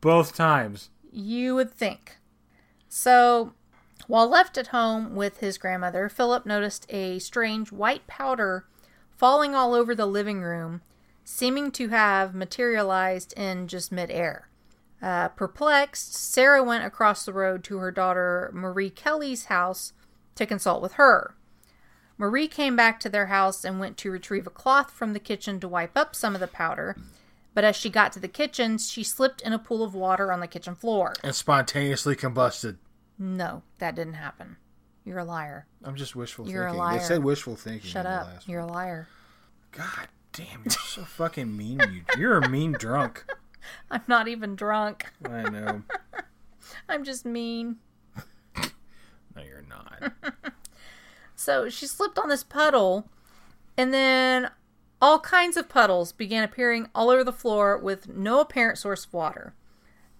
Both 0.00 0.34
times. 0.36 0.90
you 1.10 1.54
would 1.54 1.70
think 1.72 2.18
so 2.88 3.52
while 4.06 4.28
left 4.28 4.56
at 4.56 4.68
home 4.68 5.16
with 5.16 5.38
his 5.38 5.58
grandmother 5.58 6.08
philip 6.08 6.46
noticed 6.46 6.86
a 6.90 7.18
strange 7.18 7.72
white 7.72 8.06
powder 8.06 8.64
falling 9.10 9.54
all 9.54 9.74
over 9.74 9.94
the 9.94 10.06
living 10.06 10.40
room 10.42 10.80
seeming 11.24 11.70
to 11.72 11.88
have 11.88 12.34
materialized 12.34 13.32
in 13.36 13.66
just 13.66 13.90
midair 13.90 14.48
uh, 15.06 15.28
perplexed 15.28 16.14
sarah 16.14 16.62
went 16.62 16.84
across 16.84 17.24
the 17.24 17.32
road 17.32 17.62
to 17.62 17.78
her 17.78 17.90
daughter 17.90 18.50
marie 18.52 18.90
kelly's 18.90 19.44
house 19.46 19.92
to 20.34 20.44
consult 20.44 20.82
with 20.82 20.94
her 20.94 21.36
Marie 22.18 22.48
came 22.48 22.76
back 22.76 22.98
to 23.00 23.08
their 23.08 23.26
house 23.26 23.64
and 23.64 23.78
went 23.78 23.96
to 23.98 24.10
retrieve 24.10 24.46
a 24.46 24.50
cloth 24.50 24.90
from 24.90 25.12
the 25.12 25.20
kitchen 25.20 25.60
to 25.60 25.68
wipe 25.68 25.96
up 25.96 26.14
some 26.14 26.34
of 26.34 26.40
the 26.40 26.46
powder. 26.46 26.96
But 27.54 27.64
as 27.64 27.76
she 27.76 27.90
got 27.90 28.12
to 28.12 28.20
the 28.20 28.28
kitchen, 28.28 28.78
she 28.78 29.02
slipped 29.02 29.40
in 29.42 29.52
a 29.52 29.58
pool 29.58 29.82
of 29.82 29.94
water 29.94 30.32
on 30.32 30.40
the 30.40 30.46
kitchen 30.46 30.74
floor. 30.74 31.14
And 31.22 31.34
spontaneously 31.34 32.16
combusted. 32.16 32.78
No, 33.18 33.62
that 33.78 33.94
didn't 33.94 34.14
happen. 34.14 34.56
You're 35.04 35.20
a 35.20 35.24
liar. 35.24 35.66
I'm 35.84 35.96
just 35.96 36.16
wishful 36.16 36.44
thinking. 36.44 36.56
You're 36.56 36.66
a 36.66 36.72
liar. 36.72 36.98
They 36.98 37.04
said 37.04 37.24
wishful 37.24 37.56
thinking. 37.56 37.88
Shut 37.88 38.06
up. 38.06 38.28
You're 38.46 38.60
a 38.60 38.66
liar. 38.66 39.08
God 39.72 40.08
damn, 40.32 40.62
you're 40.64 40.70
so 40.70 41.02
fucking 41.02 41.54
mean. 41.54 41.80
You, 41.80 42.02
you're 42.18 42.38
a 42.38 42.48
mean 42.48 42.72
drunk. 42.72 43.24
I'm 43.90 44.02
not 44.06 44.28
even 44.28 44.56
drunk. 44.56 45.06
I 45.24 45.42
know. 45.48 45.82
I'm 46.88 47.04
just 47.04 47.24
mean. 47.24 47.76
No, 49.34 49.42
you're 49.42 49.66
not. 49.68 50.14
So 51.34 51.68
she 51.68 51.86
slipped 51.86 52.18
on 52.18 52.30
this 52.30 52.42
puddle, 52.42 53.10
and 53.76 53.92
then 53.92 54.50
all 55.00 55.20
kinds 55.20 55.58
of 55.58 55.68
puddles 55.68 56.10
began 56.10 56.42
appearing 56.42 56.88
all 56.94 57.10
over 57.10 57.22
the 57.22 57.32
floor 57.32 57.76
with 57.76 58.08
no 58.08 58.40
apparent 58.40 58.78
source 58.78 59.04
of 59.04 59.12
water. 59.12 59.54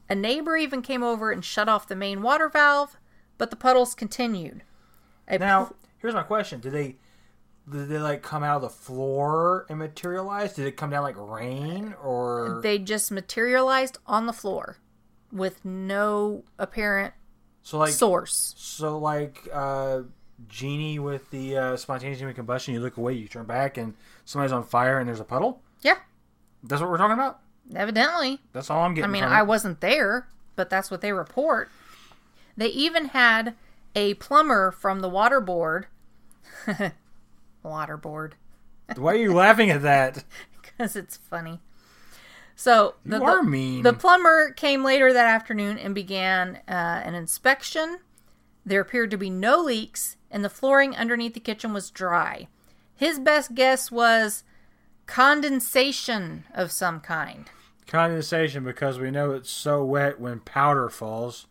A 0.08 0.14
neighbor 0.14 0.56
even 0.56 0.82
came 0.82 1.02
over 1.02 1.32
and 1.32 1.44
shut 1.44 1.68
off 1.68 1.88
the 1.88 1.96
main 1.96 2.22
water 2.22 2.48
valve, 2.48 2.96
but 3.38 3.50
the 3.50 3.56
puddles 3.56 3.94
continued. 3.94 4.62
A 5.26 5.38
Now, 5.38 5.74
here's 5.98 6.14
my 6.14 6.22
question: 6.22 6.60
Did 6.60 6.72
they, 6.72 6.96
did 7.70 7.88
they 7.88 7.98
like 7.98 8.22
come 8.22 8.42
out 8.44 8.56
of 8.56 8.62
the 8.62 8.68
floor 8.68 9.66
and 9.68 9.78
materialize? 9.78 10.54
Did 10.54 10.66
it 10.66 10.76
come 10.76 10.90
down 10.90 11.02
like 11.02 11.16
rain, 11.18 11.94
or 12.02 12.60
they 12.62 12.78
just 12.78 13.10
materialized 13.10 13.98
on 14.06 14.26
the 14.26 14.32
floor 14.32 14.78
with 15.32 15.64
no 15.64 16.44
apparent 16.58 17.12
so 17.62 17.78
like 17.78 17.92
source. 17.92 18.54
so 18.56 18.98
like 18.98 19.48
uh, 19.52 20.02
genie 20.48 20.98
with 20.98 21.28
the 21.30 21.56
uh, 21.56 21.76
spontaneous 21.76 22.20
human 22.20 22.34
combustion? 22.34 22.72
You 22.74 22.80
look 22.80 22.96
away, 22.96 23.14
you 23.14 23.26
turn 23.26 23.46
back, 23.46 23.76
and 23.78 23.94
somebody's 24.24 24.52
on 24.52 24.62
fire, 24.62 24.98
and 24.98 25.08
there's 25.08 25.20
a 25.20 25.24
puddle. 25.24 25.60
Yeah, 25.82 25.96
That's 26.62 26.80
what 26.80 26.90
we're 26.90 26.98
talking 26.98 27.14
about. 27.14 27.40
evidently. 27.74 28.40
That's 28.52 28.70
all 28.70 28.82
I'm 28.82 28.94
getting. 28.94 29.10
I 29.10 29.12
mean, 29.12 29.24
I 29.24 29.40
it. 29.40 29.46
wasn't 29.46 29.80
there, 29.80 30.28
but 30.54 30.70
that's 30.70 30.90
what 30.90 31.00
they 31.00 31.12
report. 31.12 31.68
They 32.56 32.68
even 32.68 33.06
had 33.06 33.54
a 33.96 34.14
plumber 34.14 34.70
from 34.70 35.00
the 35.00 35.08
water 35.08 35.40
board. 35.40 35.86
water 37.66 37.96
board. 37.96 38.36
Why 38.96 39.12
are 39.12 39.16
you 39.16 39.34
laughing 39.34 39.70
at 39.70 39.82
that? 39.82 40.24
Because 40.78 40.94
it's 40.96 41.16
funny. 41.16 41.60
So 42.54 42.96
the, 43.04 43.16
You 43.16 43.24
are 43.24 43.42
the- 43.42 43.48
mean. 43.50 43.82
the 43.82 43.92
plumber 43.94 44.50
came 44.52 44.84
later 44.84 45.10
that 45.12 45.26
afternoon 45.26 45.78
and 45.78 45.94
began 45.94 46.56
uh, 46.68 46.72
an 47.04 47.14
inspection. 47.14 48.00
There 48.64 48.80
appeared 48.82 49.10
to 49.12 49.16
be 49.16 49.30
no 49.30 49.58
leaks, 49.62 50.16
and 50.30 50.44
the 50.44 50.50
flooring 50.50 50.94
underneath 50.94 51.32
the 51.34 51.40
kitchen 51.40 51.72
was 51.72 51.90
dry. 51.90 52.48
His 52.94 53.18
best 53.18 53.54
guess 53.54 53.90
was 53.90 54.42
condensation 55.06 56.44
of 56.54 56.72
some 56.72 57.00
kind. 57.00 57.48
Condensation 57.86 58.64
because 58.64 58.98
we 58.98 59.10
know 59.10 59.30
it's 59.32 59.50
so 59.50 59.84
wet 59.84 60.18
when 60.20 60.40
powder 60.40 60.88
falls. 60.88 61.46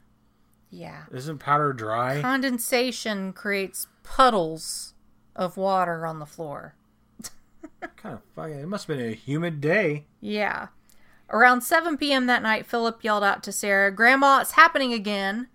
Yeah. 0.69 1.03
Isn't 1.11 1.37
powder 1.39 1.71
dry? 1.71 2.21
Condensation 2.21 3.31
creates 3.31 3.87
puddles 4.03 4.93
of 5.35 5.57
water 5.57 6.05
on 6.05 6.19
the 6.19 6.25
floor. 6.25 6.75
kind 7.97 8.15
of 8.15 8.21
fucking. 8.35 8.59
It 8.59 8.67
must 8.67 8.87
have 8.87 8.97
been 8.97 9.07
a 9.07 9.13
humid 9.13 9.61
day. 9.61 10.05
Yeah. 10.21 10.67
Around 11.29 11.61
7 11.61 11.97
p.m. 11.97 12.27
that 12.27 12.43
night, 12.43 12.65
Philip 12.65 13.03
yelled 13.03 13.23
out 13.23 13.41
to 13.43 13.51
Sarah, 13.51 13.91
Grandma, 13.91 14.39
it's 14.41 14.51
happening 14.51 14.93
again. 14.93 15.47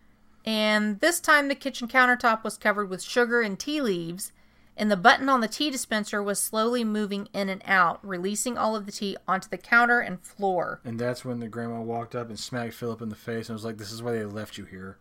And 0.44 1.00
this 1.00 1.20
time 1.20 1.48
the 1.48 1.54
kitchen 1.54 1.86
countertop 1.86 2.42
was 2.42 2.56
covered 2.56 2.88
with 2.88 3.02
sugar 3.02 3.40
and 3.42 3.58
tea 3.58 3.80
leaves, 3.80 4.32
and 4.76 4.90
the 4.90 4.96
button 4.96 5.28
on 5.28 5.40
the 5.40 5.48
tea 5.48 5.70
dispenser 5.70 6.22
was 6.22 6.42
slowly 6.42 6.82
moving 6.82 7.28
in 7.34 7.48
and 7.48 7.62
out, 7.66 8.04
releasing 8.06 8.56
all 8.56 8.74
of 8.74 8.86
the 8.86 8.92
tea 8.92 9.16
onto 9.28 9.48
the 9.48 9.58
counter 9.58 10.00
and 10.00 10.22
floor. 10.22 10.80
And 10.84 10.98
that's 10.98 11.24
when 11.24 11.40
the 11.40 11.48
grandma 11.48 11.82
walked 11.82 12.14
up 12.14 12.30
and 12.30 12.38
smacked 12.38 12.74
Philip 12.74 13.02
in 13.02 13.10
the 13.10 13.14
face 13.14 13.48
and 13.48 13.54
was 13.54 13.64
like, 13.64 13.76
"This 13.76 13.92
is 13.92 14.02
why 14.02 14.12
they 14.12 14.24
left 14.24 14.56
you 14.56 14.64
here." 14.64 14.96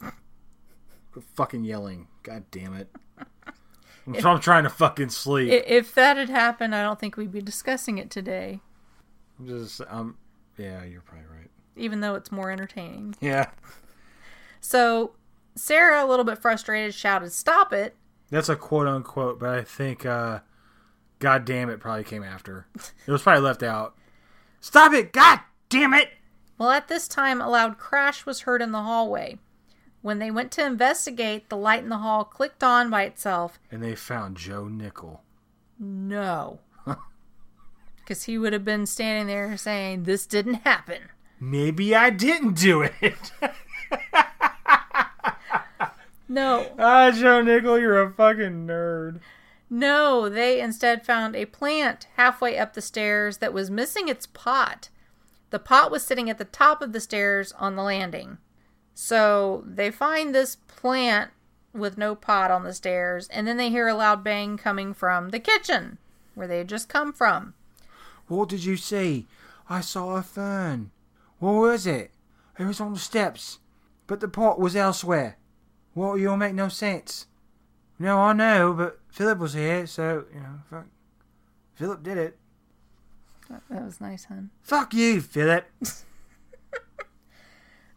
Quit 1.12 1.24
fucking 1.34 1.64
yelling! 1.64 2.08
God 2.24 2.44
damn 2.50 2.74
it! 2.74 2.88
I'm, 4.06 4.26
I'm 4.26 4.40
trying 4.40 4.64
to 4.64 4.70
fucking 4.70 5.10
sleep. 5.10 5.50
If 5.66 5.94
that 5.94 6.16
had 6.16 6.28
happened, 6.28 6.74
I 6.74 6.82
don't 6.82 6.98
think 6.98 7.16
we'd 7.16 7.32
be 7.32 7.40
discussing 7.42 7.98
it 7.98 8.10
today, 8.10 8.60
I'm 9.38 9.46
just, 9.46 9.80
um, 9.88 10.16
yeah, 10.58 10.84
you're 10.84 11.00
probably 11.02 11.26
right. 11.26 11.50
even 11.76 12.00
though 12.00 12.14
it's 12.14 12.30
more 12.32 12.50
entertaining. 12.50 13.14
Yeah, 13.20 13.46
So, 14.60 15.12
Sarah, 15.54 16.04
a 16.04 16.06
little 16.06 16.24
bit 16.24 16.38
frustrated, 16.38 16.94
shouted, 16.94 17.32
Stop 17.32 17.72
it! 17.72 17.96
that's 18.30 18.48
a 18.48 18.56
quote 18.56 18.86
unquote, 18.86 19.38
but 19.38 19.50
I 19.50 19.62
think, 19.62 20.06
uh, 20.06 20.40
God 21.18 21.44
damn 21.44 21.68
it, 21.70 21.80
probably 21.80 22.04
came 22.04 22.22
after. 22.24 22.66
It 23.06 23.10
was 23.12 23.22
probably 23.22 23.42
left 23.42 23.62
out. 23.62 23.94
Stop 24.60 24.92
it! 24.92 25.12
God 25.12 25.40
damn 25.68 25.94
it! 25.94 26.08
Well, 26.58 26.70
at 26.70 26.88
this 26.88 27.08
time, 27.08 27.40
a 27.40 27.48
loud 27.48 27.78
crash 27.78 28.24
was 28.26 28.40
heard 28.42 28.62
in 28.62 28.72
the 28.72 28.82
hallway. 28.82 29.38
When 30.02 30.18
they 30.18 30.30
went 30.30 30.50
to 30.52 30.66
investigate, 30.66 31.48
the 31.48 31.56
light 31.56 31.82
in 31.82 31.88
the 31.88 31.98
hall 31.98 32.24
clicked 32.24 32.62
on 32.62 32.90
by 32.90 33.04
itself. 33.04 33.58
And 33.70 33.82
they 33.82 33.94
found 33.94 34.36
Joe 34.36 34.66
Nickell. 34.68 35.22
No. 35.78 36.60
Because 37.96 38.24
he 38.24 38.36
would 38.36 38.52
have 38.52 38.64
been 38.64 38.84
standing 38.84 39.28
there 39.28 39.56
saying, 39.56 40.02
This 40.02 40.26
didn't 40.26 40.54
happen. 40.64 41.02
Maybe 41.38 41.94
I 41.94 42.10
didn't 42.10 42.54
do 42.54 42.82
it. 42.82 43.30
No. 46.28 46.72
ah, 46.78 47.10
Joe 47.10 47.42
Nickell, 47.42 47.78
you're 47.78 48.00
a 48.00 48.10
fucking 48.10 48.66
nerd. 48.66 49.20
No, 49.68 50.30
they 50.30 50.60
instead 50.62 51.04
found 51.04 51.36
a 51.36 51.44
plant 51.44 52.06
halfway 52.16 52.58
up 52.58 52.72
the 52.72 52.80
stairs 52.80 53.36
that 53.38 53.52
was 53.52 53.70
missing 53.70 54.08
its 54.08 54.26
pot. 54.26 54.88
The 55.50 55.58
pot 55.58 55.90
was 55.90 56.02
sitting 56.02 56.30
at 56.30 56.38
the 56.38 56.46
top 56.46 56.80
of 56.80 56.92
the 56.92 57.00
stairs 57.00 57.52
on 57.58 57.76
the 57.76 57.82
landing. 57.82 58.38
So 58.94 59.64
they 59.66 59.90
find 59.90 60.34
this 60.34 60.56
plant 60.56 61.30
with 61.72 61.96
no 61.96 62.14
pot 62.14 62.50
on 62.50 62.64
the 62.64 62.74
stairs, 62.74 63.28
and 63.28 63.46
then 63.46 63.56
they 63.56 63.70
hear 63.70 63.88
a 63.88 63.94
loud 63.94 64.22
bang 64.22 64.56
coming 64.56 64.92
from 64.92 65.30
the 65.30 65.40
kitchen 65.40 65.98
where 66.34 66.46
they 66.46 66.58
had 66.58 66.68
just 66.68 66.88
come 66.88 67.12
from. 67.12 67.54
What 68.28 68.48
did 68.48 68.64
you 68.64 68.76
see? 68.76 69.26
I 69.68 69.80
saw 69.80 70.16
a 70.16 70.22
fern. 70.22 70.90
What 71.38 71.52
was 71.52 71.86
it? 71.86 72.10
It 72.58 72.64
was 72.64 72.80
on 72.80 72.92
the 72.92 72.98
steps, 72.98 73.58
but 74.06 74.20
the 74.20 74.28
pot 74.28 74.58
was 74.58 74.76
elsewhere. 74.76 75.36
What? 75.94 76.16
You'll 76.16 76.36
make 76.36 76.54
no 76.54 76.68
sense. 76.68 77.26
No, 77.98 78.18
I 78.18 78.32
know, 78.32 78.72
but 78.72 79.00
Philip 79.08 79.38
was 79.38 79.54
here, 79.54 79.86
so 79.86 80.24
you 80.32 80.40
know. 80.40 80.60
Fuck. 80.70 80.86
Philip 81.74 82.02
did 82.02 82.18
it. 82.18 82.38
That 83.48 83.84
was 83.84 84.00
nice, 84.00 84.24
hon. 84.24 84.50
Fuck 84.62 84.94
you, 84.94 85.20
Philip. 85.20 85.66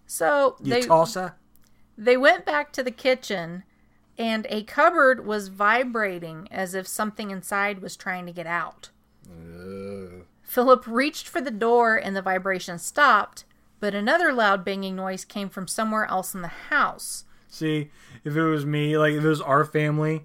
So 0.07 0.55
You 0.61 0.71
they 0.73 0.81
tosser. 0.81 1.35
they 1.97 2.17
went 2.17 2.45
back 2.45 2.71
to 2.73 2.83
the 2.83 2.91
kitchen, 2.91 3.63
and 4.17 4.45
a 4.49 4.63
cupboard 4.63 5.25
was 5.25 5.47
vibrating 5.49 6.47
as 6.51 6.73
if 6.73 6.87
something 6.87 7.31
inside 7.31 7.81
was 7.81 7.95
trying 7.95 8.25
to 8.25 8.31
get 8.31 8.47
out. 8.47 8.89
Philip 10.41 10.85
reached 10.87 11.27
for 11.27 11.41
the 11.41 11.51
door 11.51 11.95
and 11.97 12.15
the 12.15 12.21
vibration 12.21 12.77
stopped, 12.79 13.43
but 13.79 13.93
another 13.95 14.31
loud 14.31 14.63
banging 14.63 14.95
noise 14.95 15.25
came 15.25 15.49
from 15.49 15.67
somewhere 15.67 16.05
else 16.05 16.33
in 16.33 16.41
the 16.41 16.47
house. 16.69 17.25
See, 17.49 17.89
if 18.23 18.35
it 18.35 18.43
was 18.43 18.65
me, 18.65 18.97
like 18.97 19.13
if 19.13 19.23
it 19.23 19.27
was 19.27 19.41
our 19.41 19.65
family, 19.65 20.23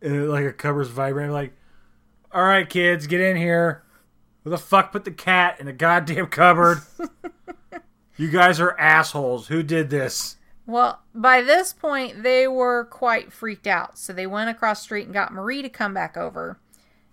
and 0.00 0.28
like 0.28 0.44
a 0.46 0.52
cupboard's 0.52 0.88
vibrating, 0.90 1.32
like, 1.32 1.52
all 2.32 2.42
right, 2.42 2.68
kids, 2.68 3.06
get 3.06 3.20
in 3.20 3.36
here. 3.36 3.82
Who 4.44 4.50
the 4.50 4.58
fuck 4.58 4.92
put 4.92 5.04
the 5.04 5.10
cat 5.10 5.58
in 5.60 5.66
the 5.66 5.72
goddamn 5.72 6.26
cupboard? 6.28 6.78
you 8.18 8.28
guys 8.28 8.60
are 8.60 8.78
assholes. 8.78 9.48
Who 9.48 9.62
did 9.62 9.88
this? 9.90 10.36
Well, 10.66 11.00
by 11.14 11.40
this 11.40 11.72
point, 11.72 12.22
they 12.22 12.46
were 12.46 12.84
quite 12.84 13.32
freaked 13.32 13.66
out, 13.66 13.96
so 13.96 14.12
they 14.12 14.26
went 14.26 14.50
across 14.50 14.80
the 14.80 14.84
street 14.84 15.04
and 15.04 15.14
got 15.14 15.32
Marie 15.32 15.62
to 15.62 15.70
come 15.70 15.94
back 15.94 16.16
over. 16.16 16.58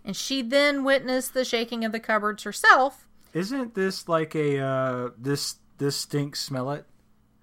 And 0.03 0.15
she 0.15 0.41
then 0.41 0.83
witnessed 0.83 1.33
the 1.33 1.45
shaking 1.45 1.85
of 1.85 1.93
the 1.93 1.99
cupboards 1.99 2.43
herself. 2.43 3.07
Isn't 3.33 3.73
this 3.73 4.07
like 4.09 4.35
a 4.35 4.59
uh 4.59 5.09
this 5.17 5.55
this 5.77 5.95
stinks 5.95 6.41
smell 6.41 6.71
it? 6.71 6.85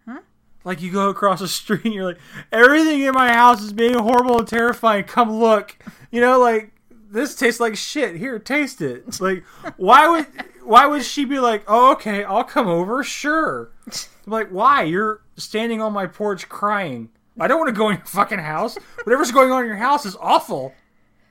Huh? 0.07 0.21
Like 0.65 0.81
you 0.81 0.93
go 0.93 1.09
across 1.09 1.41
the 1.41 1.49
street 1.49 1.85
and 1.85 1.95
you're 1.95 2.05
like, 2.05 2.19
everything 2.53 3.01
in 3.01 3.15
my 3.15 3.33
house 3.33 3.63
is 3.63 3.73
being 3.73 3.99
horrible 3.99 4.39
and 4.39 4.49
terrifying. 4.49 5.05
Come 5.05 5.33
look. 5.33 5.77
You 6.11 6.21
know, 6.21 6.39
like 6.39 6.72
this 7.13 7.35
tastes 7.35 7.61
like 7.61 7.77
shit. 7.77 8.17
Here, 8.17 8.39
taste 8.39 8.81
it. 8.81 9.05
It's 9.07 9.21
like 9.21 9.45
why 9.77 10.09
would 10.09 10.27
why 10.65 10.87
would 10.87 11.05
she 11.05 11.25
be 11.25 11.39
like, 11.39 11.65
Oh, 11.69 11.93
okay, 11.93 12.25
I'll 12.25 12.45
come 12.45 12.69
over, 12.69 13.05
sure. 13.05 13.71
I'm 13.87 14.33
like, 14.33 14.49
why? 14.49 14.83
You're 14.83 15.23
standing 15.37 15.81
on 15.81 15.93
my 15.93 16.07
porch 16.07 16.49
crying. 16.49 17.11
I 17.39 17.49
don't 17.49 17.59
want 17.59 17.69
to 17.69 17.79
go 17.79 17.89
in 17.89 17.97
your 17.97 18.07
fucking 18.07 18.39
house. 18.39 18.77
Whatever's 19.05 19.33
going 19.33 19.51
on 19.51 19.63
in 19.63 19.69
your 19.69 19.77
house 19.77 20.07
is 20.07 20.17
awful. 20.21 20.75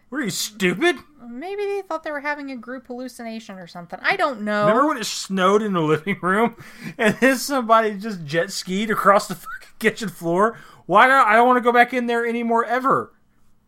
What 0.09 0.17
are 0.17 0.23
you 0.23 0.29
stupid? 0.29 0.97
Maybe 1.25 1.63
they 1.63 1.83
thought 1.83 2.03
they 2.03 2.11
were 2.11 2.19
having 2.19 2.51
a 2.51 2.57
group 2.57 2.87
hallucination 2.87 3.57
or 3.57 3.67
something. 3.67 3.99
I 4.01 4.17
don't 4.17 4.41
know. 4.41 4.67
Remember 4.67 4.87
when 4.87 4.97
it 4.97 5.05
snowed 5.05 5.61
in 5.61 5.71
the 5.73 5.79
living 5.79 6.17
room 6.21 6.57
and 6.97 7.15
then 7.15 7.37
somebody 7.37 7.97
just 7.97 8.25
jet 8.25 8.51
skied 8.51 8.89
across 8.91 9.27
the 9.27 9.35
fucking 9.35 9.69
kitchen 9.79 10.09
floor? 10.09 10.57
Why? 10.85 11.09
I 11.09 11.35
don't 11.35 11.47
want 11.47 11.57
to 11.57 11.61
go 11.63 11.71
back 11.71 11.93
in 11.93 12.07
there 12.07 12.25
anymore 12.25 12.65
ever. 12.65 13.13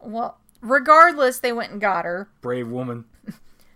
Well, 0.01 0.37
regardless, 0.63 1.39
they 1.39 1.51
went 1.53 1.71
and 1.71 1.81
got 1.81 2.05
her. 2.05 2.29
Brave 2.41 2.67
woman. 2.67 3.05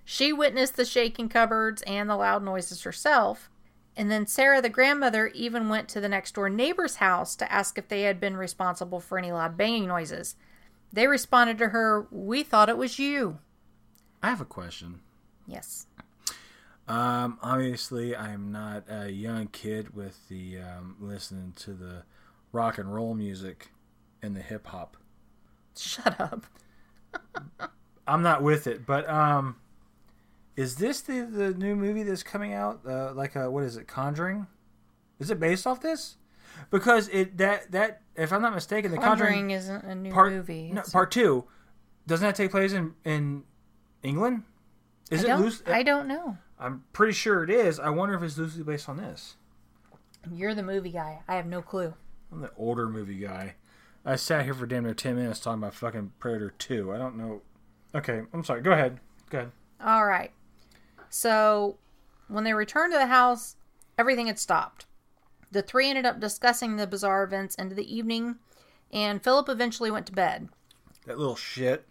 She 0.10 0.32
witnessed 0.32 0.78
the 0.78 0.86
shaking 0.86 1.28
cupboards 1.28 1.82
and 1.82 2.10
the 2.10 2.16
loud 2.16 2.42
noises 2.42 2.84
herself. 2.84 3.50
And 3.98 4.10
then 4.10 4.26
Sarah, 4.26 4.62
the 4.62 4.70
grandmother, 4.70 5.28
even 5.28 5.68
went 5.68 5.90
to 5.90 6.00
the 6.00 6.08
next 6.08 6.36
door 6.36 6.50
neighbor's 6.50 6.96
house 6.96 7.36
to 7.36 7.52
ask 7.52 7.78
if 7.78 7.90
they 7.90 8.04
had 8.04 8.20
been 8.20 8.38
responsible 8.38 9.02
for 9.02 9.18
any 9.18 9.34
loud 9.34 9.58
banging 9.58 9.88
noises. 9.88 10.36
They 10.94 11.08
responded 11.08 11.58
to 11.58 11.70
her, 11.70 12.08
We 12.10 12.44
thought 12.44 12.70
it 12.70 12.78
was 12.78 13.00
you. 13.00 13.40
I 14.24 14.30
have 14.30 14.40
a 14.40 14.46
question. 14.46 15.02
Yes. 15.46 15.88
Um, 16.88 17.38
obviously, 17.42 18.16
I'm 18.16 18.52
not 18.52 18.86
a 18.88 19.10
young 19.12 19.48
kid 19.48 19.94
with 19.94 20.30
the 20.30 20.60
um, 20.60 20.96
listening 21.02 21.52
to 21.58 21.74
the 21.74 22.04
rock 22.54 22.78
and 22.78 22.94
roll 22.94 23.14
music 23.14 23.72
and 24.22 24.36
the 24.36 24.42
hip 24.42 24.68
hop. 24.68 24.96
Shut 25.78 26.20
up. 26.20 26.46
I'm 28.08 28.22
not 28.22 28.42
with 28.42 28.68
it, 28.68 28.86
but 28.86 29.10
um, 29.10 29.58
is 30.56 30.76
this 30.76 31.02
the 31.02 31.22
the 31.22 31.54
new 31.54 31.76
movie 31.76 32.04
that's 32.04 32.24
coming 32.24 32.54
out? 32.54 32.82
Uh, 32.88 33.14
like 33.14 33.36
a 33.36 33.50
what 33.52 33.64
is 33.64 33.78
it? 33.78 33.88
Conjuring? 33.88 34.48
Is 35.20 35.30
it 35.30 35.40
based 35.40 35.68
off 35.68 35.82
this? 35.82 36.18
Because 36.72 37.10
it 37.10 37.38
that 37.38 37.72
that 37.72 38.02
if 38.16 38.32
I'm 38.32 38.42
not 38.42 38.54
mistaken, 38.54 38.92
the 38.92 38.98
Conjuring, 38.98 39.20
Conjuring 39.20 39.52
isn't 39.52 39.84
a 39.84 39.96
new 39.96 40.12
part 40.12 40.34
movie. 40.34 40.72
no, 40.72 40.82
part 40.92 41.12
two 41.12 41.46
doesn't 42.08 42.26
that 42.26 42.36
take 42.36 42.52
place 42.52 42.74
in 42.74 42.94
in 43.04 43.44
England? 44.04 44.44
Is 45.12 45.26
I 45.26 45.34
it 45.36 45.40
loose? 45.40 45.62
I 45.68 45.84
don't 45.84 46.08
know. 46.08 46.38
I'm 46.60 46.84
pretty 46.94 47.14
sure 47.14 47.44
it 47.44 47.50
is. 47.50 47.80
I 47.80 47.90
wonder 47.90 48.16
if 48.16 48.24
it's 48.24 48.38
loosely 48.38 48.64
based 48.64 48.90
on 48.90 48.98
this. 48.98 49.36
You're 50.32 50.56
the 50.56 50.64
movie 50.64 50.92
guy. 50.92 51.22
I 51.28 51.36
have 51.36 51.46
no 51.46 51.62
clue. 51.62 51.94
I'm 52.32 52.42
the 52.42 52.52
older 52.58 52.90
movie 52.90 53.20
guy. 53.20 53.56
I 54.08 54.16
sat 54.16 54.46
here 54.46 54.54
for 54.54 54.66
damn 54.66 54.84
near 54.84 54.94
ten 54.94 55.18
minutes 55.18 55.42
talking 55.42 55.62
about 55.62 55.74
fucking 55.74 56.14
Predator 56.18 56.54
Two. 56.58 56.94
I 56.94 56.98
don't 56.98 57.18
know. 57.18 57.42
Okay, 57.94 58.22
I'm 58.34 58.44
sorry. 58.46 58.62
Go 58.62 58.72
ahead. 58.72 59.02
Go 59.30 59.40
ahead. 59.40 59.52
All 59.84 60.06
right. 60.06 60.32
So 61.10 61.78
when 62.30 62.46
they 62.46 62.54
returned 62.54 62.94
to 62.94 63.00
the 63.00 63.08
house, 63.08 63.58
everything 63.98 64.28
had 64.28 64.40
stopped. 64.40 64.86
The 65.52 65.62
three 65.62 65.90
ended 65.90 66.06
up 66.06 66.22
discussing 66.22 66.78
the 66.78 66.88
bizarre 66.88 67.24
events 67.24 67.56
into 67.56 67.76
the 67.76 67.94
evening, 67.94 68.38
and 68.94 69.22
Philip 69.22 69.50
eventually 69.50 69.92
went 69.92 70.06
to 70.06 70.14
bed. 70.14 70.48
That 71.06 71.20
little 71.20 71.36
shit. 71.36 71.86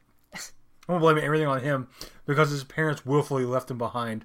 I'm 0.89 1.01
blaming 1.01 1.25
everything 1.25 1.49
on 1.49 1.61
him 1.61 1.89
because 2.25 2.49
his 2.49 2.65
parents 2.65 3.05
willfully 3.05 3.45
left 3.45 3.71
him 3.71 3.77
behind. 3.79 4.25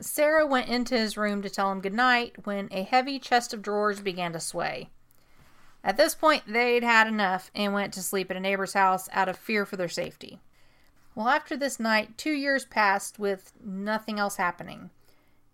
Sarah 0.00 0.46
went 0.46 0.68
into 0.68 0.96
his 0.96 1.18
room 1.18 1.42
to 1.42 1.50
tell 1.50 1.70
him 1.72 1.80
goodnight 1.82 2.46
when 2.46 2.68
a 2.70 2.84
heavy 2.84 3.18
chest 3.18 3.52
of 3.52 3.60
drawers 3.60 4.00
began 4.00 4.32
to 4.32 4.40
sway. 4.40 4.90
At 5.84 5.96
this 5.96 6.14
point, 6.14 6.42
they'd 6.46 6.82
had 6.82 7.06
enough 7.06 7.50
and 7.54 7.72
went 7.72 7.94
to 7.94 8.02
sleep 8.02 8.30
at 8.30 8.36
a 8.36 8.40
neighbor's 8.40 8.72
house 8.72 9.08
out 9.12 9.28
of 9.28 9.36
fear 9.38 9.64
for 9.64 9.76
their 9.76 9.88
safety. 9.88 10.40
Well, 11.14 11.28
after 11.28 11.56
this 11.56 11.80
night, 11.80 12.18
two 12.18 12.32
years 12.32 12.64
passed 12.64 13.18
with 13.18 13.52
nothing 13.64 14.18
else 14.18 14.36
happening. 14.36 14.90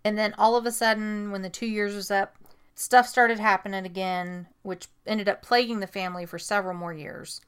And 0.03 0.17
then 0.17 0.35
all 0.37 0.55
of 0.55 0.65
a 0.65 0.71
sudden, 0.71 1.31
when 1.31 1.41
the 1.41 1.49
two 1.49 1.65
years 1.65 1.95
was 1.95 2.11
up, 2.11 2.35
stuff 2.75 3.07
started 3.07 3.39
happening 3.39 3.85
again, 3.85 4.47
which 4.61 4.87
ended 5.07 5.27
up 5.27 5.41
plaguing 5.41 5.79
the 5.79 5.87
family 5.87 6.25
for 6.25 6.37
several 6.37 6.75
more 6.75 6.93
years. 6.93 7.41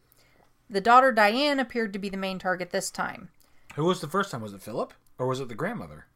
The 0.69 0.81
daughter 0.81 1.11
Diane 1.11 1.59
appeared 1.59 1.93
to 1.93 1.99
be 1.99 2.09
the 2.09 2.17
main 2.17 2.39
target 2.39 2.71
this 2.71 2.89
time. 2.89 3.29
Who 3.75 3.85
was 3.85 4.01
the 4.01 4.07
first 4.07 4.31
time? 4.31 4.41
Was 4.41 4.53
it 4.53 4.61
Philip 4.61 4.93
or 5.19 5.27
was 5.27 5.39
it 5.39 5.47
the 5.47 5.55
grandmother? 5.55 6.07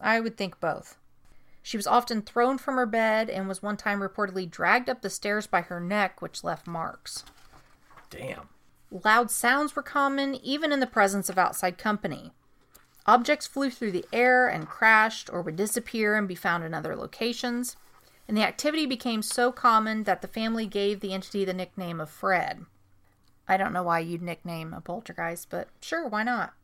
I 0.00 0.20
would 0.20 0.36
think 0.36 0.58
both. 0.60 0.96
She 1.62 1.76
was 1.76 1.86
often 1.86 2.22
thrown 2.22 2.58
from 2.58 2.76
her 2.76 2.86
bed 2.86 3.30
and 3.30 3.48
was 3.48 3.62
one 3.62 3.76
time 3.76 4.00
reportedly 4.00 4.50
dragged 4.50 4.90
up 4.90 5.00
the 5.00 5.10
stairs 5.10 5.46
by 5.46 5.62
her 5.62 5.80
neck, 5.80 6.20
which 6.20 6.44
left 6.44 6.66
marks. 6.66 7.24
Damn. 8.10 8.48
Loud 8.90 9.30
sounds 9.30 9.74
were 9.74 9.82
common, 9.82 10.34
even 10.34 10.72
in 10.72 10.80
the 10.80 10.86
presence 10.86 11.28
of 11.28 11.38
outside 11.38 11.78
company. 11.78 12.32
Objects 13.06 13.46
flew 13.46 13.70
through 13.70 13.92
the 13.92 14.04
air 14.12 14.48
and 14.48 14.68
crashed 14.68 15.30
or 15.32 15.40
would 15.42 15.56
disappear 15.56 16.14
and 16.14 16.28
be 16.28 16.34
found 16.34 16.62
in 16.62 16.74
other 16.74 16.94
locations. 16.94 17.76
And 18.28 18.36
the 18.36 18.44
activity 18.46 18.86
became 18.86 19.22
so 19.22 19.50
common 19.50 20.04
that 20.04 20.20
the 20.20 20.28
family 20.28 20.66
gave 20.66 21.00
the 21.00 21.12
entity 21.12 21.44
the 21.44 21.54
nickname 21.54 22.00
of 22.00 22.10
Fred. 22.10 22.66
I 23.48 23.56
don't 23.56 23.72
know 23.72 23.82
why 23.82 24.00
you'd 24.00 24.22
nickname 24.22 24.72
a 24.72 24.80
poltergeist, 24.80 25.50
but 25.50 25.68
sure, 25.80 26.06
why 26.06 26.22
not? 26.22 26.54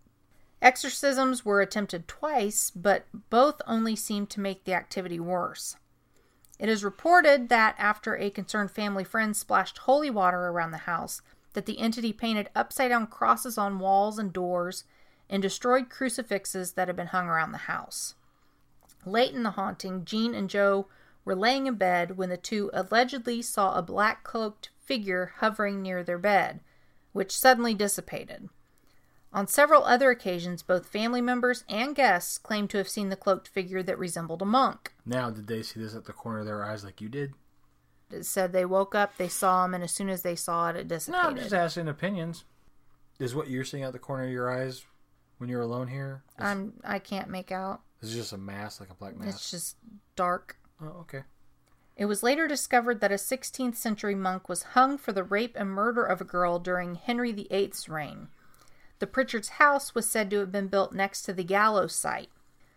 Exorcisms 0.60 1.44
were 1.44 1.60
attempted 1.60 2.08
twice, 2.08 2.70
but 2.70 3.06
both 3.30 3.62
only 3.66 3.94
seemed 3.94 4.28
to 4.30 4.40
make 4.40 4.64
the 4.64 4.74
activity 4.74 5.20
worse. 5.20 5.76
It 6.58 6.68
is 6.68 6.82
reported 6.82 7.48
that 7.48 7.76
after 7.78 8.16
a 8.16 8.30
concerned 8.30 8.72
family 8.72 9.04
friend 9.04 9.36
splashed 9.36 9.78
holy 9.78 10.10
water 10.10 10.48
around 10.48 10.72
the 10.72 10.78
house, 10.78 11.22
that 11.52 11.66
the 11.66 11.78
entity 11.78 12.12
painted 12.12 12.50
upside 12.54 12.90
down 12.90 13.06
crosses 13.06 13.56
on 13.56 13.78
walls 13.78 14.18
and 14.18 14.32
doors 14.32 14.84
and 15.30 15.40
destroyed 15.40 15.88
crucifixes 15.88 16.72
that 16.72 16.88
had 16.88 16.96
been 16.96 17.08
hung 17.08 17.28
around 17.28 17.52
the 17.52 17.58
house. 17.58 18.14
Late 19.04 19.34
in 19.34 19.44
the 19.44 19.52
haunting, 19.52 20.04
Jean 20.04 20.34
and 20.34 20.50
Joe 20.50 20.88
were 21.24 21.36
laying 21.36 21.66
in 21.66 21.76
bed 21.76 22.16
when 22.16 22.30
the 22.30 22.36
two 22.36 22.70
allegedly 22.72 23.42
saw 23.42 23.74
a 23.74 23.82
black 23.82 24.24
cloaked 24.24 24.70
figure 24.80 25.34
hovering 25.36 25.82
near 25.82 26.02
their 26.02 26.18
bed, 26.18 26.60
which 27.12 27.36
suddenly 27.36 27.74
dissipated. 27.74 28.48
On 29.32 29.46
several 29.46 29.84
other 29.84 30.10
occasions, 30.10 30.62
both 30.62 30.86
family 30.86 31.20
members 31.20 31.64
and 31.68 31.94
guests 31.94 32.38
claimed 32.38 32.70
to 32.70 32.78
have 32.78 32.88
seen 32.88 33.10
the 33.10 33.16
cloaked 33.16 33.48
figure 33.48 33.82
that 33.82 33.98
resembled 33.98 34.40
a 34.40 34.46
monk. 34.46 34.94
Now, 35.04 35.30
did 35.30 35.46
they 35.46 35.62
see 35.62 35.80
this 35.80 35.94
at 35.94 36.06
the 36.06 36.12
corner 36.14 36.40
of 36.40 36.46
their 36.46 36.64
eyes 36.64 36.82
like 36.84 37.00
you 37.00 37.08
did? 37.08 37.34
It 38.10 38.24
said 38.24 38.52
they 38.52 38.64
woke 38.64 38.94
up, 38.94 39.16
they 39.18 39.28
saw 39.28 39.64
him, 39.66 39.74
and 39.74 39.84
as 39.84 39.92
soon 39.92 40.08
as 40.08 40.22
they 40.22 40.34
saw 40.34 40.70
it, 40.70 40.76
it 40.90 41.08
No. 41.08 41.18
I'm 41.20 41.36
just 41.36 41.52
asking 41.52 41.88
opinions. 41.88 42.44
Is 43.18 43.34
what 43.34 43.50
you're 43.50 43.64
seeing 43.64 43.82
at 43.82 43.92
the 43.92 43.98
corner 43.98 44.24
of 44.24 44.30
your 44.30 44.50
eyes 44.50 44.84
when 45.38 45.50
you're 45.50 45.60
alone 45.60 45.88
here? 45.88 46.22
Is, 46.38 46.44
I'm 46.44 46.72
I 46.84 46.98
can't 46.98 47.28
make 47.28 47.52
out. 47.52 47.82
is 48.00 48.14
it 48.14 48.16
just 48.18 48.32
a 48.32 48.38
mask, 48.38 48.80
like 48.80 48.90
a 48.90 48.94
black 48.94 49.16
mask? 49.16 49.28
It's 49.36 49.50
just 49.50 49.76
dark. 50.16 50.56
Oh, 50.80 51.00
okay. 51.00 51.24
It 51.96 52.06
was 52.06 52.22
later 52.22 52.46
discovered 52.46 53.00
that 53.00 53.10
a 53.10 53.16
16th 53.16 53.74
century 53.74 54.14
monk 54.14 54.48
was 54.48 54.62
hung 54.62 54.96
for 54.98 55.12
the 55.12 55.24
rape 55.24 55.56
and 55.58 55.68
murder 55.68 56.04
of 56.04 56.20
a 56.20 56.24
girl 56.24 56.60
during 56.60 56.94
Henry 56.94 57.32
VIII's 57.32 57.88
reign. 57.88 58.28
The 58.98 59.06
Pritchard's 59.06 59.50
house 59.50 59.94
was 59.94 60.08
said 60.08 60.30
to 60.30 60.38
have 60.38 60.52
been 60.52 60.68
built 60.68 60.92
next 60.92 61.22
to 61.22 61.32
the 61.32 61.44
gallows 61.44 61.94
site. 61.94 62.30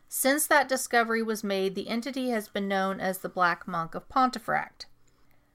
Since 0.08 0.46
that 0.48 0.68
discovery 0.68 1.24
was 1.24 1.44
made, 1.44 1.74
the 1.74 1.88
entity 1.88 2.30
has 2.30 2.48
been 2.48 2.68
known 2.68 3.00
as 3.00 3.20
the 3.20 3.30
Black 3.30 3.68
Monk 3.68 3.96
of 3.96 4.10
Pontefract. 4.10 4.88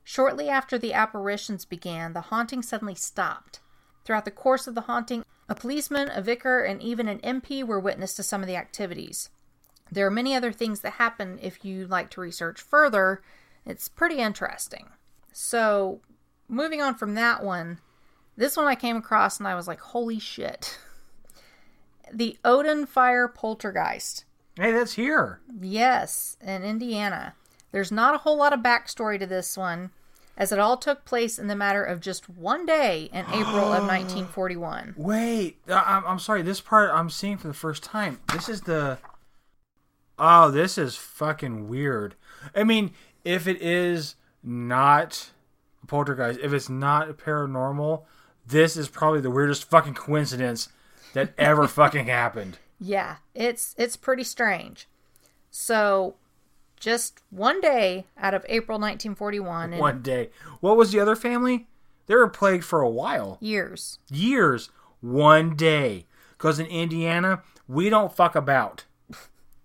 Shortly 0.02 0.48
after 0.48 0.78
the 0.78 0.92
apparitions 0.92 1.64
began, 1.64 2.12
the 2.12 2.22
haunting 2.22 2.62
suddenly 2.62 2.94
stopped. 2.94 3.60
Throughout 4.04 4.24
the 4.24 4.30
course 4.30 4.66
of 4.66 4.74
the 4.74 4.82
haunting, 4.82 5.24
a 5.48 5.54
policeman, 5.54 6.10
a 6.12 6.22
vicar, 6.22 6.60
and 6.62 6.82
even 6.82 7.08
an 7.08 7.18
MP 7.20 7.64
were 7.64 7.78
witness 7.78 8.14
to 8.14 8.22
some 8.22 8.40
of 8.40 8.46
the 8.46 8.56
activities. 8.56 9.30
There 9.90 10.06
are 10.06 10.10
many 10.10 10.34
other 10.34 10.52
things 10.52 10.80
that 10.80 10.94
happen 10.94 11.38
if 11.42 11.64
you 11.64 11.86
like 11.86 12.10
to 12.10 12.20
research 12.20 12.60
further. 12.60 13.22
It's 13.64 13.88
pretty 13.88 14.18
interesting. 14.18 14.90
So, 15.32 16.00
moving 16.48 16.80
on 16.80 16.94
from 16.94 17.14
that 17.14 17.44
one, 17.44 17.78
this 18.36 18.56
one 18.56 18.66
I 18.66 18.74
came 18.74 18.96
across 18.96 19.38
and 19.38 19.46
I 19.48 19.54
was 19.54 19.66
like, 19.68 19.80
holy 19.80 20.18
shit. 20.18 20.78
The 22.12 22.38
Odon 22.44 22.86
Fire 22.86 23.26
Poltergeist. 23.28 24.24
Hey, 24.56 24.72
that's 24.72 24.94
here. 24.94 25.40
Yes, 25.60 26.36
in 26.40 26.62
Indiana. 26.62 27.34
There's 27.72 27.92
not 27.92 28.14
a 28.14 28.18
whole 28.18 28.36
lot 28.38 28.52
of 28.52 28.60
backstory 28.60 29.18
to 29.18 29.26
this 29.26 29.56
one, 29.56 29.90
as 30.36 30.52
it 30.52 30.58
all 30.58 30.76
took 30.76 31.04
place 31.04 31.38
in 31.38 31.46
the 31.48 31.56
matter 31.56 31.82
of 31.84 32.00
just 32.00 32.28
one 32.28 32.64
day 32.64 33.10
in 33.12 33.26
April 33.26 33.72
of 33.72 33.82
1941. 33.86 34.94
Wait, 34.96 35.58
I- 35.68 35.96
I'm, 35.96 36.06
I'm 36.06 36.18
sorry. 36.18 36.42
This 36.42 36.60
part 36.60 36.90
I'm 36.92 37.10
seeing 37.10 37.36
for 37.36 37.48
the 37.48 37.54
first 37.54 37.82
time. 37.82 38.20
This 38.32 38.48
is 38.48 38.62
the. 38.62 38.98
Oh, 40.18 40.50
this 40.50 40.78
is 40.78 40.96
fucking 40.96 41.68
weird. 41.68 42.14
I 42.54 42.64
mean, 42.64 42.92
if 43.24 43.46
it 43.46 43.60
is 43.60 44.14
not 44.42 45.30
poltergeist, 45.86 46.40
if 46.40 46.54
it's 46.54 46.70
not 46.70 47.08
paranormal, 47.18 48.04
this 48.46 48.76
is 48.76 48.88
probably 48.88 49.20
the 49.20 49.30
weirdest 49.30 49.64
fucking 49.68 49.94
coincidence 49.94 50.68
that 51.12 51.32
ever 51.38 51.66
fucking 51.68 52.06
happened. 52.06 52.58
Yeah, 52.80 53.16
it's 53.34 53.74
it's 53.78 53.96
pretty 53.96 54.24
strange. 54.24 54.86
So, 55.50 56.16
just 56.78 57.20
one 57.30 57.60
day 57.60 58.04
out 58.18 58.34
of 58.34 58.44
April 58.48 58.76
1941 58.78 59.72
and 59.72 59.80
One 59.80 60.02
day. 60.02 60.30
What 60.60 60.76
was 60.76 60.92
the 60.92 61.00
other 61.00 61.16
family? 61.16 61.66
They 62.06 62.14
were 62.14 62.28
plagued 62.28 62.64
for 62.64 62.82
a 62.82 62.90
while. 62.90 63.38
years. 63.40 63.98
Years. 64.10 64.70
One 65.00 65.56
day. 65.56 66.06
Because 66.36 66.58
in 66.58 66.66
Indiana, 66.66 67.42
we 67.66 67.88
don't 67.88 68.14
fuck 68.14 68.36
about. 68.36 68.84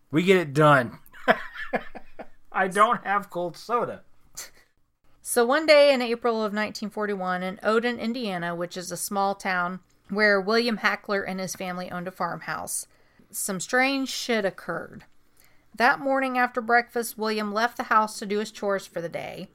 We 0.09 0.23
get 0.23 0.37
it 0.37 0.53
done. 0.53 0.99
I 2.51 2.67
don't 2.67 3.03
have 3.05 3.29
cold 3.29 3.57
soda. 3.57 4.01
So 5.31 5.45
one 5.45 5.65
day 5.65 5.93
in 5.93 6.01
April 6.01 6.35
of 6.35 6.51
1941 6.51 7.41
in 7.41 7.57
Odon, 7.63 7.99
Indiana, 7.99 8.53
which 8.53 8.75
is 8.75 8.91
a 8.91 8.97
small 8.97 9.33
town 9.33 9.79
where 10.09 10.41
William 10.41 10.75
Hackler 10.75 11.23
and 11.23 11.39
his 11.39 11.55
family 11.55 11.89
owned 11.89 12.09
a 12.09 12.11
farmhouse, 12.11 12.85
some 13.29 13.61
strange 13.61 14.09
shit 14.09 14.43
occurred. 14.43 15.05
That 15.73 16.01
morning 16.01 16.37
after 16.37 16.59
breakfast, 16.59 17.17
William 17.17 17.53
left 17.53 17.77
the 17.77 17.83
house 17.83 18.19
to 18.19 18.25
do 18.25 18.39
his 18.39 18.51
chores 18.51 18.85
for 18.85 18.99
the 18.99 19.07
day, 19.07 19.47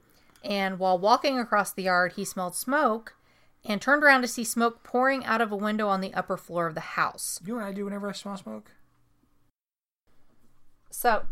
and 0.43 0.79
while 0.79 0.97
walking 0.97 1.37
across 1.37 1.71
the 1.71 1.83
yard, 1.83 2.13
he 2.13 2.25
smelled 2.25 2.55
smoke 2.55 3.15
and 3.63 3.79
turned 3.79 4.03
around 4.03 4.23
to 4.23 4.27
see 4.27 4.43
smoke 4.43 4.81
pouring 4.81 5.23
out 5.25 5.41
of 5.41 5.51
a 5.51 5.55
window 5.55 5.87
on 5.87 6.01
the 6.01 6.15
upper 6.15 6.37
floor 6.37 6.65
of 6.65 6.73
the 6.73 6.81
house. 6.81 7.39
You 7.45 7.53
know 7.53 7.59
what 7.59 7.67
I 7.67 7.73
do 7.73 7.85
whenever 7.85 8.09
I 8.09 8.13
smell 8.13 8.35
smoke? 8.35 8.71
So, 10.89 11.25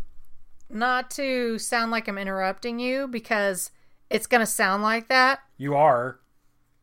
not 0.70 1.10
to 1.10 1.58
sound 1.58 1.90
like 1.90 2.06
I'm 2.06 2.16
interrupting 2.16 2.78
you 2.78 3.08
because 3.08 3.72
it's 4.10 4.26
going 4.26 4.40
to 4.40 4.46
sound 4.46 4.82
like 4.82 5.08
that, 5.08 5.40
You 5.56 5.74
are. 5.76 6.18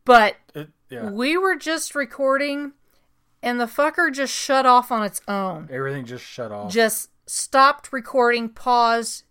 but 0.06 0.36
It, 0.54 0.70
yeah. 0.90 1.10
we 1.10 1.38
were 1.38 1.56
just 1.56 1.96
recording 1.96 2.74
and 3.42 3.60
the 3.60 3.66
fucker 3.66 4.12
just 4.14 4.34
shut 4.34 4.66
off 4.66 4.92
on 4.92 5.04
its 5.04 5.22
own. 5.28 5.68
Everything 5.72 6.06
just 6.06 6.24
shut 6.26 6.52
off. 6.52 6.72
Just 6.72 7.10
stopped 7.26 7.92
recording, 7.94 8.50
paused, 8.50 9.24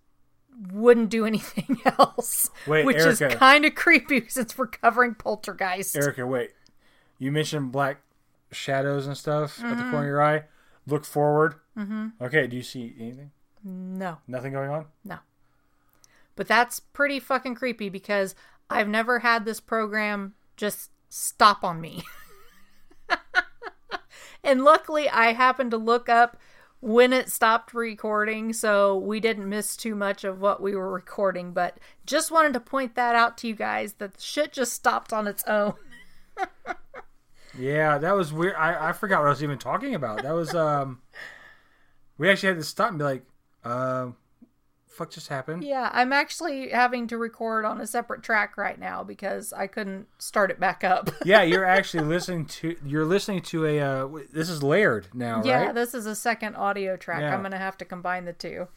wouldn't 0.73 1.09
do 1.11 1.25
anything 1.33 1.79
else. 1.99 2.51
Wait, 2.67 2.85
which 2.85 2.97
is 2.99 3.21
kind 3.33 3.65
of 3.65 3.75
creepy 3.75 4.25
since 4.29 4.57
we're 4.57 4.67
covering 4.67 5.15
poltergeist. 5.15 5.97
Erica, 5.97 6.27
wait. 6.27 6.51
You 7.19 7.31
mentioned 7.33 7.73
black 7.73 7.99
shadows 8.51 9.07
and 9.07 9.17
stuff 9.17 9.63
at 9.65 9.77
the 9.77 9.83
corner 9.85 10.01
of 10.01 10.07
your 10.07 10.23
eye. 10.23 10.43
Look 10.87 11.05
forward. 11.05 11.55
Mm-hmm. 11.79 12.09
Okay, 12.21 12.47
do 12.49 12.57
you 12.57 12.63
see 12.63 12.95
anything? 12.99 13.31
No, 13.65 14.19
Nothing 14.27 14.53
going 14.53 14.71
on? 14.71 14.87
no. 15.05 15.19
But 16.37 16.49
that's 16.49 16.81
pretty 16.81 17.21
fucking 17.21 17.55
creepy 17.55 17.89
because 17.89 18.35
I've 18.71 18.89
never 18.89 19.21
had 19.21 19.45
this 19.45 19.61
program 19.61 20.35
just 20.57 20.91
stop 21.09 21.63
on 21.63 21.81
me. 21.81 22.05
and 24.45 24.65
luckily, 24.65 25.09
I 25.09 25.33
happened 25.33 25.71
to 25.73 25.77
look 25.77 26.09
up 26.09 26.37
when 26.81 27.13
it 27.13 27.31
stopped 27.31 27.75
recording, 27.75 28.53
so 28.53 28.97
we 28.97 29.21
didn't 29.21 29.49
miss 29.49 29.77
too 29.77 29.95
much 29.95 30.25
of 30.25 30.41
what 30.41 30.63
we 30.63 30.75
were 30.75 30.91
recording. 30.91 31.53
But 31.53 31.79
just 32.07 32.31
wanted 32.31 32.55
to 32.55 32.61
point 32.61 32.95
that 32.95 33.15
out 33.15 33.37
to 33.39 33.49
you 33.49 33.55
guys 33.55 33.95
that 33.95 34.15
the 34.15 34.23
shit 34.23 34.53
just 34.53 34.73
stopped 34.73 35.13
on 35.13 35.27
its 35.27 35.45
own. 35.45 35.75
Yeah, 37.59 37.99
that 37.99 38.17
was 38.17 38.33
weird. 38.33 38.55
I, 38.55 38.89
I 38.89 38.93
forgot 38.93 39.21
what 39.21 39.27
I 39.27 39.31
was 39.31 39.43
even 39.43 39.59
talking 39.59 39.95
about. 39.95 40.23
That 40.23 40.33
was 40.33 40.55
um 40.55 41.01
we 42.19 42.31
actually 42.31 42.49
had 42.51 42.59
to 42.59 42.65
stop 42.65 42.91
and 42.91 42.99
be 42.99 43.05
like, 43.05 43.25
um 43.65 44.17
fuck 45.03 45.11
just 45.13 45.29
happened? 45.29 45.65
Yeah, 45.65 45.91
I'm 45.93 46.13
actually 46.13 46.71
having 46.71 47.07
to 47.09 47.19
record 47.19 47.65
on 47.65 47.81
a 47.81 47.87
separate 47.87 48.23
track 48.23 48.57
right 48.57 48.79
now 48.79 49.03
because 49.03 49.53
I 49.53 49.67
couldn't 49.67 50.07
start 50.19 50.51
it 50.51 50.61
back 50.61 50.85
up. 50.85 51.11
Yeah, 51.25 51.43
you're 51.43 51.65
actually 51.79 52.05
listening 52.05 52.47
to 52.47 52.77
you're 52.85 53.05
listening 53.05 53.43
to 53.43 53.65
a 53.65 53.81
uh 53.81 54.09
this 54.33 54.49
is 54.49 54.63
layered 54.63 55.09
now, 55.15 55.43
yeah, 55.45 55.67
right? 55.67 55.75
this 55.75 55.95
is 55.95 56.05
a 56.05 56.15
second 56.17 56.57
audio 56.57 56.97
track. 56.97 57.21
Yeah. 57.21 57.35
I'm 57.35 57.41
going 57.41 57.53
to 57.53 57.59
have 57.59 57.79
to 57.79 57.85
combine 57.85 58.25
the 58.25 58.33
two. 58.33 58.69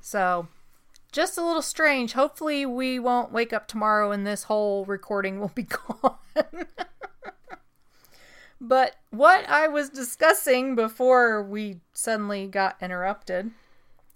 So, 0.00 0.48
just 1.12 1.38
a 1.38 1.44
little 1.44 1.62
strange. 1.62 2.12
Hopefully, 2.12 2.66
we 2.66 2.98
won't 2.98 3.32
wake 3.32 3.52
up 3.52 3.68
tomorrow 3.68 4.10
and 4.10 4.26
this 4.26 4.44
whole 4.44 4.84
recording 4.84 5.40
will 5.40 5.52
be 5.54 5.62
gone. 6.02 6.16
but 8.60 8.96
what 9.10 9.48
I 9.48 9.68
was 9.68 9.88
discussing 9.88 10.74
before 10.74 11.42
we 11.42 11.80
suddenly 11.92 12.46
got 12.48 12.76
interrupted 12.82 13.52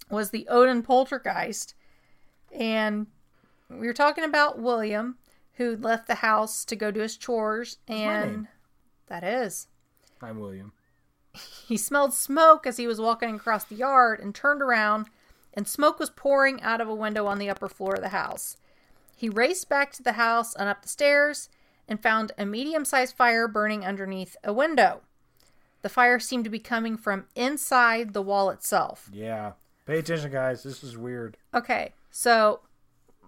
was 0.09 0.31
the 0.31 0.47
Odon 0.47 0.83
poltergeist. 0.83 1.75
And 2.53 3.07
we 3.69 3.87
were 3.87 3.93
talking 3.93 4.23
about 4.23 4.59
William, 4.59 5.17
who 5.55 5.75
left 5.75 6.07
the 6.07 6.15
house 6.15 6.65
to 6.65 6.75
go 6.75 6.91
do 6.91 7.01
his 7.01 7.17
chores. 7.17 7.77
And 7.87 8.47
that 9.07 9.23
is. 9.23 9.67
I'm 10.21 10.39
William. 10.39 10.73
He 11.67 11.77
smelled 11.77 12.13
smoke 12.13 12.65
as 12.65 12.77
he 12.77 12.87
was 12.87 12.99
walking 12.99 13.35
across 13.35 13.63
the 13.63 13.75
yard 13.75 14.19
and 14.19 14.33
turned 14.33 14.61
around, 14.61 15.07
and 15.53 15.67
smoke 15.67 15.99
was 15.99 16.09
pouring 16.09 16.61
out 16.61 16.81
of 16.81 16.87
a 16.87 16.95
window 16.95 17.27
on 17.27 17.37
the 17.37 17.49
upper 17.49 17.69
floor 17.69 17.95
of 17.95 18.01
the 18.01 18.09
house. 18.09 18.57
He 19.15 19.29
raced 19.29 19.69
back 19.69 19.91
to 19.93 20.03
the 20.03 20.13
house 20.13 20.55
and 20.55 20.67
up 20.67 20.81
the 20.81 20.89
stairs, 20.89 21.49
and 21.87 22.01
found 22.01 22.31
a 22.37 22.45
medium 22.45 22.85
sized 22.85 23.15
fire 23.15 23.47
burning 23.47 23.83
underneath 23.83 24.37
a 24.43 24.53
window. 24.53 25.01
The 25.81 25.89
fire 25.89 26.19
seemed 26.19 26.43
to 26.43 26.49
be 26.49 26.59
coming 26.59 26.97
from 26.97 27.25
inside 27.35 28.13
the 28.13 28.21
wall 28.21 28.49
itself. 28.49 29.09
Yeah. 29.11 29.53
Pay 29.89 29.97
attention, 29.97 30.31
guys. 30.31 30.61
This 30.61 30.83
is 30.83 30.95
weird. 30.95 31.35
Okay, 31.51 31.93
so 32.11 32.59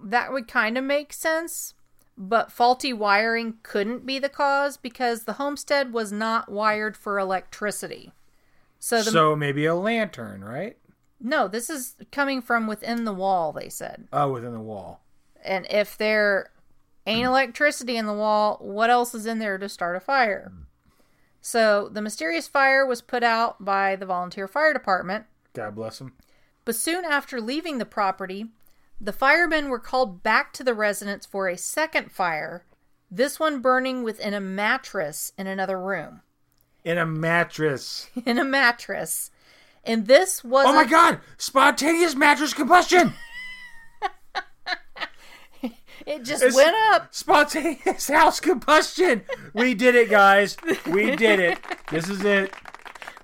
that 0.03 0.31
would 0.31 0.47
kind 0.47 0.77
of 0.77 0.83
make 0.83 1.11
sense, 1.11 1.73
but 2.15 2.51
faulty 2.51 2.93
wiring 2.93 3.55
couldn't 3.63 4.05
be 4.05 4.19
the 4.19 4.29
cause 4.29 4.77
because 4.77 5.23
the 5.23 5.33
homestead 5.33 5.91
was 5.91 6.11
not 6.11 6.51
wired 6.51 6.95
for 6.95 7.17
electricity. 7.17 8.11
So 8.77 9.01
the 9.01 9.09
so 9.09 9.35
maybe 9.35 9.65
a 9.65 9.73
lantern, 9.73 10.43
right? 10.43 10.77
no, 11.19 11.47
this 11.47 11.67
is 11.67 11.95
coming 12.11 12.43
from 12.43 12.67
within 12.67 13.05
the 13.05 13.13
wall, 13.13 13.51
they 13.51 13.69
said. 13.69 14.07
Oh, 14.13 14.31
within 14.31 14.53
the 14.53 14.59
wall. 14.59 15.01
And 15.43 15.65
if 15.67 15.97
there 15.97 16.51
ain't 17.07 17.25
electricity 17.25 17.97
in 17.97 18.05
the 18.05 18.13
wall, 18.13 18.59
what 18.61 18.91
else 18.91 19.15
is 19.15 19.25
in 19.25 19.39
there 19.39 19.57
to 19.57 19.67
start 19.67 19.95
a 19.95 19.99
fire? 19.99 20.51
So 21.41 21.89
the 21.89 22.03
mysterious 22.03 22.47
fire 22.47 22.85
was 22.85 23.01
put 23.01 23.23
out 23.23 23.65
by 23.65 23.95
the 23.95 24.05
volunteer 24.05 24.47
fire 24.47 24.73
department, 24.73 25.25
God 25.53 25.75
bless 25.75 25.99
him. 25.99 26.13
But 26.65 26.75
soon 26.75 27.05
after 27.05 27.39
leaving 27.41 27.77
the 27.77 27.85
property, 27.85 28.47
the 28.99 29.13
firemen 29.13 29.69
were 29.69 29.79
called 29.79 30.21
back 30.23 30.53
to 30.53 30.63
the 30.63 30.73
residence 30.73 31.25
for 31.25 31.47
a 31.47 31.57
second 31.57 32.11
fire, 32.11 32.65
this 33.09 33.39
one 33.39 33.59
burning 33.61 34.03
within 34.03 34.33
a 34.33 34.39
mattress 34.39 35.33
in 35.37 35.47
another 35.47 35.79
room. 35.79 36.21
In 36.83 36.97
a 36.97 37.05
mattress. 37.05 38.09
In 38.25 38.37
a 38.39 38.43
mattress. 38.43 39.29
And 39.83 40.07
this 40.07 40.43
was 40.43 40.65
Oh 40.67 40.73
my 40.73 40.85
god! 40.85 41.19
Spontaneous 41.37 42.15
mattress 42.15 42.53
combustion! 42.53 43.13
it 46.05 46.23
just 46.23 46.43
It's- 46.43 46.55
went 46.55 46.75
up. 46.91 47.13
Spontaneous 47.13 48.07
house 48.07 48.39
combustion! 48.39 49.23
We 49.53 49.73
did 49.73 49.95
it, 49.95 50.09
guys. 50.09 50.57
We 50.87 51.15
did 51.15 51.39
it. 51.39 51.59
This 51.91 52.07
is 52.09 52.23
it. 52.23 52.53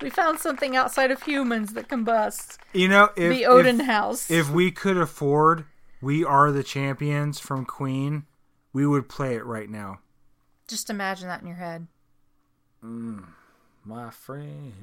We 0.02 0.10
found 0.10 0.40
something 0.40 0.76
outside 0.76 1.12
of 1.12 1.24
humans 1.24 1.74
that 1.74 1.88
combusts. 1.90 2.58
You 2.74 2.88
know, 2.88 3.10
if, 3.16 3.32
The 3.32 3.46
Odon 3.46 3.82
if, 3.82 3.88
house. 3.88 4.30
if 4.30 4.50
we 4.50 4.72
could 4.72 4.98
afford 4.98 5.66
We 6.02 6.24
Are 6.24 6.52
the 6.52 6.64
Champions 6.64 7.40
from 7.40 7.66
Queen, 7.66 8.26
we 8.74 8.86
would 8.86 9.10
play 9.10 9.36
it 9.36 9.46
right 9.46 9.70
now. 9.70 10.00
Just 10.68 10.90
imagine 10.90 11.28
that 11.28 11.42
in 11.42 11.48
your 11.48 11.58
head. 11.58 11.88
Mm, 12.84 13.26
My 13.86 14.10
friend. 14.12 14.74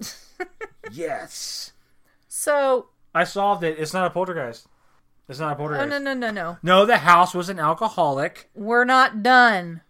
yes. 0.92 1.72
So, 2.28 2.88
I 3.14 3.24
solved 3.24 3.64
it. 3.64 3.78
It's 3.78 3.92
not 3.94 4.06
a 4.06 4.10
poltergeist. 4.10 4.66
It's 5.28 5.38
not 5.40 5.52
a 5.52 5.54
oh, 5.54 5.56
poltergeist. 5.58 5.88
no, 5.88 5.98
no, 5.98 6.14
no, 6.14 6.30
no. 6.30 6.58
No, 6.62 6.84
the 6.84 6.98
house 6.98 7.34
was 7.34 7.48
an 7.48 7.58
alcoholic. 7.58 8.50
We're 8.54 8.84
not 8.84 9.22
done. 9.22 9.80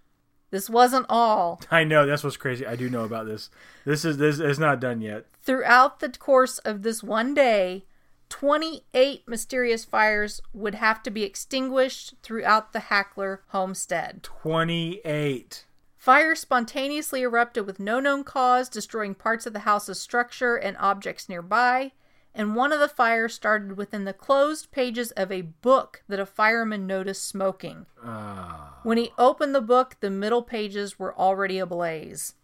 This 0.54 0.70
wasn't 0.70 1.06
all. 1.08 1.60
I 1.72 1.82
know 1.82 2.06
that's 2.06 2.22
what's 2.22 2.36
crazy. 2.36 2.64
I 2.64 2.76
do 2.76 2.88
know 2.88 3.02
about 3.02 3.26
this. 3.26 3.50
This 3.84 4.04
is 4.04 4.18
this 4.18 4.38
is 4.38 4.56
not 4.56 4.78
done 4.78 5.00
yet. 5.00 5.26
Throughout 5.42 5.98
the 5.98 6.10
course 6.10 6.58
of 6.58 6.82
this 6.82 7.02
one 7.02 7.34
day, 7.34 7.86
28 8.28 9.26
mysterious 9.26 9.84
fires 9.84 10.40
would 10.52 10.76
have 10.76 11.02
to 11.02 11.10
be 11.10 11.24
extinguished 11.24 12.14
throughout 12.22 12.72
the 12.72 12.78
Hackler 12.78 13.42
homestead. 13.48 14.22
Twenty 14.22 15.00
eight. 15.04 15.64
Fire 15.96 16.36
spontaneously 16.36 17.22
erupted 17.22 17.66
with 17.66 17.80
no 17.80 17.98
known 17.98 18.22
cause, 18.22 18.68
destroying 18.68 19.16
parts 19.16 19.46
of 19.46 19.54
the 19.54 19.66
house's 19.70 20.00
structure 20.00 20.54
and 20.54 20.76
objects 20.76 21.28
nearby. 21.28 21.90
And 22.34 22.56
one 22.56 22.72
of 22.72 22.80
the 22.80 22.88
fires 22.88 23.32
started 23.32 23.76
within 23.76 24.04
the 24.04 24.12
closed 24.12 24.72
pages 24.72 25.12
of 25.12 25.30
a 25.30 25.42
book 25.42 26.02
that 26.08 26.18
a 26.18 26.26
fireman 26.26 26.86
noticed 26.86 27.26
smoking. 27.28 27.86
Ah. 28.02 28.80
When 28.82 28.98
he 28.98 29.12
opened 29.16 29.54
the 29.54 29.60
book, 29.60 29.96
the 30.00 30.10
middle 30.10 30.42
pages 30.42 30.98
were 30.98 31.16
already 31.16 31.58
ablaze. 31.58 32.34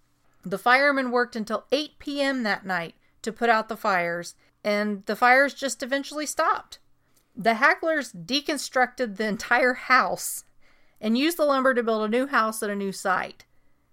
The 0.45 0.59
firemen 0.59 1.11
worked 1.11 1.35
until 1.35 1.67
8 1.73 1.99
p.m. 1.99 2.45
that 2.45 2.65
night 2.65 2.95
to 3.23 3.33
put 3.33 3.51
out 3.51 3.69
the 3.69 3.77
fires, 3.77 4.35
and 4.63 5.05
the 5.07 5.17
fires 5.17 5.55
just 5.55 5.83
eventually 5.83 6.27
stopped. 6.27 6.79
The 7.37 7.55
Hacklers 7.55 8.13
deconstructed 8.13 9.17
the 9.17 9.27
entire 9.27 9.75
house 9.75 10.45
and 11.01 11.19
used 11.19 11.37
the 11.37 11.45
lumber 11.45 11.75
to 11.75 11.83
build 11.83 12.03
a 12.03 12.09
new 12.09 12.27
house 12.27 12.63
at 12.63 12.71
a 12.71 12.77
new 12.77 12.93
site 12.93 13.45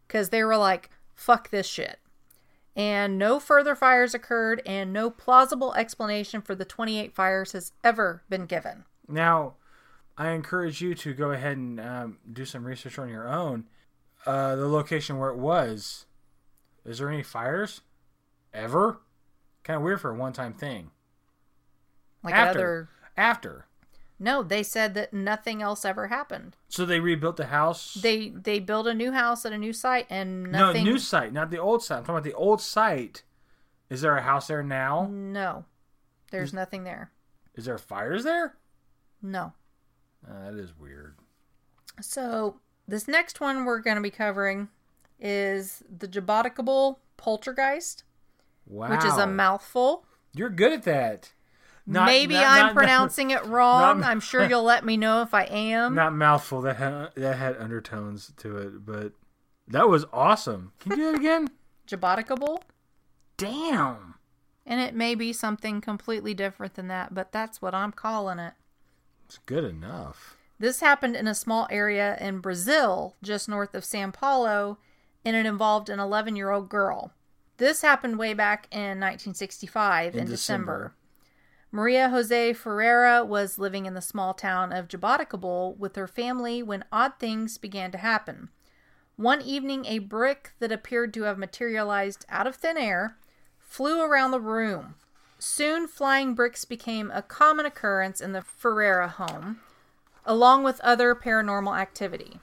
because 0.08 0.30
they 0.30 0.44
were 0.44 0.58
like, 0.58 0.90
fuck 1.16 1.50
this 1.50 1.68
shit. 1.68 2.00
And 2.78 3.18
no 3.18 3.40
further 3.40 3.76
fires 3.76 4.14
occurred, 4.14 4.62
and 4.64 4.94
no 4.94 5.10
plausible 5.10 5.74
explanation 5.74 6.44
for 6.44 6.54
the 6.54 6.64
28 6.64 7.16
fires 7.16 7.54
has 7.54 7.72
ever 7.84 8.22
been 8.30 8.46
given. 8.46 8.86
Now, 9.08 9.56
I 10.16 10.30
encourage 10.30 10.80
you 10.80 10.94
to 10.94 11.14
go 11.16 11.32
ahead 11.32 11.58
and 11.58 11.80
um, 11.80 12.18
do 12.32 12.46
some 12.46 12.64
research 12.64 13.00
on 13.00 13.10
your 13.10 13.28
own. 13.28 13.66
Uh, 14.28 14.56
the 14.56 14.68
location 14.68 15.18
where 15.18 15.32
it 15.32 15.38
was. 15.38 16.06
Is 16.86 17.00
there 17.00 17.10
any 17.10 17.24
fires? 17.24 17.82
Ever? 18.54 19.00
Kind 19.64 19.78
of 19.78 19.84
weird 19.84 20.00
for 20.00 20.12
a 20.12 20.16
one-time 20.16 20.54
thing. 20.54 20.92
Like 22.24 22.36
After. 22.36 22.60
other. 22.60 22.90
After. 23.18 23.67
No, 24.20 24.42
they 24.42 24.64
said 24.64 24.94
that 24.96 25.14
nothing 25.14 25.62
else 25.62 25.86
ever 25.86 26.08
happened. 26.08 26.56
So 26.70 26.86
they 26.86 27.00
rebuilt 27.00 27.38
the 27.38 27.48
house. 27.48 27.94
They 27.94 28.30
they 28.30 28.60
built 28.60 28.88
a 28.88 28.94
new 28.94 29.12
house 29.12 29.46
at 29.46 29.54
a 29.54 29.58
new 29.58 29.74
site, 29.74 30.08
and 30.10 30.52
no, 30.52 30.74
new 30.74 30.98
site, 30.98 31.32
not 31.34 31.52
the 31.52 31.60
old 31.60 31.84
site. 31.84 32.00
I'm 32.00 32.04
talking 32.04 32.16
about 32.16 32.24
the 32.24 32.34
old 32.34 32.60
site. 32.62 33.24
Is 33.90 34.02
there 34.02 34.18
a 34.18 34.22
house 34.24 34.48
there 34.48 34.64
now? 34.64 35.08
No, 35.12 35.66
there's 36.32 36.52
nothing 36.52 36.84
there. 36.84 37.12
Is 37.56 37.66
there 37.66 37.78
fires 37.78 38.24
there? 38.24 38.56
No. 39.22 39.54
Uh, 40.28 40.52
that 40.52 40.60
is 40.60 40.78
weird. 40.78 41.16
So 42.02 42.60
this 42.88 43.08
next 43.08 43.40
one 43.40 43.66
we're 43.66 43.80
going 43.80 43.96
to 43.98 44.02
be 44.02 44.10
covering 44.12 44.70
is 45.20 45.84
the 45.96 46.08
Jaboticabal 46.08 46.98
Poltergeist, 47.18 48.04
Wow. 48.68 48.90
which 48.90 49.06
is 49.06 49.18
a 49.18 49.26
mouthful. 49.28 50.06
You're 50.34 50.50
good 50.50 50.74
at 50.74 50.84
that. 50.84 51.32
Not- 51.90 52.06
Maybe 52.08 52.34
not- 52.34 52.46
I'm 52.48 52.66
not- 52.68 52.74
pronouncing 52.76 53.32
it 53.32 53.46
wrong. 53.46 54.04
I'm 54.04 54.20
sure 54.20 54.46
you'll 54.48 54.64
let 54.64 54.84
me 54.86 54.98
know 54.98 55.22
if 55.22 55.34
I 55.34 55.44
am. 55.44 55.96
Not 55.96 56.14
mouthful. 56.14 56.62
That 56.62 56.76
had 56.76 57.12
that 57.16 57.38
had 57.38 57.56
undertones 57.58 58.34
to 58.38 58.58
it, 58.58 58.86
but 58.86 59.14
that 59.70 59.88
was 59.88 60.06
awesome. 60.12 60.74
Can 60.80 60.92
you 60.92 60.98
do 60.98 61.10
it 61.10 61.16
again? 61.16 61.48
Jaboticabal. 61.88 62.62
Damn. 63.38 64.16
And 64.66 64.82
it 64.82 64.94
may 64.96 65.16
be 65.16 65.32
something 65.32 65.80
completely 65.80 66.34
different 66.34 66.74
than 66.74 66.90
that, 66.90 67.14
but 67.14 67.32
that's 67.32 67.62
what 67.62 67.74
I'm 67.74 67.94
calling 67.94 68.40
it. 68.40 68.54
It's 69.26 69.38
good 69.46 69.64
enough. 69.64 70.36
This 70.60 70.82
happened 70.82 71.16
in 71.16 71.28
a 71.28 71.36
small 71.36 71.68
area 71.70 72.18
in 72.20 72.40
Brazil, 72.40 73.16
just 73.24 73.48
north 73.48 73.74
of 73.76 73.86
Sao 73.86 74.10
Paulo, 74.12 74.80
and 75.24 75.36
it 75.36 75.46
involved 75.46 75.88
an 75.90 76.00
11 76.00 76.36
year 76.36 76.50
old 76.52 76.68
girl. 76.68 77.14
This 77.58 77.82
happened 77.82 78.20
way 78.20 78.34
back 78.34 78.68
in 78.72 79.00
1965 79.00 80.16
in, 80.16 80.22
In 80.22 80.28
December. 80.28 80.34
December. 80.36 80.94
Maria 81.72 82.10
Jose 82.10 82.54
Ferreira 82.54 83.26
was 83.26 83.60
living 83.60 83.86
in 83.86 83.94
the 83.94 84.02
small 84.02 84.34
town 84.34 84.72
of 84.72 84.88
Jaboticabal 84.88 85.78
with 85.78 85.96
her 85.96 86.08
family 86.08 86.64
when 86.64 86.86
odd 86.92 87.14
things 87.20 87.58
began 87.58 87.92
to 87.92 87.98
happen. 87.98 88.50
One 89.18 89.42
evening, 89.42 89.86
a 89.86 90.00
brick 90.00 90.54
that 90.60 90.72
appeared 90.72 91.14
to 91.16 91.24
have 91.24 91.38
materialized 91.38 92.26
out 92.30 92.48
of 92.48 92.56
thin 92.56 92.78
air 92.78 93.18
flew 93.60 94.02
around 94.02 94.32
the 94.32 94.40
room. 94.40 94.96
Soon, 95.40 95.88
flying 95.88 96.34
bricks 96.36 96.66
became 96.66 97.12
a 97.12 97.22
common 97.22 97.66
occurrence 97.66 98.22
in 98.22 98.32
the 98.32 98.42
Ferreira 98.42 99.08
home, 99.08 99.60
along 100.26 100.64
with 100.64 100.80
other 100.82 101.14
paranormal 101.14 101.78
activity. 101.78 102.40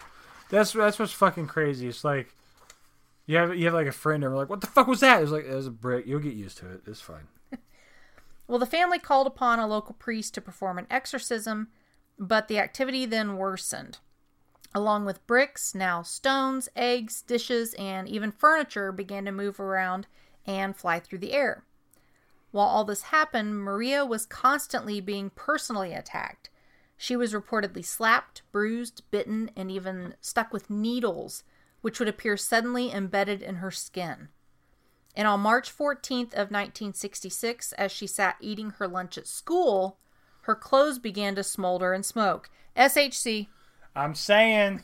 That's 0.51 0.73
that's 0.73 0.99
what's 0.99 1.13
fucking 1.13 1.47
crazy. 1.47 1.89
It's 1.89 2.05
like 2.05 2.35
you 3.27 3.37
have 3.37 3.57
you 3.57 3.65
have 3.65 3.75
like 3.75 3.87
a 3.87 3.93
friend 3.93 4.23
and 4.23 4.33
we're 4.33 4.39
like, 4.39 4.51
what 4.51 4.61
the 4.61 4.67
fuck 4.67 4.87
was 4.87 5.01
that? 5.01 5.23
It's 5.23 5.33
like 5.33 5.47
it 5.47 5.55
was 5.55 5.67
a 5.67 5.73
brick. 5.73 6.07
You'll 6.07 6.21
get 6.21 6.35
used 6.35 6.59
to 6.59 6.71
it. 6.71 6.83
It's 6.87 7.01
fine. 7.01 7.27
Well, 8.47 8.59
the 8.59 8.67
family 8.67 8.99
called 8.99 9.27
upon 9.27 9.59
a 9.59 9.67
local 9.67 9.95
priest 9.95 10.35
to 10.35 10.41
perform 10.41 10.79
an 10.79 10.87
exorcism, 10.91 11.69
but 12.19 12.49
the 12.49 12.59
activity 12.59 13.07
then 13.07 13.37
worsened. 13.37 13.99
Along 14.75 15.05
with 15.05 15.27
bricks, 15.27 15.75
now 15.75 16.03
stones, 16.03 16.69
eggs, 16.75 17.23
dishes, 17.23 17.75
and 17.75 18.09
even 18.09 18.33
furniture 18.33 18.93
began 18.93 19.25
to 19.25 19.33
move 19.33 19.61
around 19.61 20.07
and 20.47 20.77
fly 20.77 21.01
through 21.01 21.19
the 21.19 21.33
air. 21.33 21.65
While 22.51 22.67
all 22.67 22.85
this 22.85 23.03
happened, 23.03 23.59
Maria 23.59 24.05
was 24.05 24.27
constantly 24.27 25.01
being 25.01 25.31
personally 25.31 25.93
attacked. 25.93 26.51
She 26.97 27.17
was 27.17 27.33
reportedly 27.33 27.85
slapped, 27.85 28.43
bruised, 28.53 29.03
bitten, 29.11 29.51
and 29.57 29.71
even 29.71 30.15
stuck 30.21 30.53
with 30.53 30.71
needles, 30.71 31.45
which 31.81 31.99
would 31.99 32.09
appear 32.09 32.37
suddenly 32.37 32.93
embedded 32.93 33.43
in 33.43 33.57
her 33.57 33.71
skin. 33.71 34.29
And 35.17 35.29
on 35.29 35.41
March 35.41 35.71
14th 35.77 36.33
of 36.35 36.51
1966, 36.51 37.73
as 37.75 37.93
she 37.93 38.07
sat 38.07 38.37
eating 38.41 38.71
her 38.71 38.89
lunch 38.89 39.17
at 39.17 39.27
school, 39.29 39.99
her 40.43 40.55
clothes 40.55 40.99
began 40.99 41.35
to 41.37 41.45
smolder 41.45 41.93
and 41.93 42.05
smoke. 42.05 42.51
SHC, 42.77 43.47
I'm 43.95 44.15
saying, 44.17 44.83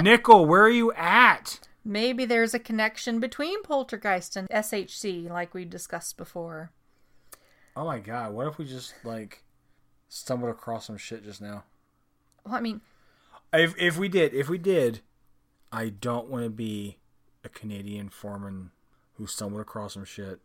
Nickell, 0.00 0.46
where 0.46 0.62
are 0.62 0.68
you 0.70 0.92
at? 0.92 1.60
maybe 1.84 2.24
there's 2.24 2.52
a 2.52 2.58
connection 2.58 3.20
between 3.20 3.62
poltergeist 3.62 4.34
and 4.36 4.48
SHC, 4.48 5.30
like 5.30 5.54
we 5.54 5.64
discussed 5.64 6.16
before. 6.16 6.72
Oh 7.76 7.84
my 7.84 8.00
god, 8.00 8.32
what 8.32 8.48
if 8.48 8.58
we 8.58 8.64
just 8.64 8.92
like 9.04 9.44
stumbled 10.08 10.50
across 10.50 10.86
some 10.86 10.96
shit 10.96 11.22
just 11.22 11.40
now? 11.40 11.62
Well, 12.44 12.56
I 12.56 12.60
mean, 12.60 12.80
If 13.52 13.74
if 13.78 13.96
we 13.96 14.08
did, 14.08 14.34
if 14.34 14.48
we 14.48 14.58
did, 14.58 15.00
I 15.70 15.90
don't 15.90 16.28
want 16.28 16.42
to 16.44 16.50
be 16.50 16.98
a 17.44 17.48
Canadian 17.48 18.08
foreman 18.08 18.72
who 19.16 19.26
stumbled 19.26 19.60
across 19.60 19.94
some 19.94 20.04
shit. 20.04 20.40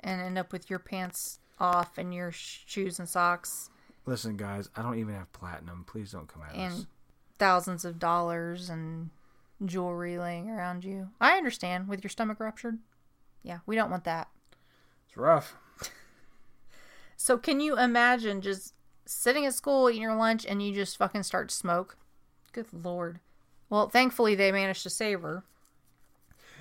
and 0.00 0.20
end 0.20 0.38
up 0.38 0.52
with 0.52 0.68
your 0.70 0.78
pants 0.78 1.40
off 1.60 1.98
and 1.98 2.14
your 2.14 2.30
sh- 2.32 2.62
shoes 2.66 2.98
and 2.98 3.08
socks 3.08 3.70
Listen, 4.06 4.36
guys, 4.38 4.70
I 4.74 4.80
don't 4.80 4.98
even 4.98 5.12
have 5.14 5.30
platinum. 5.34 5.84
Please 5.86 6.12
don't 6.12 6.26
come 6.28 6.42
at 6.42 6.54
us. 6.54 6.56
and 6.56 6.86
thousands 7.38 7.84
of 7.84 7.98
dollars 7.98 8.70
and 8.70 9.10
jewelry 9.66 10.18
laying 10.18 10.48
around 10.48 10.82
you. 10.82 11.10
I 11.20 11.36
understand 11.36 11.88
with 11.88 12.02
your 12.02 12.08
stomach 12.08 12.40
ruptured. 12.40 12.78
Yeah, 13.42 13.58
we 13.66 13.76
don't 13.76 13.90
want 13.90 14.04
that. 14.04 14.28
It's 15.08 15.16
rough. 15.16 15.56
So 17.16 17.36
can 17.36 17.58
you 17.60 17.76
imagine 17.76 18.40
just 18.40 18.74
sitting 19.04 19.44
at 19.44 19.52
school 19.54 19.90
eating 19.90 20.02
your 20.02 20.14
lunch 20.14 20.46
and 20.46 20.62
you 20.62 20.72
just 20.72 20.96
fucking 20.96 21.24
start 21.24 21.48
to 21.48 21.54
smoke? 21.54 21.96
Good 22.52 22.66
lord. 22.72 23.18
Well, 23.68 23.88
thankfully 23.88 24.34
they 24.36 24.52
managed 24.52 24.84
to 24.84 24.90
save 24.90 25.22
her. 25.22 25.42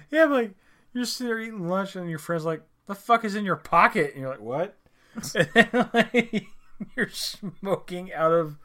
Yeah, 0.09 0.25
but 0.25 0.33
like 0.33 0.51
you're 0.97 1.05
sitting 1.05 1.27
there 1.27 1.39
eating 1.39 1.67
lunch 1.67 1.95
and 1.95 2.09
your 2.09 2.19
friend's 2.19 2.45
like, 2.45 2.63
"The 2.87 2.95
fuck 2.95 3.23
is 3.23 3.35
in 3.35 3.45
your 3.45 3.55
pocket?" 3.55 4.13
And 4.13 4.21
you're 4.21 4.31
like, 4.31 4.41
"What?" 4.41 4.77
like 5.93 6.47
you're 6.95 7.09
smoking 7.09 8.13
out 8.13 8.33
of. 8.33 8.57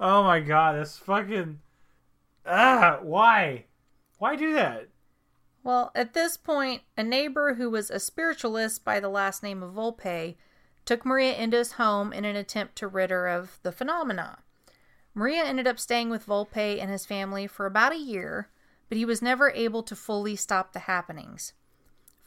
Oh 0.00 0.22
my 0.24 0.40
god, 0.40 0.76
that's 0.76 0.98
fucking. 0.98 1.60
Ah, 2.44 2.98
why? 3.02 3.66
Why 4.18 4.36
do 4.36 4.52
that? 4.54 4.88
Well, 5.64 5.92
at 5.94 6.12
this 6.12 6.36
point, 6.36 6.82
a 6.96 7.04
neighbor 7.04 7.54
who 7.54 7.70
was 7.70 7.90
a 7.90 8.00
spiritualist 8.00 8.84
by 8.84 8.98
the 8.98 9.08
last 9.08 9.42
name 9.42 9.62
of 9.62 9.74
Volpe 9.74 10.36
took 10.84 11.04
Maria 11.04 11.34
his 11.34 11.72
home 11.72 12.12
in 12.12 12.24
an 12.24 12.34
attempt 12.34 12.74
to 12.76 12.88
rid 12.88 13.10
her 13.10 13.28
of 13.28 13.60
the 13.62 13.70
phenomena. 13.70 14.38
Maria 15.14 15.44
ended 15.44 15.68
up 15.68 15.78
staying 15.78 16.10
with 16.10 16.26
Volpe 16.26 16.80
and 16.80 16.90
his 16.90 17.06
family 17.06 17.46
for 17.46 17.66
about 17.66 17.92
a 17.92 17.98
year, 17.98 18.48
but 18.88 18.98
he 18.98 19.04
was 19.04 19.22
never 19.22 19.50
able 19.50 19.82
to 19.84 19.94
fully 19.94 20.34
stop 20.34 20.72
the 20.72 20.80
happenings. 20.80 21.52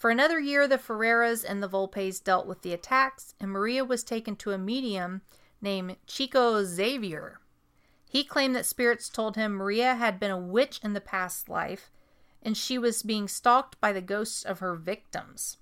For 0.06 0.12
another 0.12 0.40
year, 0.40 0.68
the 0.68 0.78
Ferreiras 0.78 1.44
and 1.44 1.64
the 1.64 1.68
Volpes 1.68 2.24
dealt 2.24 2.46
with 2.46 2.62
the 2.62 2.74
attacks, 2.74 3.34
and 3.40 3.50
Maria 3.50 3.84
was 3.84 4.04
taken 4.04 4.36
to 4.36 4.52
a 4.52 4.58
medium 4.60 5.24
named 5.62 5.96
Chico 6.06 6.64
Xavier. 6.64 7.40
He 8.08 8.24
claimed 8.24 8.56
that 8.56 8.68
spirits 8.68 9.10
told 9.10 9.36
him 9.36 9.54
Maria 9.54 9.96
had 9.96 10.20
been 10.20 10.30
a 10.30 10.38
witch 10.38 10.80
in 10.84 10.94
the 10.94 11.02
past 11.02 11.50
life 11.50 11.90
and 12.44 12.56
she 12.56 12.78
was 12.78 13.02
being 13.02 13.28
stalked 13.28 13.82
by 13.82 13.92
the 13.92 14.00
ghosts 14.00 14.44
of 14.44 14.60
her 14.60 14.76
victims. 14.76 15.58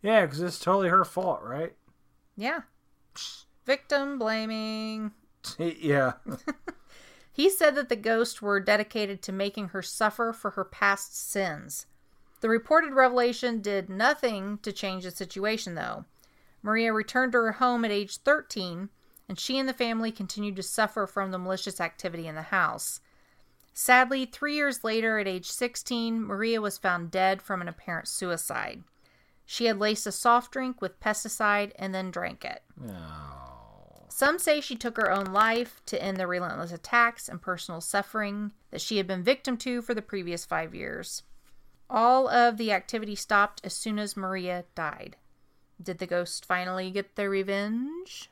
Yeah, 0.00 0.24
because 0.24 0.40
it's 0.40 0.58
totally 0.58 0.88
her 0.88 1.04
fault, 1.04 1.42
right? 1.42 1.74
Yeah. 2.34 2.60
Victim 3.66 4.18
blaming. 4.18 5.12
yeah. 5.58 6.12
He 7.30 7.50
said 7.50 7.74
that 7.74 7.90
the 7.90 7.96
ghosts 7.96 8.40
were 8.40 8.58
dedicated 8.58 9.20
to 9.20 9.32
making 9.32 9.68
her 9.68 9.82
suffer 9.82 10.32
for 10.32 10.52
her 10.52 10.64
past 10.64 11.14
sins. 11.14 11.84
The 12.42 12.48
reported 12.48 12.92
revelation 12.92 13.62
did 13.62 13.88
nothing 13.88 14.58
to 14.62 14.72
change 14.72 15.04
the 15.04 15.12
situation, 15.12 15.76
though. 15.76 16.06
Maria 16.60 16.92
returned 16.92 17.30
to 17.32 17.38
her 17.38 17.52
home 17.52 17.84
at 17.84 17.92
age 17.92 18.16
13, 18.16 18.88
and 19.28 19.38
she 19.38 19.60
and 19.60 19.68
the 19.68 19.72
family 19.72 20.10
continued 20.10 20.56
to 20.56 20.62
suffer 20.64 21.06
from 21.06 21.30
the 21.30 21.38
malicious 21.38 21.80
activity 21.80 22.26
in 22.26 22.34
the 22.34 22.42
house. 22.42 23.00
Sadly, 23.72 24.24
three 24.24 24.56
years 24.56 24.82
later, 24.82 25.20
at 25.20 25.28
age 25.28 25.48
16, 25.52 26.20
Maria 26.20 26.60
was 26.60 26.78
found 26.78 27.12
dead 27.12 27.40
from 27.40 27.60
an 27.60 27.68
apparent 27.68 28.08
suicide. 28.08 28.82
She 29.46 29.66
had 29.66 29.78
laced 29.78 30.08
a 30.08 30.12
soft 30.12 30.50
drink 30.50 30.80
with 30.82 30.98
pesticide 30.98 31.70
and 31.76 31.94
then 31.94 32.10
drank 32.10 32.44
it. 32.44 32.62
Oh. 32.88 34.06
Some 34.08 34.40
say 34.40 34.60
she 34.60 34.74
took 34.74 34.96
her 34.96 35.12
own 35.12 35.26
life 35.26 35.80
to 35.86 36.02
end 36.02 36.16
the 36.16 36.26
relentless 36.26 36.72
attacks 36.72 37.28
and 37.28 37.40
personal 37.40 37.80
suffering 37.80 38.50
that 38.72 38.80
she 38.80 38.96
had 38.96 39.06
been 39.06 39.22
victim 39.22 39.56
to 39.58 39.80
for 39.80 39.94
the 39.94 40.02
previous 40.02 40.44
five 40.44 40.74
years. 40.74 41.22
All 41.94 42.26
of 42.26 42.56
the 42.56 42.72
activity 42.72 43.14
stopped 43.14 43.60
as 43.64 43.74
soon 43.74 43.98
as 43.98 44.16
Maria 44.16 44.64
died. 44.74 45.16
Did 45.80 45.98
the 45.98 46.06
ghost 46.06 46.46
finally 46.46 46.90
get 46.90 47.16
their 47.16 47.28
revenge? 47.28 48.30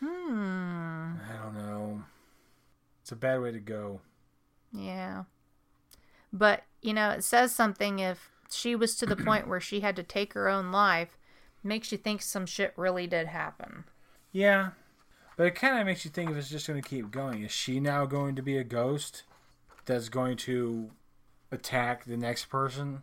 Hmm. 0.00 1.14
I 1.16 1.42
don't 1.42 1.54
know. 1.54 2.02
It's 3.00 3.10
a 3.10 3.16
bad 3.16 3.40
way 3.40 3.50
to 3.50 3.60
go. 3.60 4.02
Yeah. 4.74 5.24
But, 6.34 6.64
you 6.82 6.92
know, 6.92 7.10
it 7.10 7.24
says 7.24 7.54
something 7.54 7.98
if 7.98 8.30
she 8.50 8.76
was 8.76 8.94
to 8.96 9.06
the 9.06 9.16
point 9.24 9.48
where 9.48 9.60
she 9.60 9.80
had 9.80 9.96
to 9.96 10.02
take 10.02 10.34
her 10.34 10.50
own 10.50 10.70
life, 10.70 11.16
makes 11.64 11.92
you 11.92 11.98
think 11.98 12.20
some 12.20 12.44
shit 12.44 12.74
really 12.76 13.06
did 13.06 13.28
happen. 13.28 13.84
Yeah. 14.32 14.70
But 15.38 15.46
it 15.46 15.54
kind 15.54 15.78
of 15.78 15.86
makes 15.86 16.04
you 16.04 16.10
think 16.10 16.30
if 16.30 16.36
it's 16.36 16.50
just 16.50 16.66
going 16.66 16.80
to 16.80 16.86
keep 16.86 17.10
going. 17.10 17.42
Is 17.42 17.52
she 17.52 17.80
now 17.80 18.04
going 18.04 18.36
to 18.36 18.42
be 18.42 18.58
a 18.58 18.64
ghost 18.64 19.22
that's 19.86 20.10
going 20.10 20.36
to 20.38 20.90
attack 21.52 22.04
the 22.04 22.16
next 22.16 22.46
person? 22.46 23.02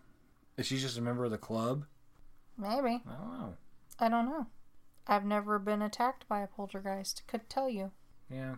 Is 0.58 0.66
she 0.66 0.78
just 0.78 0.98
a 0.98 1.02
member 1.02 1.24
of 1.24 1.32
the 1.32 1.38
club? 1.38 1.86
Maybe. 2.58 3.02
I 3.08 3.14
don't 3.16 3.40
know. 3.40 3.54
I 4.00 4.10
don't 4.10 4.26
know. 4.26 4.48
I've 5.08 5.26
never 5.26 5.58
been 5.58 5.82
attacked 5.82 6.28
by 6.28 6.42
a 6.42 6.48
poltergeist. 6.48 7.24
Could 7.28 7.50
tell 7.50 7.70
you. 7.70 7.92
Yeah. 8.30 8.56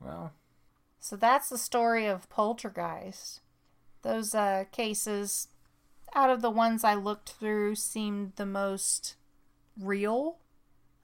Well, 0.00 0.32
So 1.00 1.16
that's 1.16 1.48
the 1.48 1.58
story 1.58 2.06
of 2.06 2.28
poltergeist. 2.28 3.40
Those 4.02 4.34
uh, 4.34 4.64
cases, 4.72 5.48
out 6.14 6.30
of 6.30 6.42
the 6.42 6.50
ones 6.50 6.84
I 6.84 6.94
looked 6.94 7.30
through, 7.30 7.76
seemed 7.76 8.32
the 8.36 8.46
most 8.46 9.14
real, 9.80 10.38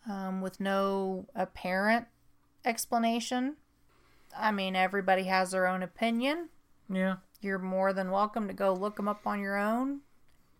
um, 0.09 0.41
with 0.43 0.61
no 0.61 1.27
apparent 1.35 2.07
explanation. 2.65 3.57
I 4.37 4.51
mean, 4.51 4.77
everybody 4.77 5.25
has 5.25 5.51
their 5.53 5.67
own 5.67 5.83
opinion. 5.83 6.49
yeah. 6.91 7.17
You're 7.43 7.59
more 7.59 7.93
than 7.93 8.11
welcome 8.11 8.49
to 8.49 8.55
go 8.55 8.73
look 8.73 8.97
them 8.97 9.09
up 9.09 9.27
on 9.27 9.41
your 9.41 9.57
own. 9.57 10.01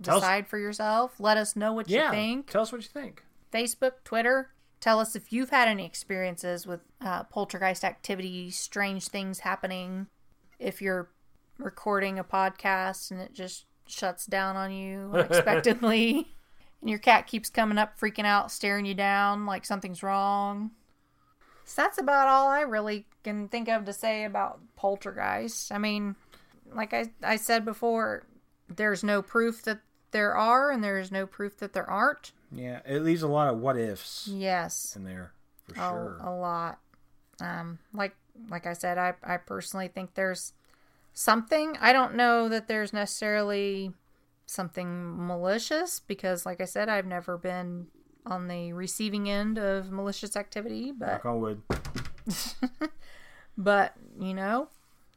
Tell 0.03 0.17
us- 0.17 0.23
Decide 0.23 0.49
for 0.49 0.59
yourself. 0.59 1.19
Let 1.21 1.37
us 1.39 1.55
know 1.57 1.73
what 1.73 1.89
Yeah. 1.89 2.07
you 2.07 2.11
think. 2.11 2.51
Tell 2.51 2.63
us 2.63 2.73
what 2.73 2.83
you 2.83 2.89
think. 2.89 3.25
Facebook, 3.53 4.03
Twitter. 4.05 4.51
Tell 4.81 4.99
us 4.99 5.15
if 5.15 5.33
you've 5.33 5.51
had 5.51 5.69
any 5.69 5.87
experiences 5.87 6.67
with 6.67 6.81
uh, 7.01 7.23
poltergeist 7.25 7.85
activity, 7.85 8.51
strange 8.51 9.07
things 9.09 9.41
happening. 9.41 10.09
If 10.59 10.83
you're 10.83 11.11
recording 11.59 12.19
a 12.19 12.25
podcast 12.25 13.13
and 13.13 13.21
it 13.21 13.33
just 13.33 13.67
shuts 13.87 14.27
down 14.27 14.57
on 14.57 14.73
you 14.73 15.11
unexpectedly, 15.15 16.35
and 16.81 16.91
your 16.91 16.99
cat 16.99 17.29
keeps 17.29 17.49
coming 17.49 17.79
up, 17.79 17.97
freaking 18.01 18.25
out, 18.25 18.51
staring 18.51 18.85
you 18.87 18.95
down 18.95 19.47
like 19.47 19.65
something's 19.65 20.03
wrong. 20.03 20.73
So 21.65 21.83
that's 21.83 21.99
about 21.99 22.27
all 22.27 22.49
I 22.49 22.63
really 22.63 23.07
can 23.23 23.47
think 23.49 23.69
of 23.69 23.85
to 23.85 23.93
say 23.93 24.25
about 24.25 24.61
poltergeist. 24.75 25.71
I 25.71 25.79
mean, 25.79 26.17
like 26.75 26.93
I, 26.95 27.11
I 27.23 27.37
said 27.37 27.65
before, 27.65 28.27
there's 28.69 29.03
no 29.05 29.23
proof 29.23 29.63
that 29.63 29.81
there 30.11 30.37
are, 30.37 30.71
and 30.71 30.83
there's 30.83 31.11
no 31.11 31.27
proof 31.27 31.57
that 31.59 31.73
there 31.73 31.89
aren't. 31.89 32.33
Yeah. 32.51 32.81
It 32.87 33.03
leaves 33.03 33.23
a 33.23 33.29
lot 33.29 33.49
of 33.53 33.59
what 33.61 33.79
ifs 33.79 34.29
Yes, 34.31 34.95
in 34.97 35.05
there 35.05 35.33
for 35.65 35.73
a, 35.75 35.77
sure. 35.77 36.19
a 36.23 36.35
lot. 36.35 36.79
Um, 37.41 37.79
like 37.93 38.15
like 38.49 38.67
I 38.67 38.73
said, 38.75 38.99
I 38.99 39.15
I 39.23 39.37
personally 39.39 39.89
think 39.89 40.15
there's 40.15 40.53
something. 41.15 41.77
I 41.81 41.93
don't 41.93 42.15
know 42.15 42.49
that 42.49 42.69
there's 42.69 42.93
necessarily 42.93 43.93
something 44.47 45.27
malicious 45.27 46.01
because, 46.01 46.45
like 46.45 46.61
I 46.61 46.67
said, 46.67 46.89
I've 46.89 47.07
never 47.07 47.39
been 47.39 47.87
on 48.27 48.49
the 48.49 48.73
receiving 48.73 49.29
end 49.31 49.59
of 49.59 49.91
malicious 49.91 50.37
activity. 50.37 50.93
But 50.93 51.07
Knock 51.09 51.27
on 51.27 51.41
wood. 51.41 51.63
but 53.59 53.95
you 54.21 54.35
know, 54.35 54.69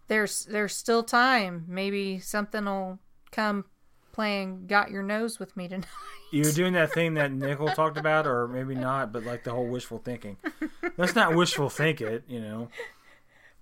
there's 0.07 0.45
there's 0.45 0.75
still 0.75 1.03
time. 1.03 1.65
Maybe 1.67 2.19
something 2.19 2.65
will 2.65 2.99
come 3.31 3.65
playing 4.11 4.65
got 4.67 4.91
your 4.91 5.03
nose 5.03 5.39
with 5.39 5.55
me 5.57 5.67
tonight. 5.67 5.87
You're 6.31 6.51
doing 6.53 6.73
that 6.73 6.93
thing 6.93 7.15
that 7.15 7.31
Nickell 7.31 7.67
talked 7.67 7.97
about, 7.97 8.25
or 8.25 8.47
maybe 8.47 8.75
not, 8.75 9.11
but 9.11 9.25
like 9.25 9.43
the 9.43 9.51
whole 9.51 9.67
wishful 9.67 9.99
thinking. 9.99 10.37
Let's 10.97 11.15
not 11.15 11.35
wishful 11.35 11.69
think 11.69 12.01
it, 12.01 12.23
you 12.27 12.39
know. 12.39 12.69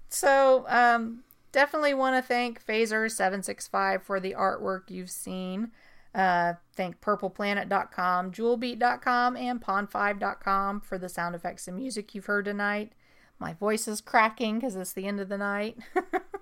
So, 0.10 0.66
um, 0.68 1.24
definitely 1.52 1.96
want 1.96 2.16
to 2.16 2.28
thank 2.28 2.64
Phaser765 2.64 4.04
for 4.04 4.20
the 4.20 4.34
artwork 4.34 4.92
you've 4.92 5.10
seen. 5.10 5.72
Uh, 6.14 6.54
thank 6.76 7.02
purpleplanet.com, 7.02 8.32
jewelbeat.com, 8.32 9.36
and 9.36 9.60
pond5.com 9.60 10.82
for 10.82 11.00
the 11.00 11.10
sound 11.10 11.34
effects 11.34 11.68
and 11.68 11.78
music 11.78 12.14
you've 12.14 12.28
heard 12.28 12.46
tonight. 12.46 12.94
My 13.40 13.54
voice 13.54 13.88
is 13.88 14.02
cracking 14.02 14.60
because 14.60 14.76
it's 14.76 14.94
the 14.94 15.08
end 15.08 15.20
of 15.20 15.30
the 15.30 15.38
night. 15.40 15.78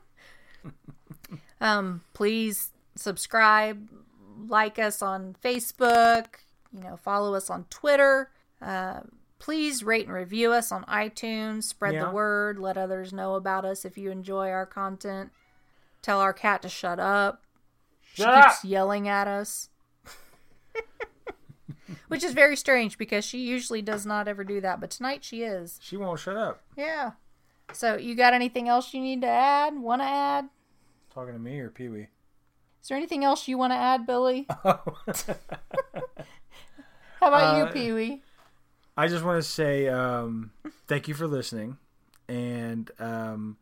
um, 1.61 2.01
please 2.13 2.71
subscribe, 2.95 3.87
like 4.49 4.77
us 4.77 5.01
on 5.01 5.35
Facebook, 5.41 6.25
you 6.73 6.81
know, 6.83 6.97
follow 6.97 7.33
us 7.35 7.49
on 7.49 7.65
Twitter. 7.69 8.31
Uh, 8.61 9.01
please 9.39 9.83
rate 9.83 10.05
and 10.07 10.13
review 10.13 10.51
us 10.51 10.71
on 10.71 10.83
iTunes. 10.85 11.63
Spread 11.63 11.93
Yeah. 11.93 12.05
the 12.05 12.11
word. 12.11 12.59
Let 12.59 12.77
others 12.77 13.13
know 13.13 13.35
about 13.35 13.63
us 13.63 13.85
if 13.85 13.97
you 13.97 14.11
enjoy 14.11 14.49
our 14.49 14.65
content. 14.65 15.31
Tell 16.01 16.19
our 16.19 16.33
cat 16.33 16.61
to 16.63 16.69
shut 16.69 16.99
up. 16.99 17.43
She 18.13 18.23
Shut 18.23 18.43
keeps 18.45 18.65
yelling 18.65 19.07
at 19.07 19.27
us. 19.27 19.69
Which 22.07 22.23
is 22.23 22.33
very 22.33 22.55
strange 22.57 22.97
because 22.97 23.23
she 23.23 23.39
usually 23.39 23.81
does 23.81 24.05
not 24.05 24.27
ever 24.27 24.43
do 24.43 24.59
that, 24.61 24.79
but 24.81 24.91
tonight 24.91 25.23
she 25.23 25.43
is. 25.43 25.79
She 25.81 25.95
won't 25.97 26.19
shut 26.19 26.35
up. 26.35 26.61
Yeah. 26.75 27.11
So, 27.73 27.95
you 27.97 28.15
got 28.15 28.33
anything 28.33 28.67
else 28.67 28.93
you 28.93 29.01
need 29.01 29.21
to 29.21 29.27
add? 29.27 29.77
Want 29.77 30.01
to 30.01 30.05
add? 30.05 30.49
Talking 31.13 31.33
to 31.33 31.39
me 31.39 31.59
or 31.59 31.69
Pee 31.69 31.89
Wee? 31.89 32.07
Is 32.81 32.87
there 32.87 32.97
anything 32.97 33.23
else 33.23 33.47
you 33.47 33.57
want 33.57 33.71
to 33.73 33.77
add, 33.77 34.05
Billy? 34.05 34.47
Oh. 34.65 34.79
How 37.19 37.27
about 37.27 37.55
Uh, 37.55 37.65
you, 37.65 37.71
Pee 37.71 37.91
Wee? 37.93 38.23
I 38.97 39.07
just 39.07 39.23
want 39.23 39.41
to 39.41 39.47
say 39.47 39.87
um, 39.87 40.51
thank 40.87 41.07
you 41.07 41.13
for 41.13 41.27
listening, 41.27 41.77
and 42.27 42.89
um, 42.99 43.57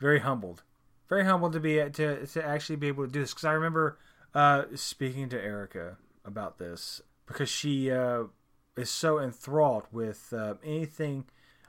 very 0.00 0.20
humbled, 0.20 0.62
very 1.08 1.24
humbled 1.24 1.52
to 1.52 1.60
be 1.60 1.74
to 1.76 2.26
to 2.26 2.44
actually 2.44 2.76
be 2.76 2.88
able 2.88 3.04
to 3.06 3.12
do 3.12 3.20
this 3.20 3.32
because 3.32 3.44
I 3.44 3.52
remember 3.52 3.98
uh, 4.34 4.64
speaking 4.74 5.28
to 5.30 5.40
Erica 5.42 5.98
about 6.24 6.58
this 6.58 7.02
because 7.26 7.48
she 7.50 7.90
uh, 7.90 8.24
is 8.76 8.88
so 8.90 9.18
enthralled 9.18 9.84
with 9.92 10.32
uh, 10.32 10.54
anything. 10.64 11.24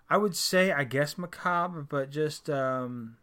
I 0.10 0.16
would 0.18 0.36
say, 0.38 0.72
I 0.72 0.86
guess, 0.86 1.18
macabre, 1.18 1.82
but 1.82 2.10
just 2.10 2.50
um, 2.50 3.18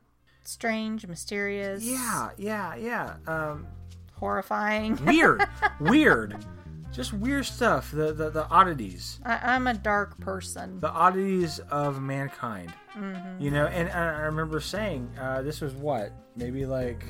Strange, 0.45 1.07
mysterious, 1.07 1.83
yeah, 1.85 2.31
yeah, 2.37 2.75
yeah. 2.77 3.15
Um, 3.27 3.67
horrifying. 4.13 5.03
weird, 5.07 5.43
weird, 5.81 6.45
just 6.93 7.13
weird 7.13 7.47
stuff. 7.47 7.91
The 7.91 8.13
the, 8.13 8.31
the 8.31 8.47
oddities. 8.49 9.21
I, 9.25 9.55
I'm 9.55 9.67
a 9.67 9.75
dark 9.75 10.19
person. 10.21 10.81
the 10.81 10.91
oddities 10.91 11.59
of 11.71 12.01
mankind. 12.03 12.73
You 13.41 13.51
know, 13.51 13.67
and 13.67 13.89
I 13.91 14.17
I 14.17 14.21
remember 14.27 14.61
saying 14.61 15.11
uh, 15.21 15.43
this 15.43 15.61
was 15.61 15.73
what 15.75 16.13
maybe 16.37 16.65
like 16.67 17.05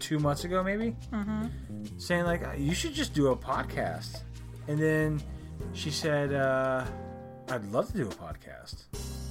two 0.00 0.18
months 0.18 0.44
ago, 0.44 0.62
maybe 0.64 0.96
saying 1.98 2.24
like 2.24 2.42
you 2.58 2.74
should 2.74 2.94
just 2.94 3.14
do 3.14 3.28
a 3.28 3.36
podcast, 3.36 4.22
and 4.66 4.78
then 4.78 5.22
she 5.72 5.90
said, 5.90 6.32
uh, 6.34 6.84
"I'd 7.50 7.64
love 7.70 7.86
to 7.92 7.96
do 7.96 8.08
a 8.08 8.12
podcast." 8.14 8.84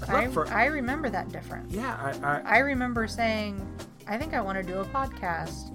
I, 0.07 0.27
for- 0.27 0.47
I 0.47 0.65
remember 0.65 1.09
that 1.09 1.29
difference. 1.31 1.73
yeah, 1.73 1.95
I, 2.23 2.27
I, 2.27 2.41
I 2.55 2.57
remember 2.59 3.07
saying, 3.07 3.65
I 4.07 4.17
think 4.17 4.33
I 4.33 4.41
want 4.41 4.57
to 4.57 4.63
do 4.63 4.79
a 4.79 4.85
podcast. 4.85 5.69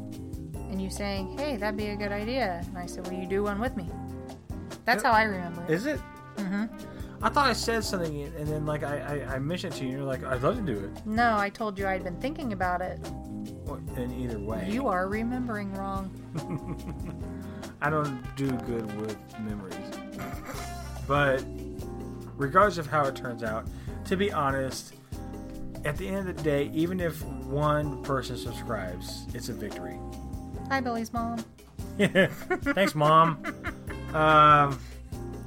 And 0.71 0.81
you 0.81 0.89
saying, 0.91 1.37
hey, 1.37 1.57
that'd 1.57 1.77
be 1.77 1.89
a 1.89 1.97
good 1.97 2.13
idea. 2.13 2.63
And 2.69 2.79
I 2.79 2.87
said, 2.87 3.07
will 3.09 3.19
you 3.19 3.27
do 3.27 3.43
one 3.43 3.59
with 3.61 3.77
me? 3.77 3.89
That's 4.85 5.03
how 5.03 5.11
I 5.13 5.25
remember 5.25 5.65
it. 5.65 5.71
is 5.71 5.87
it? 5.87 6.01
Mm-hmm. 6.37 6.67
I 7.23 7.29
thought 7.29 7.49
I 7.49 7.53
said 7.53 7.85
something, 7.85 8.23
and 8.23 8.47
then 8.47 8.65
like 8.65 8.83
I, 8.83 9.25
I, 9.29 9.35
I 9.35 9.39
mentioned 9.39 9.75
it 9.75 9.77
to 9.79 9.83
you, 9.85 9.91
and 9.91 9.99
you're 9.99 10.07
like, 10.07 10.25
"I'd 10.25 10.43
love 10.43 10.57
to 10.57 10.63
do 10.63 10.79
it." 10.79 11.05
No, 11.05 11.37
I 11.37 11.51
told 11.51 11.79
you 11.79 11.87
I'd 11.87 12.03
been 12.03 12.17
thinking 12.19 12.55
about 12.55 12.81
it. 12.81 12.99
Well, 13.67 13.79
in 13.99 14.11
either 14.19 14.39
way, 14.39 14.67
You 14.71 14.89
are 14.89 15.07
remembering 15.07 15.75
wrong. 15.75 16.11
I 17.83 17.91
don't 17.91 18.23
do 18.37 18.51
good 18.51 19.01
with 19.01 19.19
memories. 19.41 19.77
But 21.07 21.45
regardless 22.37 22.79
of 22.79 22.87
how 22.87 23.05
it 23.05 23.17
turns 23.17 23.43
out, 23.43 23.67
to 24.11 24.17
be 24.17 24.33
honest, 24.33 24.95
at 25.85 25.97
the 25.97 26.09
end 26.09 26.29
of 26.29 26.37
the 26.37 26.43
day, 26.43 26.69
even 26.75 26.99
if 26.99 27.25
one 27.25 28.03
person 28.03 28.37
subscribes, 28.37 29.25
it's 29.35 29.49
a 29.49 29.53
victory. 29.53 30.01
Hi, 30.69 30.81
Billy's 30.81 31.13
mom. 31.13 31.45
Thanks, 31.97 32.97
mom. 32.97 33.41
Um, 34.13 34.81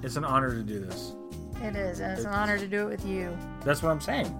it's 0.01 0.15
an 0.15 0.23
honor 0.23 0.51
to 0.51 0.63
do 0.63 0.79
this. 0.79 1.11
It 1.61 1.75
is, 1.75 1.99
and 1.99 2.13
it's 2.13 2.23
an 2.23 2.31
honor 2.31 2.57
to 2.57 2.65
do 2.65 2.87
it 2.87 2.91
with 2.91 3.05
you. 3.05 3.37
That's 3.65 3.83
what 3.83 3.91
I'm 3.91 3.99
saying. 3.99 4.33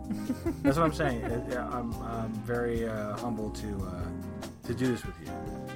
That's 0.64 0.78
what 0.78 0.86
I'm 0.86 0.94
saying. 0.94 1.20
It- 1.24 1.58
I'm, 1.58 1.94
I'm 2.04 2.32
very 2.46 2.88
uh, 2.88 3.18
humbled 3.18 3.56
to 3.56 3.76
uh, 3.76 4.68
to 4.68 4.74
do 4.74 4.88
this 4.88 5.06
with 5.06 5.16
you. 5.22 5.32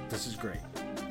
This 0.08 0.26
is 0.26 0.36
great. 0.36 0.60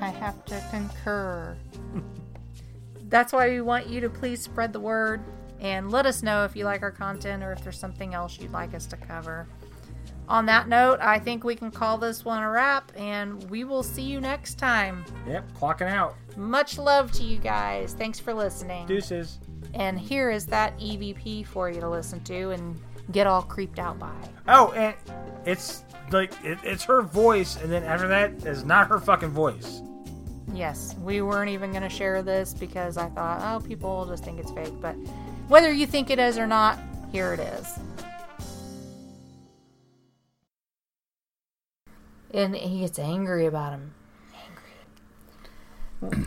I 0.01 0.09
have 0.09 0.43
to 0.45 0.63
concur. 0.71 1.55
That's 3.09 3.31
why 3.31 3.49
we 3.49 3.61
want 3.61 3.85
you 3.88 4.01
to 4.01 4.09
please 4.09 4.41
spread 4.41 4.73
the 4.73 4.79
word 4.79 5.23
and 5.59 5.91
let 5.91 6.05
us 6.05 6.23
know 6.23 6.43
if 6.43 6.55
you 6.55 6.65
like 6.65 6.81
our 6.81 6.91
content 6.91 7.43
or 7.43 7.51
if 7.51 7.63
there's 7.63 7.79
something 7.79 8.13
else 8.13 8.39
you'd 8.39 8.51
like 8.51 8.73
us 8.73 8.85
to 8.87 8.97
cover. 8.97 9.47
On 10.29 10.45
that 10.47 10.67
note, 10.67 10.99
I 11.01 11.19
think 11.19 11.45
we 11.45 11.55
can 11.55 11.71
call 11.71 11.97
this 11.97 12.25
one 12.25 12.43
a 12.43 12.49
wrap, 12.49 12.91
and 12.97 13.49
we 13.49 13.63
will 13.63 13.83
see 13.83 14.01
you 14.01 14.19
next 14.19 14.55
time. 14.55 15.05
Yep, 15.25 15.53
clocking 15.53 15.89
out. 15.89 16.15
Much 16.35 16.77
love 16.77 17.13
to 17.13 17.23
you 17.23 17.37
guys. 17.37 17.93
Thanks 17.93 18.19
for 18.19 18.33
listening. 18.33 18.87
Deuces. 18.87 19.39
And 19.73 19.97
here 19.97 20.29
is 20.29 20.45
that 20.47 20.77
EVP 20.79 21.45
for 21.47 21.69
you 21.69 21.79
to 21.79 21.89
listen 21.89 22.21
to 22.25 22.51
and 22.51 22.77
get 23.13 23.25
all 23.25 23.41
creeped 23.41 23.79
out 23.79 23.99
by. 23.99 24.13
Oh, 24.49 24.71
and 24.73 24.95
it's 25.45 25.85
like 26.11 26.33
it, 26.43 26.57
it's 26.61 26.83
her 26.83 27.01
voice, 27.01 27.55
and 27.55 27.71
then 27.71 27.83
after 27.83 28.09
that 28.09 28.45
is 28.45 28.65
not 28.65 28.87
her 28.89 28.99
fucking 28.99 29.29
voice. 29.29 29.81
Yes, 30.53 30.95
we 31.01 31.21
weren't 31.21 31.49
even 31.49 31.71
going 31.71 31.83
to 31.83 31.89
share 31.89 32.21
this 32.21 32.53
because 32.53 32.97
I 32.97 33.09
thought, 33.09 33.41
oh, 33.43 33.65
people 33.65 33.95
will 33.95 34.05
just 34.05 34.25
think 34.25 34.39
it's 34.39 34.51
fake. 34.51 34.73
But 34.81 34.95
whether 35.47 35.71
you 35.71 35.85
think 35.87 36.09
it 36.09 36.19
is 36.19 36.37
or 36.37 36.47
not, 36.47 36.79
here 37.11 37.33
it 37.33 37.39
is. 37.39 37.79
And 42.33 42.55
he 42.55 42.81
gets 42.81 42.99
angry 42.99 43.45
about 43.45 43.71
him. 43.71 43.93
Angry. 46.01 46.25